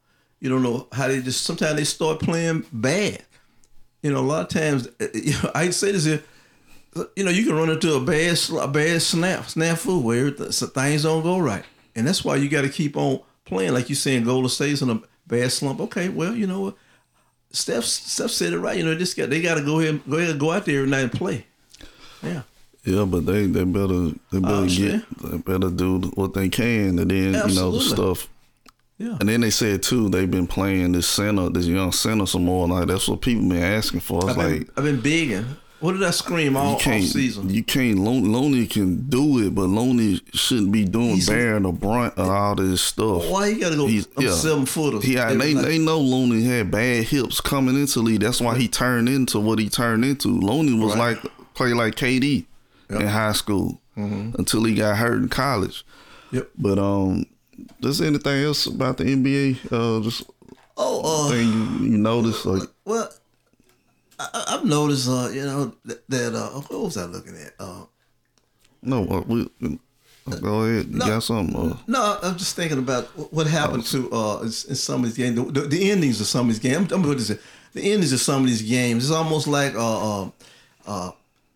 You 0.40 0.48
don't 0.48 0.62
know 0.62 0.88
how 0.92 1.08
they 1.08 1.20
just 1.20 1.44
sometimes 1.44 1.76
they 1.76 1.84
start 1.84 2.20
playing 2.20 2.66
bad. 2.72 3.22
You 4.02 4.12
know, 4.12 4.20
a 4.20 4.26
lot 4.26 4.42
of 4.42 4.48
times 4.48 4.88
eh, 4.98 5.06
eh, 5.06 5.08
you 5.24 5.32
know, 5.42 5.50
I 5.54 5.70
say 5.70 5.92
this 5.92 6.04
here. 6.04 6.22
You 7.16 7.24
know, 7.24 7.30
you 7.30 7.46
can 7.46 7.56
run 7.56 7.70
into 7.70 7.94
a 7.94 8.00
bad 8.00 8.38
a 8.60 8.68
bad 8.68 9.00
snap 9.00 9.44
snafu 9.44 10.02
where 10.02 10.30
things 10.30 11.02
don't 11.04 11.22
go 11.22 11.38
right, 11.38 11.64
and 11.94 12.06
that's 12.06 12.22
why 12.22 12.36
you 12.36 12.50
got 12.50 12.62
to 12.62 12.68
keep 12.68 12.98
on 12.98 13.20
playing. 13.46 13.72
Like 13.72 13.88
you 13.88 13.94
saying, 13.94 14.24
Golden 14.24 14.50
State's 14.50 14.82
in 14.82 14.90
a 14.90 15.00
bad 15.26 15.52
slump. 15.52 15.80
Okay, 15.80 16.10
well, 16.10 16.34
you 16.34 16.46
know 16.46 16.60
what? 16.60 16.76
Steph 17.52 17.84
Steph 17.84 18.30
said 18.30 18.52
it 18.52 18.58
right. 18.58 18.76
You 18.76 18.84
know, 18.84 18.94
this 18.94 19.14
guy 19.14 19.26
they 19.26 19.40
got 19.40 19.54
to 19.56 19.64
go 19.64 19.80
ahead 19.80 20.00
go 20.08 20.18
ahead 20.18 20.38
go 20.38 20.50
out 20.50 20.64
there 20.64 20.78
every 20.78 20.90
night 20.90 21.02
and 21.02 21.12
play. 21.12 21.46
Yeah. 22.22 22.42
Yeah, 22.84 23.04
but 23.04 23.26
they 23.26 23.46
they 23.46 23.64
better 23.64 24.10
they 24.32 24.40
better 24.40 24.66
get 24.66 25.04
they 25.20 25.38
better 25.38 25.70
do 25.70 26.00
what 26.14 26.34
they 26.34 26.48
can, 26.48 26.98
and 26.98 27.10
then 27.10 27.34
Absolutely. 27.36 27.54
you 27.54 27.60
know 27.60 27.70
the 27.70 27.80
stuff. 27.80 28.28
Yeah. 28.98 29.16
And 29.20 29.28
then 29.28 29.40
they 29.40 29.50
said 29.50 29.82
too 29.82 30.08
they've 30.08 30.30
been 30.30 30.46
playing 30.48 30.92
this 30.92 31.08
center, 31.08 31.48
this 31.48 31.66
young 31.66 31.92
center 31.92 32.26
some 32.26 32.44
more. 32.44 32.66
Like 32.66 32.88
that's 32.88 33.08
what 33.08 33.20
people 33.20 33.48
been 33.48 33.62
asking 33.62 34.00
for. 34.00 34.18
It's 34.18 34.30
I've 34.30 34.36
like 34.36 34.48
been, 34.48 34.70
I've 34.76 34.84
been 34.84 35.00
begging. 35.00 35.46
What 35.82 35.94
did 35.94 36.04
I 36.04 36.12
scream 36.12 36.56
all, 36.56 36.80
you 36.80 36.92
all 36.92 37.00
season? 37.00 37.50
You 37.50 37.64
can't. 37.64 37.98
Looney 37.98 38.68
can 38.68 39.08
do 39.08 39.44
it, 39.44 39.52
but 39.52 39.64
Looney 39.64 40.20
shouldn't 40.32 40.70
be 40.70 40.84
doing 40.84 41.16
He's, 41.16 41.28
bearing 41.28 41.64
the 41.64 41.72
brunt 41.72 42.16
of 42.16 42.28
all 42.28 42.54
this 42.54 42.80
stuff. 42.80 43.28
Why 43.28 43.50
he 43.50 43.58
got 43.58 43.70
to 43.70 43.76
go? 43.76 43.88
He's, 43.88 44.06
yeah. 44.16 44.30
seven 44.30 44.64
footers. 44.64 45.08
Yeah, 45.08 45.34
they 45.34 45.54
they 45.54 45.78
know 45.78 45.98
Looney 45.98 46.44
had 46.44 46.70
bad 46.70 47.02
hips 47.06 47.40
coming 47.40 47.74
into 47.74 47.98
league. 47.98 48.20
That's 48.20 48.40
why 48.40 48.56
he 48.56 48.68
turned 48.68 49.08
into 49.08 49.40
what 49.40 49.58
he 49.58 49.68
turned 49.68 50.04
into. 50.04 50.28
Looney 50.28 50.78
was 50.78 50.94
right. 50.94 51.20
like 51.20 51.32
play 51.54 51.74
like 51.74 51.96
KD 51.96 52.46
yep. 52.88 53.00
in 53.00 53.08
high 53.08 53.32
school 53.32 53.80
mm-hmm. 53.96 54.36
until 54.38 54.62
he 54.62 54.76
got 54.76 54.98
hurt 54.98 55.20
in 55.20 55.28
college. 55.28 55.84
Yep. 56.30 56.48
But 56.56 56.78
um, 56.78 57.26
does 57.80 58.00
anything 58.00 58.44
else 58.44 58.66
about 58.66 58.98
the 58.98 59.04
NBA? 59.04 59.66
Uh, 59.66 60.00
just 60.04 60.30
oh, 60.76 61.26
uh, 61.26 61.30
thing 61.30 61.48
you, 61.48 61.90
you 61.90 61.98
noticed 61.98 62.46
like 62.46 62.68
well. 62.84 63.10
I, 64.32 64.52
have 64.52 64.64
noticed, 64.64 65.08
uh, 65.08 65.28
you 65.32 65.42
know, 65.42 65.74
that, 65.84 66.08
that 66.08 66.34
uh, 66.34 66.48
what 66.60 66.80
was 66.80 66.96
I 66.96 67.04
looking 67.04 67.36
at? 67.36 67.54
Uh, 67.58 67.84
no, 68.82 69.06
uh, 69.08 69.22
we, 69.26 69.48
go 70.40 70.62
ahead. 70.62 70.86
You 70.86 70.98
no, 70.98 71.06
got 71.06 71.22
something? 71.22 71.72
Uh, 71.72 71.76
no, 71.86 72.18
I'm 72.22 72.36
just 72.36 72.56
thinking 72.56 72.78
about 72.78 73.06
what 73.32 73.46
happened 73.46 73.84
to 73.86 74.12
uh, 74.12 74.38
in, 74.40 74.46
in 74.46 74.50
some 74.50 75.04
of 75.04 75.14
these 75.14 75.16
games. 75.16 75.36
The, 75.36 75.60
the, 75.60 75.68
the, 75.68 75.90
endings 75.90 76.20
of 76.20 76.26
some 76.26 76.48
of 76.48 76.54
these 76.54 76.58
games. 76.58 76.92
I'm, 76.92 76.98
I'm 76.98 77.02
going 77.02 77.18
to 77.18 77.24
say 77.24 77.38
the 77.72 77.82
endings 77.82 78.12
of 78.12 78.20
some 78.20 78.42
of 78.42 78.48
these 78.48 78.62
games. 78.62 79.04
It's 79.04 79.12
almost 79.12 79.46
like 79.46 79.74
uh, 79.74 80.24
uh, 80.24 80.30
uh 80.86 81.10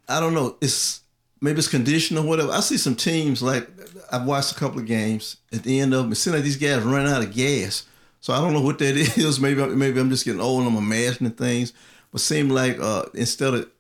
I 0.09 0.21
don't 0.21 0.35
know. 0.35 0.57
It's 0.61 1.01
maybe 1.41 1.59
it's 1.59 1.69
condition 1.69 2.19
or 2.19 2.25
whatever. 2.25 2.53
I 2.53 2.61
see 2.61 2.77
some 2.77 2.95
teams 2.95 3.43
like 3.43 3.69
I've 4.11 4.25
watched 4.25 4.53
a 4.53 4.55
couple 4.55 4.79
of 4.79 4.87
games. 4.87 5.37
At 5.53 5.63
the 5.63 5.81
end 5.81 5.95
of 5.95 6.05
them, 6.05 6.13
it 6.13 6.17
seems 6.17 6.35
like 6.35 6.45
these 6.45 6.57
guys 6.57 6.83
run 6.83 7.07
out 7.07 7.23
of 7.23 7.35
gas. 7.35 7.85
So 8.21 8.33
I 8.33 8.41
don't 8.41 8.53
know 8.53 8.63
what 8.63 8.79
that 8.79 8.97
is. 9.19 9.41
Maybe 9.41 9.65
maybe 9.67 10.01
I'm 10.01 10.11
just 10.11 10.25
getting 10.25 10.41
old 10.41 10.67
and 10.67 10.77
I'm 10.77 10.77
imagining 10.77 11.33
things. 11.33 11.73
But 12.17 12.23
seem 12.23 12.49
like 12.49 12.79
uh, 12.81 13.05
instead 13.13 13.53
of 13.53 13.71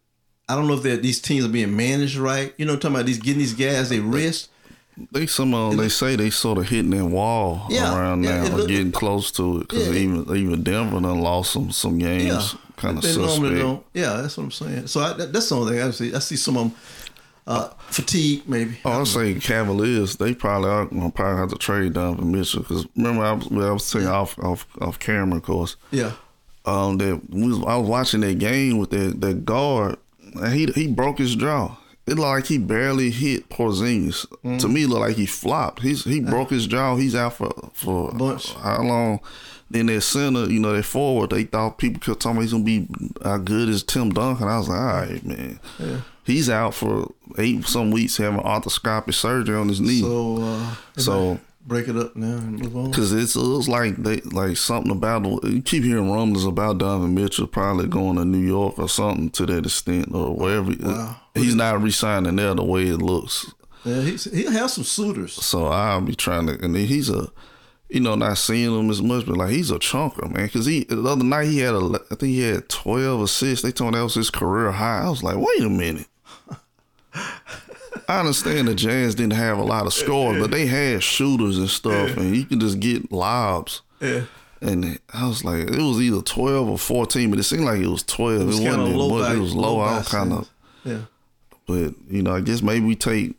I 0.46 0.56
don't 0.56 0.68
know 0.68 0.74
if 0.74 0.82
these 0.82 1.22
teams 1.22 1.46
are 1.46 1.48
being 1.48 1.74
managed 1.74 2.18
right. 2.18 2.52
You 2.58 2.66
know, 2.66 2.74
I'm 2.74 2.80
talking 2.80 2.94
about 2.96 3.06
these 3.06 3.16
getting 3.16 3.38
these 3.38 3.54
guys 3.54 3.88
they 3.88 3.98
wrist. 3.98 4.50
They 5.10 5.26
somehow 5.26 5.70
they 5.70 5.88
say 5.88 6.16
they 6.16 6.28
sort 6.28 6.58
of 6.58 6.68
hitting 6.68 6.90
that 6.90 7.06
wall 7.06 7.66
yeah, 7.70 7.96
around 7.96 8.24
yeah, 8.24 8.46
now, 8.46 8.58
or 8.58 8.66
getting 8.66 8.92
close 8.92 9.30
to 9.30 9.60
it 9.60 9.68
because 9.68 9.88
yeah, 9.88 10.02
even 10.02 10.36
even 10.36 10.62
Denver 10.62 11.00
done 11.00 11.22
lost 11.22 11.52
some 11.52 11.70
some 11.70 11.96
games. 11.96 12.26
Yeah, 12.26 12.60
kind 12.76 12.98
of 12.98 13.04
suspect. 13.06 13.84
Yeah, 13.94 14.20
that's 14.20 14.36
what 14.36 14.44
I'm 14.44 14.50
saying. 14.50 14.86
So 14.88 15.00
I, 15.00 15.14
that's 15.14 15.48
the 15.48 15.56
only 15.56 15.72
thing 15.72 15.88
I 15.88 15.90
see. 15.92 16.14
I 16.14 16.18
see 16.18 16.36
some 16.36 16.58
of 16.58 16.62
them 16.64 16.78
uh, 17.46 17.68
fatigue, 17.86 18.46
maybe. 18.46 18.76
Oh, 18.84 18.90
I 18.90 18.98
will 18.98 19.06
say 19.06 19.32
Cavaliers. 19.36 20.16
They 20.16 20.34
probably 20.34 20.68
are 20.68 20.84
gonna 20.84 21.10
probably 21.10 21.38
have 21.38 21.50
to 21.52 21.56
trade 21.56 21.94
down 21.94 22.18
for 22.18 22.24
Mitchell 22.26 22.60
because 22.60 22.86
remember 22.96 23.24
I 23.24 23.32
was 23.32 23.46
I 23.50 23.72
was 23.72 23.86
saying 23.86 24.06
off 24.06 24.38
off 24.40 24.66
off 24.82 24.98
camera, 24.98 25.38
of 25.38 25.42
course. 25.42 25.76
Yeah. 25.90 26.12
Um, 26.66 26.98
that 26.98 27.20
was, 27.30 27.62
I 27.64 27.76
was 27.76 27.88
watching 27.88 28.20
that 28.20 28.38
game 28.38 28.78
with 28.78 28.90
that 28.90 29.20
that 29.20 29.44
guard, 29.44 29.96
and 30.34 30.52
he 30.52 30.66
he 30.66 30.88
broke 30.88 31.18
his 31.18 31.36
jaw. 31.36 31.76
It 32.06 32.14
looked 32.14 32.28
like 32.28 32.46
he 32.46 32.58
barely 32.58 33.10
hit 33.10 33.48
Porzingis. 33.48 34.26
Mm-hmm. 34.26 34.58
To 34.58 34.68
me, 34.68 34.84
it 34.84 34.88
looked 34.88 35.00
like 35.00 35.16
he 35.16 35.26
flopped. 35.26 35.82
He's 35.82 36.04
he 36.04 36.20
broke 36.20 36.50
his 36.50 36.66
jaw. 36.66 36.96
He's 36.96 37.14
out 37.14 37.34
for 37.34 37.52
for 37.72 38.12
how 38.60 38.82
long? 38.82 39.20
Then 39.68 39.86
that 39.86 40.02
center, 40.02 40.46
you 40.46 40.60
know, 40.60 40.72
that 40.72 40.84
forward, 40.84 41.30
they 41.30 41.42
thought 41.42 41.78
people 41.78 42.00
could 42.00 42.20
tell 42.20 42.32
me 42.32 42.42
he's 42.42 42.52
gonna 42.52 42.62
be 42.62 42.86
as 43.24 43.40
good 43.40 43.68
as 43.68 43.82
Tim 43.82 44.10
Duncan. 44.10 44.46
I 44.46 44.58
was 44.58 44.68
like, 44.68 44.78
all 44.78 44.86
right, 44.86 45.24
man. 45.24 45.60
Yeah. 45.80 46.00
He's 46.22 46.48
out 46.48 46.74
for 46.74 47.12
eight 47.38 47.64
some 47.66 47.90
weeks 47.90 48.16
having 48.16 48.40
arthroscopic 48.40 49.14
surgery 49.14 49.56
on 49.56 49.68
his 49.68 49.80
knee. 49.80 50.00
So, 50.00 50.42
uh, 50.42 50.74
so 50.96 51.40
break 51.66 51.88
it 51.88 51.96
up 51.96 52.14
now 52.16 52.36
and 52.36 52.60
move 52.60 52.76
on. 52.76 52.90
Because 52.90 53.12
it's 53.12 53.34
it 53.34 53.40
was 53.40 53.68
like 53.68 53.96
they 53.96 54.20
like 54.20 54.56
something 54.56 54.92
about 54.92 55.24
you 55.44 55.60
keep 55.62 55.82
hearing 55.82 56.10
rumblings 56.10 56.44
about 56.44 56.78
Donovan 56.78 57.14
Mitchell 57.14 57.46
probably 57.46 57.84
mm-hmm. 57.84 57.92
going 57.92 58.16
to 58.16 58.24
New 58.24 58.46
York 58.46 58.78
or 58.78 58.88
something 58.88 59.30
to 59.30 59.46
that 59.46 59.66
extent 59.66 60.14
or 60.14 60.34
wherever. 60.34 60.72
Wow. 60.78 61.16
He's 61.34 61.54
not 61.54 61.82
resigning 61.82 62.36
there 62.36 62.54
the 62.54 62.64
way 62.64 62.84
it 62.84 62.98
looks. 62.98 63.52
Yeah, 63.84 64.00
he's, 64.00 64.24
he'll 64.24 64.50
have 64.50 64.70
some 64.70 64.84
suitors. 64.84 65.34
So 65.34 65.66
I'll 65.66 66.00
be 66.00 66.14
trying 66.14 66.46
to, 66.46 66.64
and 66.64 66.76
he's 66.76 67.08
a, 67.08 67.30
you 67.88 68.00
know, 68.00 68.16
not 68.16 68.38
seeing 68.38 68.76
him 68.76 68.90
as 68.90 69.00
much, 69.00 69.26
but 69.26 69.36
like 69.36 69.50
he's 69.50 69.70
a 69.70 69.78
chunker, 69.78 70.28
man. 70.32 70.46
Because 70.46 70.66
he 70.66 70.84
the 70.84 71.02
other 71.02 71.24
night 71.24 71.46
he 71.46 71.58
had 71.58 71.74
a, 71.74 72.00
I 72.10 72.14
think 72.14 72.32
he 72.32 72.40
had 72.40 72.68
twelve 72.68 73.20
assists. 73.20 73.62
They 73.62 73.72
told 73.72 73.92
me 73.92 73.98
that 73.98 74.04
was 74.04 74.14
his 74.14 74.30
career 74.30 74.72
high. 74.72 75.02
I 75.02 75.08
was 75.08 75.22
like, 75.22 75.36
wait 75.36 75.62
a 75.62 75.68
minute. 75.68 76.06
I 78.08 78.20
understand 78.20 78.68
the 78.68 78.74
Jazz 78.74 79.14
didn't 79.14 79.32
have 79.34 79.58
a 79.58 79.62
lot 79.64 79.86
of 79.86 79.92
scores, 79.92 80.40
but 80.40 80.50
they 80.50 80.66
had 80.66 81.02
shooters 81.02 81.58
and 81.58 81.68
stuff, 81.68 82.16
and 82.16 82.36
you 82.36 82.44
can 82.44 82.60
just 82.60 82.78
get 82.80 83.10
lobs. 83.12 83.82
Yeah. 84.00 84.22
And 84.60 84.98
I 85.12 85.26
was 85.28 85.44
like, 85.44 85.68
it 85.68 85.70
was 85.78 86.00
either 86.00 86.22
twelve 86.22 86.68
or 86.68 86.78
fourteen, 86.78 87.30
but 87.30 87.38
it 87.38 87.42
seemed 87.44 87.64
like 87.64 87.80
it 87.80 87.88
was 87.88 88.02
twelve. 88.02 88.40
It, 88.42 88.44
was 88.46 88.60
not 88.60 88.78
much. 88.78 89.36
it 89.36 89.38
was 89.40 89.54
low. 89.54 89.76
low 89.76 89.80
I 89.80 89.98
was 89.98 90.08
kind 90.08 90.32
of. 90.32 90.48
Yeah. 90.84 91.00
but 91.66 91.94
you 92.08 92.22
know, 92.22 92.34
I 92.34 92.40
guess 92.40 92.62
maybe 92.62 92.84
we 92.86 92.94
take 92.96 93.34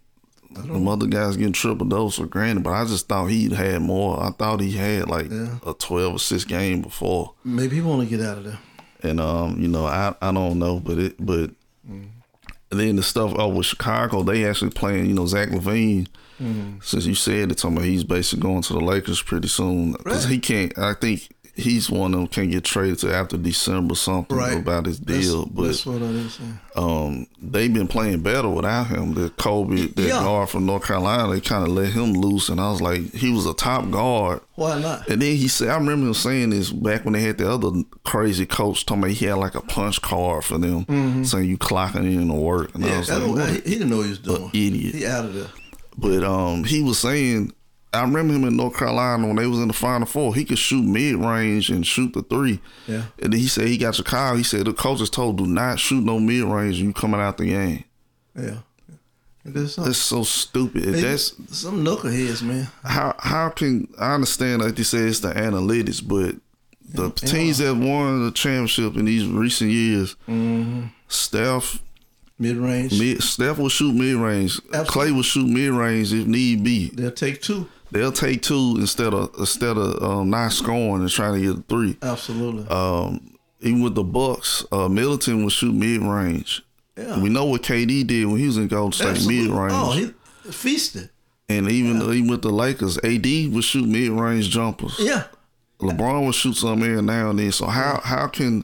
the 0.52 0.74
other 0.90 1.08
guys 1.08 1.38
getting 1.38 1.54
triple 1.54 1.86
dose 1.88 2.18
for 2.18 2.26
granted. 2.26 2.64
But 2.64 2.72
I 2.74 2.86
just 2.86 3.08
thought 3.08 3.28
he 3.28 3.54
had 3.54 3.82
more. 3.82 4.22
I 4.22 4.30
thought 4.32 4.60
he 4.60 4.72
had 4.74 5.10
like 5.10 5.32
Yeah. 5.32 5.58
a 5.66 5.74
twelve 5.74 6.16
or 6.16 6.20
six 6.20 6.44
game 6.46 6.82
before. 6.82 7.34
Maybe 7.44 7.78
he 7.78 7.82
want 7.82 8.08
to 8.08 8.18
get 8.18 8.26
out 8.26 8.38
of 8.40 8.44
there. 8.44 8.60
And 9.04 9.20
um, 9.20 9.60
you 9.60 9.68
know, 9.68 9.86
I 9.86 10.14
I 10.22 10.32
don't 10.32 10.60
know, 10.60 10.80
but 10.80 10.98
it 11.00 11.16
but 11.20 11.52
then 12.70 12.96
the 12.98 13.04
stuff 13.04 13.34
oh 13.38 13.50
with 13.50 13.66
Chicago, 13.66 14.24
they 14.24 14.46
actually 14.46 14.72
playing, 14.72 15.06
you 15.08 15.14
know, 15.14 15.26
Zach 15.26 15.50
LaVine. 15.50 16.08
Mm-hmm. 16.42 16.80
Since 16.82 17.06
you 17.06 17.16
said 17.16 17.52
it, 17.52 17.58
talking 17.58 17.78
about 17.78 17.88
he's 17.88 18.04
basically 18.04 18.44
going 18.44 18.62
to 18.62 18.74
the 18.74 18.80
Lakers 18.80 19.22
pretty 19.22 19.48
soon 19.48 19.94
because 19.94 20.26
he 20.26 20.38
can't. 20.38 20.78
I 20.78 20.94
think 20.94 21.30
he's 21.58 21.90
one 21.90 22.14
of 22.14 22.20
them 22.20 22.28
can't 22.28 22.52
get 22.52 22.64
traded 22.64 23.00
to 23.00 23.14
after 23.14 23.36
December 23.36 23.96
something 23.96 24.38
Right. 24.38 24.58
about 24.60 24.86
his 24.86 25.00
That's- 25.00 25.26
deal. 25.26 25.46
but 25.48 25.64
that's 25.66 25.86
what 25.86 26.02
I 26.02 26.06
was 26.12 26.34
saying. 26.36 26.60
um, 26.76 27.28
they've 27.42 27.74
been 27.74 27.88
playing 27.88 28.20
better 28.22 28.48
without 28.48 28.88
him. 28.88 29.14
The 29.16 29.30
Coby, 29.32 29.94
that 29.96 30.02
Yeah. 30.08 30.24
guard 30.24 30.50
from 30.50 30.66
North 30.68 30.84
Carolina, 30.86 31.34
they 31.34 31.42
kind 31.42 31.64
of 31.64 31.70
let 31.74 31.92
him 31.92 32.14
loose, 32.14 32.50
and 32.50 32.62
I 32.62 32.70
was 32.72 32.80
like, 32.82 33.14
he 33.14 33.32
was 33.32 33.46
a 33.46 33.54
top 33.54 33.90
guard. 33.92 34.42
Why 34.56 34.80
not? 34.80 35.10
And 35.10 35.22
then 35.22 35.36
he 35.36 35.48
said, 35.48 35.70
I 35.70 35.76
remember 35.78 36.08
him 36.08 36.14
saying 36.14 36.52
this 36.52 36.72
back 36.72 37.04
when 37.06 37.14
they 37.14 37.22
had 37.22 37.38
the 37.40 37.52
other 37.52 37.72
crazy 38.04 38.46
coach 38.46 38.86
talking 38.86 39.04
about 39.04 39.12
he 39.16 39.26
had 39.26 39.36
like 39.38 39.56
a 39.56 39.62
punch 39.62 40.02
card 40.02 40.44
for 40.44 40.58
them, 40.58 41.24
saying 41.26 41.50
you 41.50 41.58
clocking 41.58 42.06
in 42.06 42.28
to 42.28 42.34
work. 42.34 42.74
And 42.76 42.86
I 42.86 42.88
Mm-hmm. 42.88 42.94
Yeah, 42.94 42.98
was 43.00 43.10
I 43.10 43.18
like, 43.46 43.64
he, 43.66 43.70
he 43.72 43.76
didn't 43.78 43.90
know 43.90 43.98
what 43.98 44.04
he 44.04 44.10
was 44.10 44.20
doing. 44.20 44.50
idiot. 44.54 44.96
He 44.96 45.06
out 45.06 45.26
of 45.26 45.34
there. 45.34 45.48
But 45.98 46.24
um, 46.24 46.64
he 46.64 46.82
was 46.84 47.00
saying, 47.00 47.54
I 47.94 48.02
remember 48.02 48.34
him 48.34 48.44
in 48.44 48.58
North 48.58 48.78
Carolina 48.78 49.26
when 49.26 49.38
they 49.38 49.48
was 49.48 49.60
in 49.60 49.68
the 49.68 49.74
Final 49.74 50.06
Four. 50.06 50.36
He 50.36 50.46
could 50.46 50.60
shoot 50.60 50.84
mid 50.84 51.16
range 51.16 51.70
and 51.70 51.86
shoot 51.86 52.14
the 52.14 52.22
three. 52.22 52.60
Yeah. 52.88 53.04
And 53.22 53.34
then 53.34 53.40
he 53.40 53.48
said 53.48 53.68
he 53.68 53.78
got 53.78 53.96
Chicago. 53.96 54.38
He 54.38 54.44
said 54.44 54.66
the 54.66 54.74
coaches 54.74 55.10
told, 55.10 55.38
do 55.38 55.48
not 55.48 55.80
shoot 55.80 56.04
no 56.04 56.20
mid 56.20 56.44
range. 56.44 56.78
You 56.78 56.94
coming 56.94 57.22
out 57.22 57.38
the 57.38 57.46
game. 57.46 57.84
Yeah. 58.36 58.58
That's 59.46 59.98
so 59.98 60.24
stupid. 60.24 60.84
That's 60.84 61.34
some 61.58 61.84
knuckleheads, 61.86 62.42
man. 62.44 62.68
how 62.84 63.16
how 63.18 63.50
can 63.50 63.88
I 63.98 64.16
understand 64.16 64.62
like 64.62 64.76
they 64.76 64.84
say 64.84 65.00
it's 65.00 65.22
the 65.22 65.32
analytics, 65.32 66.06
but 66.06 66.36
the 66.94 67.10
teams 67.12 67.60
that 67.60 67.74
won 67.76 68.26
the 68.26 68.32
championship 68.32 68.98
in 68.98 69.06
these 69.06 69.26
recent 69.26 69.72
years, 69.72 70.16
mm-hmm. 70.28 70.88
Steph 71.08 71.82
Mid 72.40 72.58
range. 72.58 73.00
mid, 73.00 73.24
Steph 73.24 73.58
will 73.58 73.70
shoot 73.70 73.94
mid 73.94 74.16
range. 74.16 74.60
Clay 74.88 75.12
will 75.12 75.24
shoot 75.24 75.48
mid 75.48 75.72
range 75.72 76.14
if 76.14 76.28
need 76.28 76.64
be. 76.64 76.90
They'll 76.90 77.12
take 77.12 77.42
two. 77.42 77.70
They'll 77.92 78.12
take 78.12 78.42
two 78.42 78.76
instead 78.80 79.14
of 79.14 79.34
instead 79.40 79.78
of 79.78 80.02
um, 80.04 80.30
not 80.30 80.52
scoring 80.52 81.02
and 81.02 81.10
trying 81.10 81.36
to 81.36 81.42
get 81.42 81.60
a 81.60 81.64
three. 81.68 81.98
Absolutely. 82.02 82.68
Um, 82.68 83.38
even 83.62 83.82
with 83.82 83.96
the 83.96 84.04
Bucks, 84.04 84.66
uh, 84.72 84.88
Middleton 84.90 85.42
will 85.44 85.50
shoot 85.50 85.74
mid 85.74 86.02
range. 86.02 86.64
Yeah. 86.98 87.22
We 87.22 87.30
know 87.30 87.46
what 87.46 87.62
KD 87.64 88.06
did 88.06 88.26
when 88.26 88.38
he 88.40 88.46
was 88.48 88.58
in 88.58 88.68
Golden 88.68 88.92
State 88.92 89.26
mid 89.28 89.50
range. 89.50 89.72
Oh, 89.74 89.92
he 89.92 90.52
feasted. 90.52 91.10
and 91.48 91.70
even 91.70 92.02
even 92.02 92.28
with 92.28 92.42
the 92.42 92.50
Lakers, 92.52 92.98
AD 93.00 93.26
would 93.54 93.64
shoot 93.64 93.88
mid 93.88 94.10
range 94.12 94.50
jumpers. 94.50 94.96
Yeah. 95.00 95.24
LeBron 95.80 96.26
will 96.26 96.32
shoot 96.32 96.56
some 96.56 96.82
every 96.84 97.02
now 97.02 97.30
and 97.30 97.40
then. 97.40 97.52
So 97.52 97.68
how 97.68 98.02
how 98.04 98.28
can 98.28 98.64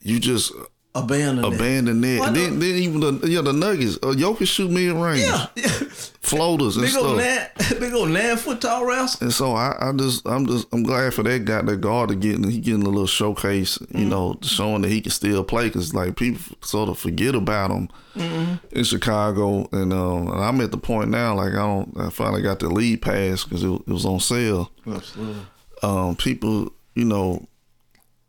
you 0.00 0.18
just 0.18 0.52
Abandon 0.94 1.44
it. 1.44 1.54
abandon 1.54 2.00
that? 2.02 2.20
Why 2.20 2.30
then 2.30 2.58
then 2.58 2.74
even 2.76 3.00
the 3.00 3.26
yeah 3.28 3.40
the 3.40 3.52
Nuggets, 3.52 3.96
uh, 4.02 4.08
Jokic 4.14 4.46
shoot 4.46 4.70
mid 4.70 4.92
range, 4.92 5.22
Yeah. 5.22 5.46
floaters 6.22 6.76
and 6.76 6.86
Big 6.86 6.96
old 6.96 7.20
stuff. 7.20 7.70
nine, 7.70 7.80
big 7.80 7.92
old 7.94 8.10
nine 8.10 8.36
foot 8.36 8.60
tall 8.60 8.84
rascal. 8.84 9.24
And 9.26 9.32
so 9.34 9.54
I, 9.54 9.76
I 9.80 9.92
just 9.92 10.26
I'm 10.26 10.46
just 10.46 10.66
I'm 10.72 10.82
glad 10.82 11.14
for 11.14 11.22
that 11.22 11.44
guy 11.46 11.62
that 11.62 11.76
guard 11.78 12.10
to 12.10 12.14
getting 12.14 12.48
he 12.48 12.60
getting 12.60 12.82
a 12.82 12.88
little 12.88 13.06
showcase, 13.06 13.78
Mm-hmm. 13.78 13.98
you 13.98 14.04
know, 14.06 14.38
showing 14.42 14.82
that 14.82 14.88
he 14.90 15.00
can 15.00 15.10
still 15.12 15.42
play 15.44 15.68
because 15.68 15.94
like 15.94 16.16
people 16.16 16.42
sort 16.62 16.88
of 16.88 16.98
forget 16.98 17.34
about 17.34 17.70
him 17.70 17.88
Mm-hmm. 18.14 18.76
in 18.76 18.84
Chicago, 18.84 19.66
and 19.72 19.90
um, 19.94 20.28
and 20.28 20.40
I'm 20.44 20.60
at 20.60 20.70
the 20.72 20.76
point 20.76 21.08
now 21.08 21.34
like 21.34 21.54
I 21.54 21.56
don't 21.56 21.98
I 21.98 22.10
finally 22.10 22.42
got 22.42 22.58
the 22.58 22.68
League 22.68 23.00
Pass 23.00 23.44
because 23.44 23.64
it, 23.64 23.70
it 23.72 23.88
was 23.88 24.04
on 24.04 24.20
sale. 24.20 24.70
Absolutely. 24.86 25.40
um, 25.82 26.16
people, 26.16 26.70
you 26.94 27.06
know, 27.06 27.46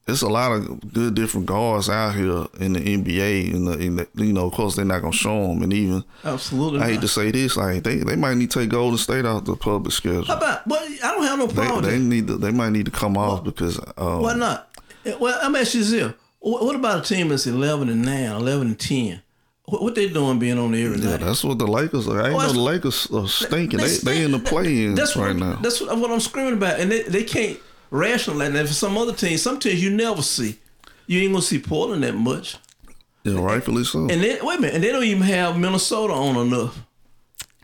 there's 0.06 0.22
a 0.22 0.28
lot 0.30 0.52
of 0.52 0.94
good 0.94 1.14
different 1.16 1.46
guards 1.46 1.90
out 1.90 2.16
here 2.16 2.46
in 2.60 2.74
the 2.74 2.80
NBA, 2.80 3.54
and 3.54 3.68
the, 3.68 3.78
in 3.80 3.96
the, 3.96 4.08
you 4.16 4.34
know, 4.34 4.46
of 4.48 4.54
course 4.54 4.76
they're 4.76 4.84
not 4.86 5.02
gonna 5.02 5.14
show 5.14 5.48
them, 5.48 5.62
and 5.64 5.72
even 5.74 6.04
Absolutely. 6.26 6.82
I 6.82 6.86
hate 6.88 6.94
not. 6.96 7.02
to 7.02 7.08
say 7.08 7.32
this, 7.32 7.56
like 7.56 7.84
they, 7.84 7.98
they 7.98 8.16
might 8.18 8.36
need 8.36 8.52
to 8.52 8.60
take 8.60 8.70
Golden 8.70 8.98
State 8.98 9.26
out 9.26 9.46
the 9.46 9.56
public 9.56 9.94
schedule. 9.94 10.26
How 10.26 10.38
about? 10.38 10.68
Well, 10.68 10.84
I 10.84 11.08
don't 11.12 11.24
have 11.24 11.40
no 11.40 11.48
They, 11.48 11.54
problem. 11.54 11.82
with 11.84 11.90
they 11.92 12.00
need 12.00 12.28
to, 12.28 12.38
they 12.38 12.52
might 12.52 12.72
need 12.72 12.86
to 12.86 12.92
come 12.92 13.18
off 13.18 13.44
because 13.44 13.80
um, 13.98 14.22
Why 14.22 14.36
not? 14.36 14.70
Eh, 15.06 15.16
Well, 15.20 15.40
I'm 15.42 15.56
asking 15.56 15.82
you 15.82 15.88
this. 15.88 16.14
What 16.40 16.76
about 16.76 17.00
a 17.06 17.08
team 17.14 17.30
that's 17.30 17.48
11 17.48 17.88
and 17.88 18.02
9, 18.04 18.32
11 18.32 18.68
and 18.68 18.80
10? 18.80 19.22
What, 19.66 19.96
they 19.96 20.10
doing 20.10 20.40
being 20.40 20.60
on 20.60 20.74
the 20.74 20.84
every 20.84 20.98
yeah, 21.00 21.12
night? 21.12 21.22
that's 21.22 21.42
what 21.46 21.58
the 21.58 21.66
Lakers 21.66 22.06
are. 22.10 22.22
I 22.22 22.26
ain't 22.32 22.36
Oh, 22.36 22.48
know 22.48 22.52
the 22.52 22.60
Lakers 22.60 23.08
are 23.14 23.26
stinking. 23.30 23.80
They, 23.80 23.88
They 23.88 23.98
they 24.18 24.24
in 24.26 24.32
the 24.32 24.38
stink. 24.40 24.50
play-ins 24.50 24.98
That's 25.00 25.16
right 25.16 25.28
what, 25.28 25.38
now. 25.38 25.56
That's 25.62 25.80
what, 25.80 25.98
what 25.98 26.12
I'm 26.12 26.20
screaming 26.20 26.56
about. 26.56 26.82
And 26.82 26.92
they, 26.92 27.04
they 27.04 27.24
can't 27.24 27.58
rationalize 27.94 28.52
that. 28.54 28.68
For 28.68 28.74
some 28.74 28.98
other 28.98 29.14
teams, 29.14 29.42
some 29.42 29.60
teams 29.60 29.82
you 29.82 29.92
never 29.92 30.22
see. 30.22 30.58
You 31.08 31.22
ain't 31.22 31.32
gonna 31.32 31.42
see 31.42 31.60
Portland 31.60 32.04
that 32.04 32.16
much. 32.16 32.58
Yeah, 33.24 33.40
rightfully 33.40 33.86
so. 33.86 34.02
And 34.02 34.22
then 34.22 34.40
wait 34.46 34.58
a 34.58 34.62
minute, 34.62 34.76
and 34.76 34.84
they 34.84 34.92
don't 34.92 35.04
even 35.04 35.22
have 35.24 35.58
Minnesota 35.58 36.14
on 36.14 36.36
enough. 36.48 36.78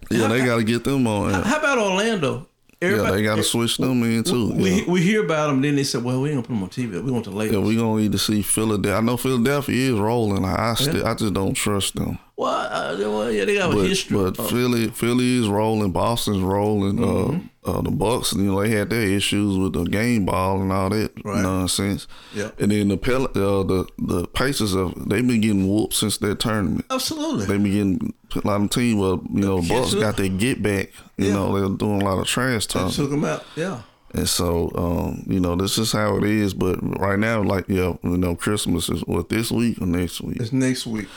yeah, 0.10 0.28
they 0.28 0.46
got 0.46 0.58
to 0.58 0.64
get 0.64 0.86
them 0.86 1.06
on. 1.06 1.32
Yeah, 1.32 1.44
How 1.44 1.60
about 1.60 1.78
Orlando? 1.78 2.48
yeah 2.82 3.12
they 3.12 3.24
got 3.24 3.36
to 3.36 3.44
switch 3.44 3.78
them 3.78 4.02
in 4.04 4.24
too. 4.24 4.54
We, 4.54 4.70
yeah. 4.70 4.90
we 4.90 5.02
hear 5.02 5.26
about 5.26 5.48
them, 5.48 5.62
then 5.62 5.76
they 5.76 5.84
said, 5.84 6.04
"Well, 6.04 6.22
we 6.22 6.30
ain't 6.30 6.38
gonna 6.48 6.48
put 6.48 6.54
them 6.54 6.64
on 6.64 6.70
TV. 6.94 7.04
We 7.04 7.12
want 7.12 7.26
the 7.26 7.32
Lakers." 7.32 7.56
Yeah, 7.56 7.62
we 7.62 7.76
gonna 7.76 8.02
need 8.02 8.14
to 8.14 8.20
see 8.20 8.42
Philadelphia. 8.42 8.98
I 8.98 9.02
know 9.02 9.18
Philadelphia 9.18 9.94
is 9.94 10.00
rolling. 10.00 10.46
I, 10.46 10.72
I 10.72 10.74
still, 10.76 11.06
I 11.06 11.14
just 11.14 11.34
don't 11.34 11.56
trust 11.56 11.96
them. 11.96 12.20
Well, 12.40 12.52
uh, 12.72 12.96
well, 13.00 13.32
yeah, 13.32 13.46
they 13.46 13.56
got 13.56 13.72
a 13.74 13.76
But, 13.76 13.88
history. 13.88 14.18
but 14.18 14.40
Uh, 14.40 14.44
Philly, 14.44 14.88
Philly 14.90 15.36
is 15.42 15.48
rolling. 15.50 15.92
Boston's 15.92 16.40
rolling. 16.42 16.98
Mm-hmm. 16.98 17.36
Uh, 17.66 17.70
uh, 17.70 17.82
the 17.82 17.92
Bucks, 17.92 18.34
you 18.34 18.44
know, 18.44 18.62
they 18.62 18.70
had 18.70 18.90
their 18.90 19.02
issues 19.04 19.58
with 19.58 19.74
the 19.74 19.84
game 19.84 20.26
ball 20.26 20.62
and 20.62 20.72
all 20.72 20.90
that 20.90 21.12
Right. 21.26 21.42
nonsense. 21.44 22.08
Yeah, 22.34 22.52
And 22.58 22.72
then 22.72 22.88
the 22.88 22.98
Pel- 22.98 23.26
uh, 23.36 23.64
the 23.64 23.86
the 24.00 24.26
Pacers 24.28 24.74
have 24.74 24.94
they've 25.10 25.28
been 25.28 25.42
getting 25.42 25.68
whooped 25.70 25.94
since 25.94 26.18
their 26.18 26.36
tournament. 26.36 26.86
absolutely. 26.90 27.46
They've 27.46 27.62
been 27.62 27.72
getting 28.00 28.14
a 28.44 28.48
lot 28.48 28.62
of 28.62 28.70
team. 28.70 28.98
Well, 29.00 29.22
you 29.34 29.42
know, 29.42 29.60
the 29.62 29.68
Bucks 29.68 29.94
got 29.94 30.16
their 30.18 30.30
get 30.30 30.64
back. 30.64 30.92
You 31.18 31.28
Yeah. 31.28 31.34
know, 31.34 31.54
they're 31.60 31.78
doing 31.78 32.02
a 32.02 32.06
lot 32.06 32.20
of 32.20 32.26
trash 32.28 32.66
talk. 32.68 32.92
took 32.94 33.10
them 33.12 33.26
out. 33.26 33.44
Yeah. 33.58 33.80
And 34.16 34.28
so, 34.28 34.72
um, 34.76 35.24
you 35.28 35.40
know, 35.40 35.56
this 35.56 35.78
is 35.78 35.92
how 35.92 36.16
it 36.18 36.24
is. 36.24 36.56
But 36.56 36.78
right 37.00 37.20
now, 37.20 37.44
like, 37.44 37.66
yeah, 37.68 37.94
you 38.04 38.18
know, 38.18 38.34
Christmas 38.36 38.90
is 38.90 39.02
what 39.02 39.30
this 39.30 39.52
week 39.52 39.80
or 39.82 39.86
next 39.86 40.22
week. 40.22 40.38
It's 40.40 40.52
next 40.54 40.88
week. 40.88 41.08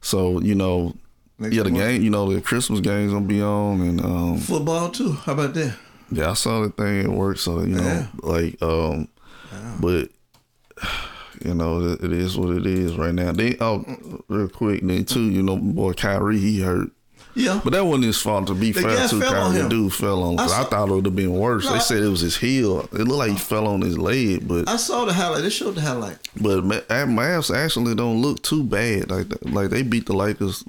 So, 0.00 0.40
you 0.40 0.54
know, 0.54 0.94
Next 1.38 1.54
yeah, 1.54 1.62
the 1.62 1.70
month. 1.70 1.82
game, 1.84 2.02
you 2.02 2.10
know, 2.10 2.30
the 2.32 2.40
Christmas 2.40 2.80
game's 2.80 3.12
gonna 3.12 3.24
be 3.26 3.42
on, 3.42 3.80
and 3.80 4.00
um, 4.04 4.38
Football 4.38 4.90
too. 4.90 5.12
How 5.12 5.32
about 5.32 5.54
that? 5.54 5.74
yeah, 6.10 6.30
I 6.30 6.34
saw 6.34 6.60
the 6.62 6.70
thing 6.70 7.00
at 7.00 7.08
work. 7.08 7.38
So, 7.38 7.60
you 7.60 7.76
know, 7.76 7.82
Yeah. 7.82 8.06
like, 8.22 8.60
um, 8.62 9.08
but 9.80 10.08
you 11.44 11.54
know, 11.54 11.80
it, 11.82 12.02
it 12.04 12.12
is 12.12 12.36
what 12.36 12.54
it 12.56 12.66
is 12.66 12.96
right 12.96 13.14
now. 13.14 13.32
They, 13.32 13.56
oh, 13.60 13.84
real 14.28 14.48
quick, 14.48 14.82
then 14.82 15.04
too, 15.06 15.30
you 15.30 15.42
know, 15.42 15.56
boy 15.56 15.92
Kyrie, 15.94 16.38
he 16.38 16.60
hurt. 16.60 16.90
Yeah. 17.34 17.60
But 17.62 17.72
that 17.74 17.84
wasn't 17.84 18.04
his 18.06 18.20
fault. 18.20 18.46
To 18.48 18.54
be 18.54 18.72
The 18.72 18.80
fair 18.82 18.96
guy 18.96 19.06
to 19.06 19.20
fell 19.20 19.34
on 19.34 19.52
Kyrie, 19.52 19.62
the 19.62 19.68
dude 19.68 19.92
fell 19.94 20.22
on. 20.22 20.38
I 20.40 20.44
I, 20.44 20.64
thought 20.64 20.88
it 20.88 20.92
would 20.92 21.04
have 21.04 21.16
been 21.16 21.32
worse. 21.34 21.64
No, 21.64 21.70
they 21.72 21.76
I- 21.76 21.80
said 21.80 22.02
it 22.02 22.08
was 22.08 22.20
his 22.20 22.36
heel. 22.36 22.80
It 22.92 22.98
looked 23.06 23.10
like 23.10 23.30
he 23.32 23.38
fell 23.38 23.66
on 23.66 23.80
his 23.82 23.96
leg, 23.98 24.46
but 24.48 24.68
I 24.68 24.76
saw 24.76 25.04
the 25.04 25.12
highlight. 25.12 25.42
They 25.42 25.50
showed 25.50 25.74
the 25.76 25.80
highlight. 25.80 26.18
but 26.40 26.62
Mavs 26.64 27.54
actually 27.54 27.94
don't 27.94 28.20
look 28.22 28.42
too 28.42 28.62
bad. 28.64 29.10
Like 29.10 29.26
like 29.44 29.70
they 29.70 29.82
beat 29.82 30.06
the 30.06 30.14
Lakers. 30.14 30.64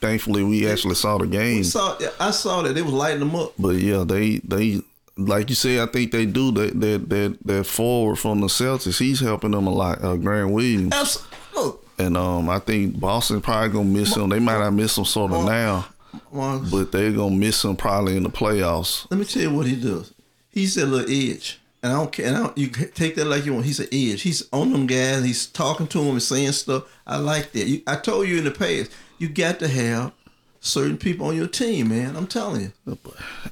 Thankfully, 0.00 0.42
we 0.44 0.68
actually 0.68 0.94
saw 0.94 1.18
the 1.18 1.26
game. 1.26 1.64
Saw. 1.64 1.98
I 2.18 2.30
saw 2.30 2.62
that 2.62 2.74
they 2.74 2.82
was 2.82 2.92
lighting 2.92 3.20
them 3.20 3.34
up. 3.36 3.52
But 3.58 3.76
yeah, 3.76 4.04
they 4.06 4.38
they 4.38 4.82
like 5.16 5.48
you 5.48 5.54
say. 5.54 5.80
I 5.80 5.86
think 5.86 6.12
they 6.12 6.26
do 6.26 6.50
that 6.52 6.80
that 6.80 7.08
that 7.08 7.38
that 7.44 7.64
forward 7.66 8.16
from 8.16 8.40
the 8.40 8.46
Celtics. 8.46 8.98
He's 8.98 9.20
helping 9.20 9.50
them 9.52 9.66
a 9.66 9.72
lot. 9.72 10.02
Uh, 10.02 10.16
Grant 10.16 10.50
Williams. 10.50 10.92
Abs- 10.94 11.26
Look, 11.54 11.84
And 11.98 12.16
um, 12.16 12.48
I 12.48 12.60
think 12.60 12.98
Boston 13.00 13.40
probably 13.40 13.70
gonna 13.70 13.84
miss 13.84 14.16
him. 14.16 14.28
They 14.28 14.38
might 14.38 14.58
not 14.58 14.70
miss 14.70 14.96
him 14.96 15.04
sort 15.04 15.32
of 15.32 15.44
now, 15.44 15.86
Marcus, 16.32 16.70
but 16.70 16.92
they're 16.92 17.12
gonna 17.12 17.34
miss 17.34 17.64
him 17.64 17.76
probably 17.76 18.16
in 18.16 18.22
the 18.22 18.30
playoffs. 18.30 19.06
let 19.10 19.18
me 19.18 19.24
tell 19.24 19.42
you 19.42 19.52
what 19.52 19.66
he 19.66 19.76
does. 19.76 20.12
He's 20.50 20.74
that 20.74 20.86
little 20.86 21.10
edge. 21.10 21.60
And 21.82 21.92
I 21.92 21.96
don't 21.96 22.12
care. 22.12 22.26
And 22.26 22.36
I 22.36 22.40
don't, 22.40 22.58
you 22.58 22.68
take 22.68 23.14
that 23.14 23.24
like 23.24 23.46
you 23.46 23.54
want. 23.54 23.64
He's 23.64 23.80
an 23.80 23.88
edge. 23.90 24.20
He's 24.22 24.46
on 24.52 24.72
them 24.72 24.86
guys. 24.86 25.24
He's 25.24 25.46
talking 25.46 25.86
to 25.88 25.98
them 25.98 26.10
and 26.10 26.22
saying 26.22 26.52
stuff. 26.52 26.84
I 27.06 27.16
like 27.16 27.52
that. 27.52 27.66
You, 27.66 27.80
I 27.86 27.96
told 27.96 28.28
you 28.28 28.36
in 28.36 28.44
the 28.44 28.50
past, 28.50 28.90
you 29.18 29.28
got 29.28 29.60
to 29.60 29.68
have 29.68 30.12
certain 30.60 30.98
people 30.98 31.26
on 31.26 31.36
your 31.36 31.46
team, 31.46 31.88
man. 31.88 32.14
I'm 32.16 32.26
telling 32.26 32.60
you. 32.60 32.98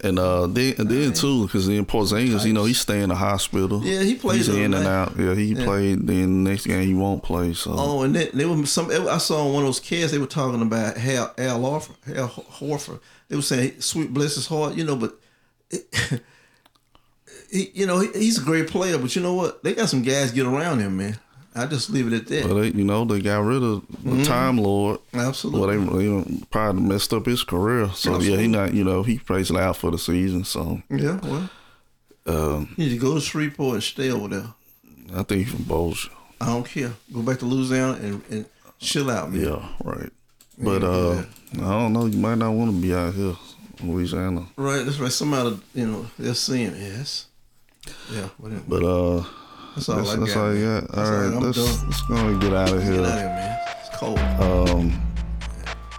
And 0.02 0.18
uh, 0.18 0.46
then 0.46 0.74
and 0.78 0.88
then 0.88 1.12
too, 1.14 1.46
because 1.46 1.66
then 1.66 1.84
Porzingis, 1.86 2.44
you 2.44 2.52
know, 2.52 2.64
he's 2.64 2.80
staying 2.80 3.04
in 3.04 3.08
the 3.08 3.14
hospital. 3.14 3.82
Yeah, 3.84 4.02
he 4.02 4.14
plays 4.14 4.46
He's 4.46 4.48
in 4.48 4.74
other 4.74 4.76
and 4.76 4.84
night. 4.84 4.86
out. 4.86 5.16
Yeah, 5.18 5.34
he 5.34 5.54
played. 5.54 6.06
Then 6.06 6.44
next 6.44 6.66
game 6.66 6.86
he 6.86 6.94
won't 6.94 7.22
play. 7.22 7.54
So 7.54 7.74
Oh, 7.76 8.02
and 8.02 8.14
then 8.14 8.28
there 8.34 8.48
was 8.48 8.70
some. 8.70 8.90
I 8.90 9.18
saw 9.18 9.46
on 9.46 9.52
one 9.54 9.62
of 9.62 9.68
those 9.68 9.80
kids 9.80 10.12
they 10.12 10.18
were 10.18 10.26
talking 10.26 10.62
about 10.62 10.96
Hal 10.96 11.34
Al 11.38 11.60
Horford. 11.60 12.16
Al 12.16 12.28
Horford. 12.28 13.00
They 13.28 13.36
were 13.36 13.42
saying 13.42 13.80
"Sweet 13.80 14.12
bless 14.12 14.34
his 14.36 14.46
heart," 14.46 14.74
you 14.74 14.84
know, 14.84 14.96
but. 14.96 15.14
It, 15.70 15.84
he, 17.50 17.70
you 17.74 17.86
know, 17.86 18.00
he, 18.00 18.08
he's 18.12 18.38
a 18.40 18.44
great 18.44 18.68
player, 18.68 18.98
but 18.98 19.14
you 19.16 19.22
know 19.22 19.34
what? 19.34 19.62
They 19.62 19.74
got 19.74 19.88
some 19.88 20.02
guys 20.02 20.32
get 20.32 20.46
around 20.46 20.80
him, 20.80 20.96
man. 20.96 21.18
I 21.58 21.66
just 21.66 21.90
leave 21.90 22.12
it 22.12 22.16
at 22.16 22.26
that. 22.28 22.46
But 22.46 22.54
they, 22.54 22.68
you 22.68 22.84
know, 22.84 23.04
they 23.04 23.20
got 23.20 23.40
rid 23.40 23.62
of 23.62 23.84
the 24.04 24.24
Time 24.24 24.58
Lord. 24.58 25.00
Absolutely. 25.12 25.78
Well, 25.78 25.96
they 25.96 26.04
you 26.04 26.12
know 26.12 26.26
probably 26.50 26.82
messed 26.82 27.12
up 27.12 27.26
his 27.26 27.42
career. 27.42 27.90
So 27.94 28.20
yeah, 28.20 28.36
he 28.36 28.46
not 28.46 28.74
you 28.74 28.84
know 28.84 29.02
he 29.02 29.18
plays 29.18 29.50
out 29.50 29.76
for 29.76 29.90
the 29.90 29.98
season. 29.98 30.44
So 30.44 30.82
yeah, 30.88 31.18
well, 31.22 31.50
um, 32.26 32.74
you 32.76 32.84
need 32.84 32.90
to 32.90 32.98
go 32.98 33.14
to 33.14 33.20
Shreveport 33.20 33.74
and 33.74 33.82
stay 33.82 34.10
over 34.10 34.28
there. 34.28 34.54
I 35.14 35.22
think 35.24 35.46
he's 35.46 35.50
from 35.54 35.64
Bossier. 35.64 36.12
I 36.40 36.46
don't 36.46 36.66
care. 36.66 36.92
Go 37.12 37.22
back 37.22 37.38
to 37.40 37.46
Louisiana 37.46 37.94
and, 37.94 38.22
and 38.30 38.46
chill 38.78 39.10
out, 39.10 39.32
man. 39.32 39.44
Yeah, 39.44 39.68
right. 39.82 40.10
But 40.58 40.84
uh, 40.84 41.24
I 41.54 41.56
don't 41.56 41.92
know. 41.92 42.06
You 42.06 42.18
might 42.18 42.38
not 42.38 42.52
want 42.52 42.70
to 42.70 42.80
be 42.80 42.94
out 42.94 43.14
here, 43.14 43.34
in 43.80 43.92
Louisiana. 43.92 44.46
Right, 44.56 44.84
that's 44.84 44.98
right. 44.98 45.10
Somebody, 45.10 45.58
you 45.74 45.86
know, 45.86 46.06
they're 46.18 46.34
seeing 46.34 46.74
yes. 46.76 47.26
Yeah, 48.12 48.28
whatever. 48.38 48.62
But 48.68 48.84
uh, 48.84 49.24
That's 49.78 49.88
all 49.88 49.96
that's, 49.96 50.10
I 50.10 50.16
that's 50.16 50.34
got. 50.34 50.40
all 50.44 50.54
you 50.54 50.64
got. 50.66 50.88
That's 50.92 51.10
All 51.10 51.16
right, 51.16 51.42
let's 51.42 51.84
let's 51.84 52.02
go 52.02 52.16
and 52.16 52.40
get 52.40 52.52
out 52.52 52.72
of 52.72 52.82
Get 52.82 52.88
out 52.88 52.94
here. 52.94 53.04
of 53.04 53.12
here, 53.14 53.28
man. 53.28 53.58
It's 53.80 53.88
cold. 53.96 54.18
Um, 54.18 55.02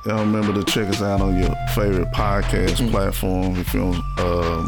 y'all 0.06 0.20
remember 0.20 0.54
to 0.54 0.63
check 0.72 0.88
us 0.89 1.02
out 1.02 1.22
on 1.22 1.38
your 1.42 1.54
favorite 1.76 2.12
podcast 2.12 2.78
Mm. 2.82 2.92
platform. 2.92 3.56
If 3.58 3.74
you're 3.74 3.84
on, 3.84 3.96
um, 4.20 4.68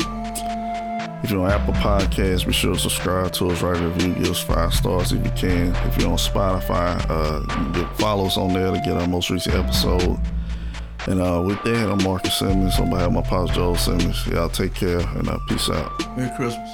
if 1.23 1.29
you're 1.31 1.43
on 1.45 1.51
Apple 1.51 1.73
Podcasts, 1.75 2.45
be 2.47 2.53
sure 2.53 2.73
to 2.73 2.79
subscribe 2.79 3.31
to 3.33 3.49
us, 3.51 3.61
write 3.61 3.77
a 3.81 3.87
review, 3.89 4.13
give 4.15 4.31
us 4.31 4.41
five 4.43 4.73
stars 4.73 5.11
if 5.11 5.23
you 5.23 5.31
can. 5.31 5.75
If 5.87 5.97
you're 5.97 6.09
on 6.09 6.17
Spotify, 6.17 7.05
uh, 7.09 7.77
you 7.77 7.85
follow 7.97 8.25
us 8.27 8.37
on 8.37 8.53
there 8.53 8.71
to 8.71 8.79
get 8.79 8.93
our 8.97 9.07
most 9.07 9.29
recent 9.29 9.55
episode. 9.55 10.17
And 11.07 11.19
uh, 11.19 11.41
with 11.45 11.61
that, 11.63 11.89
I'm 11.91 12.03
Marcus 12.03 12.37
Simmons 12.37 12.79
on 12.79 12.89
behalf 12.91 13.07
of 13.07 13.13
my 13.13 13.21
pops 13.21 13.51
Joel 13.55 13.75
Simmons. 13.75 14.25
Y'all 14.27 14.49
take 14.49 14.73
care 14.75 14.99
and 14.99 15.27
uh, 15.29 15.37
peace 15.49 15.69
out. 15.69 15.91
Merry 16.17 16.29
Christmas. 16.35 16.69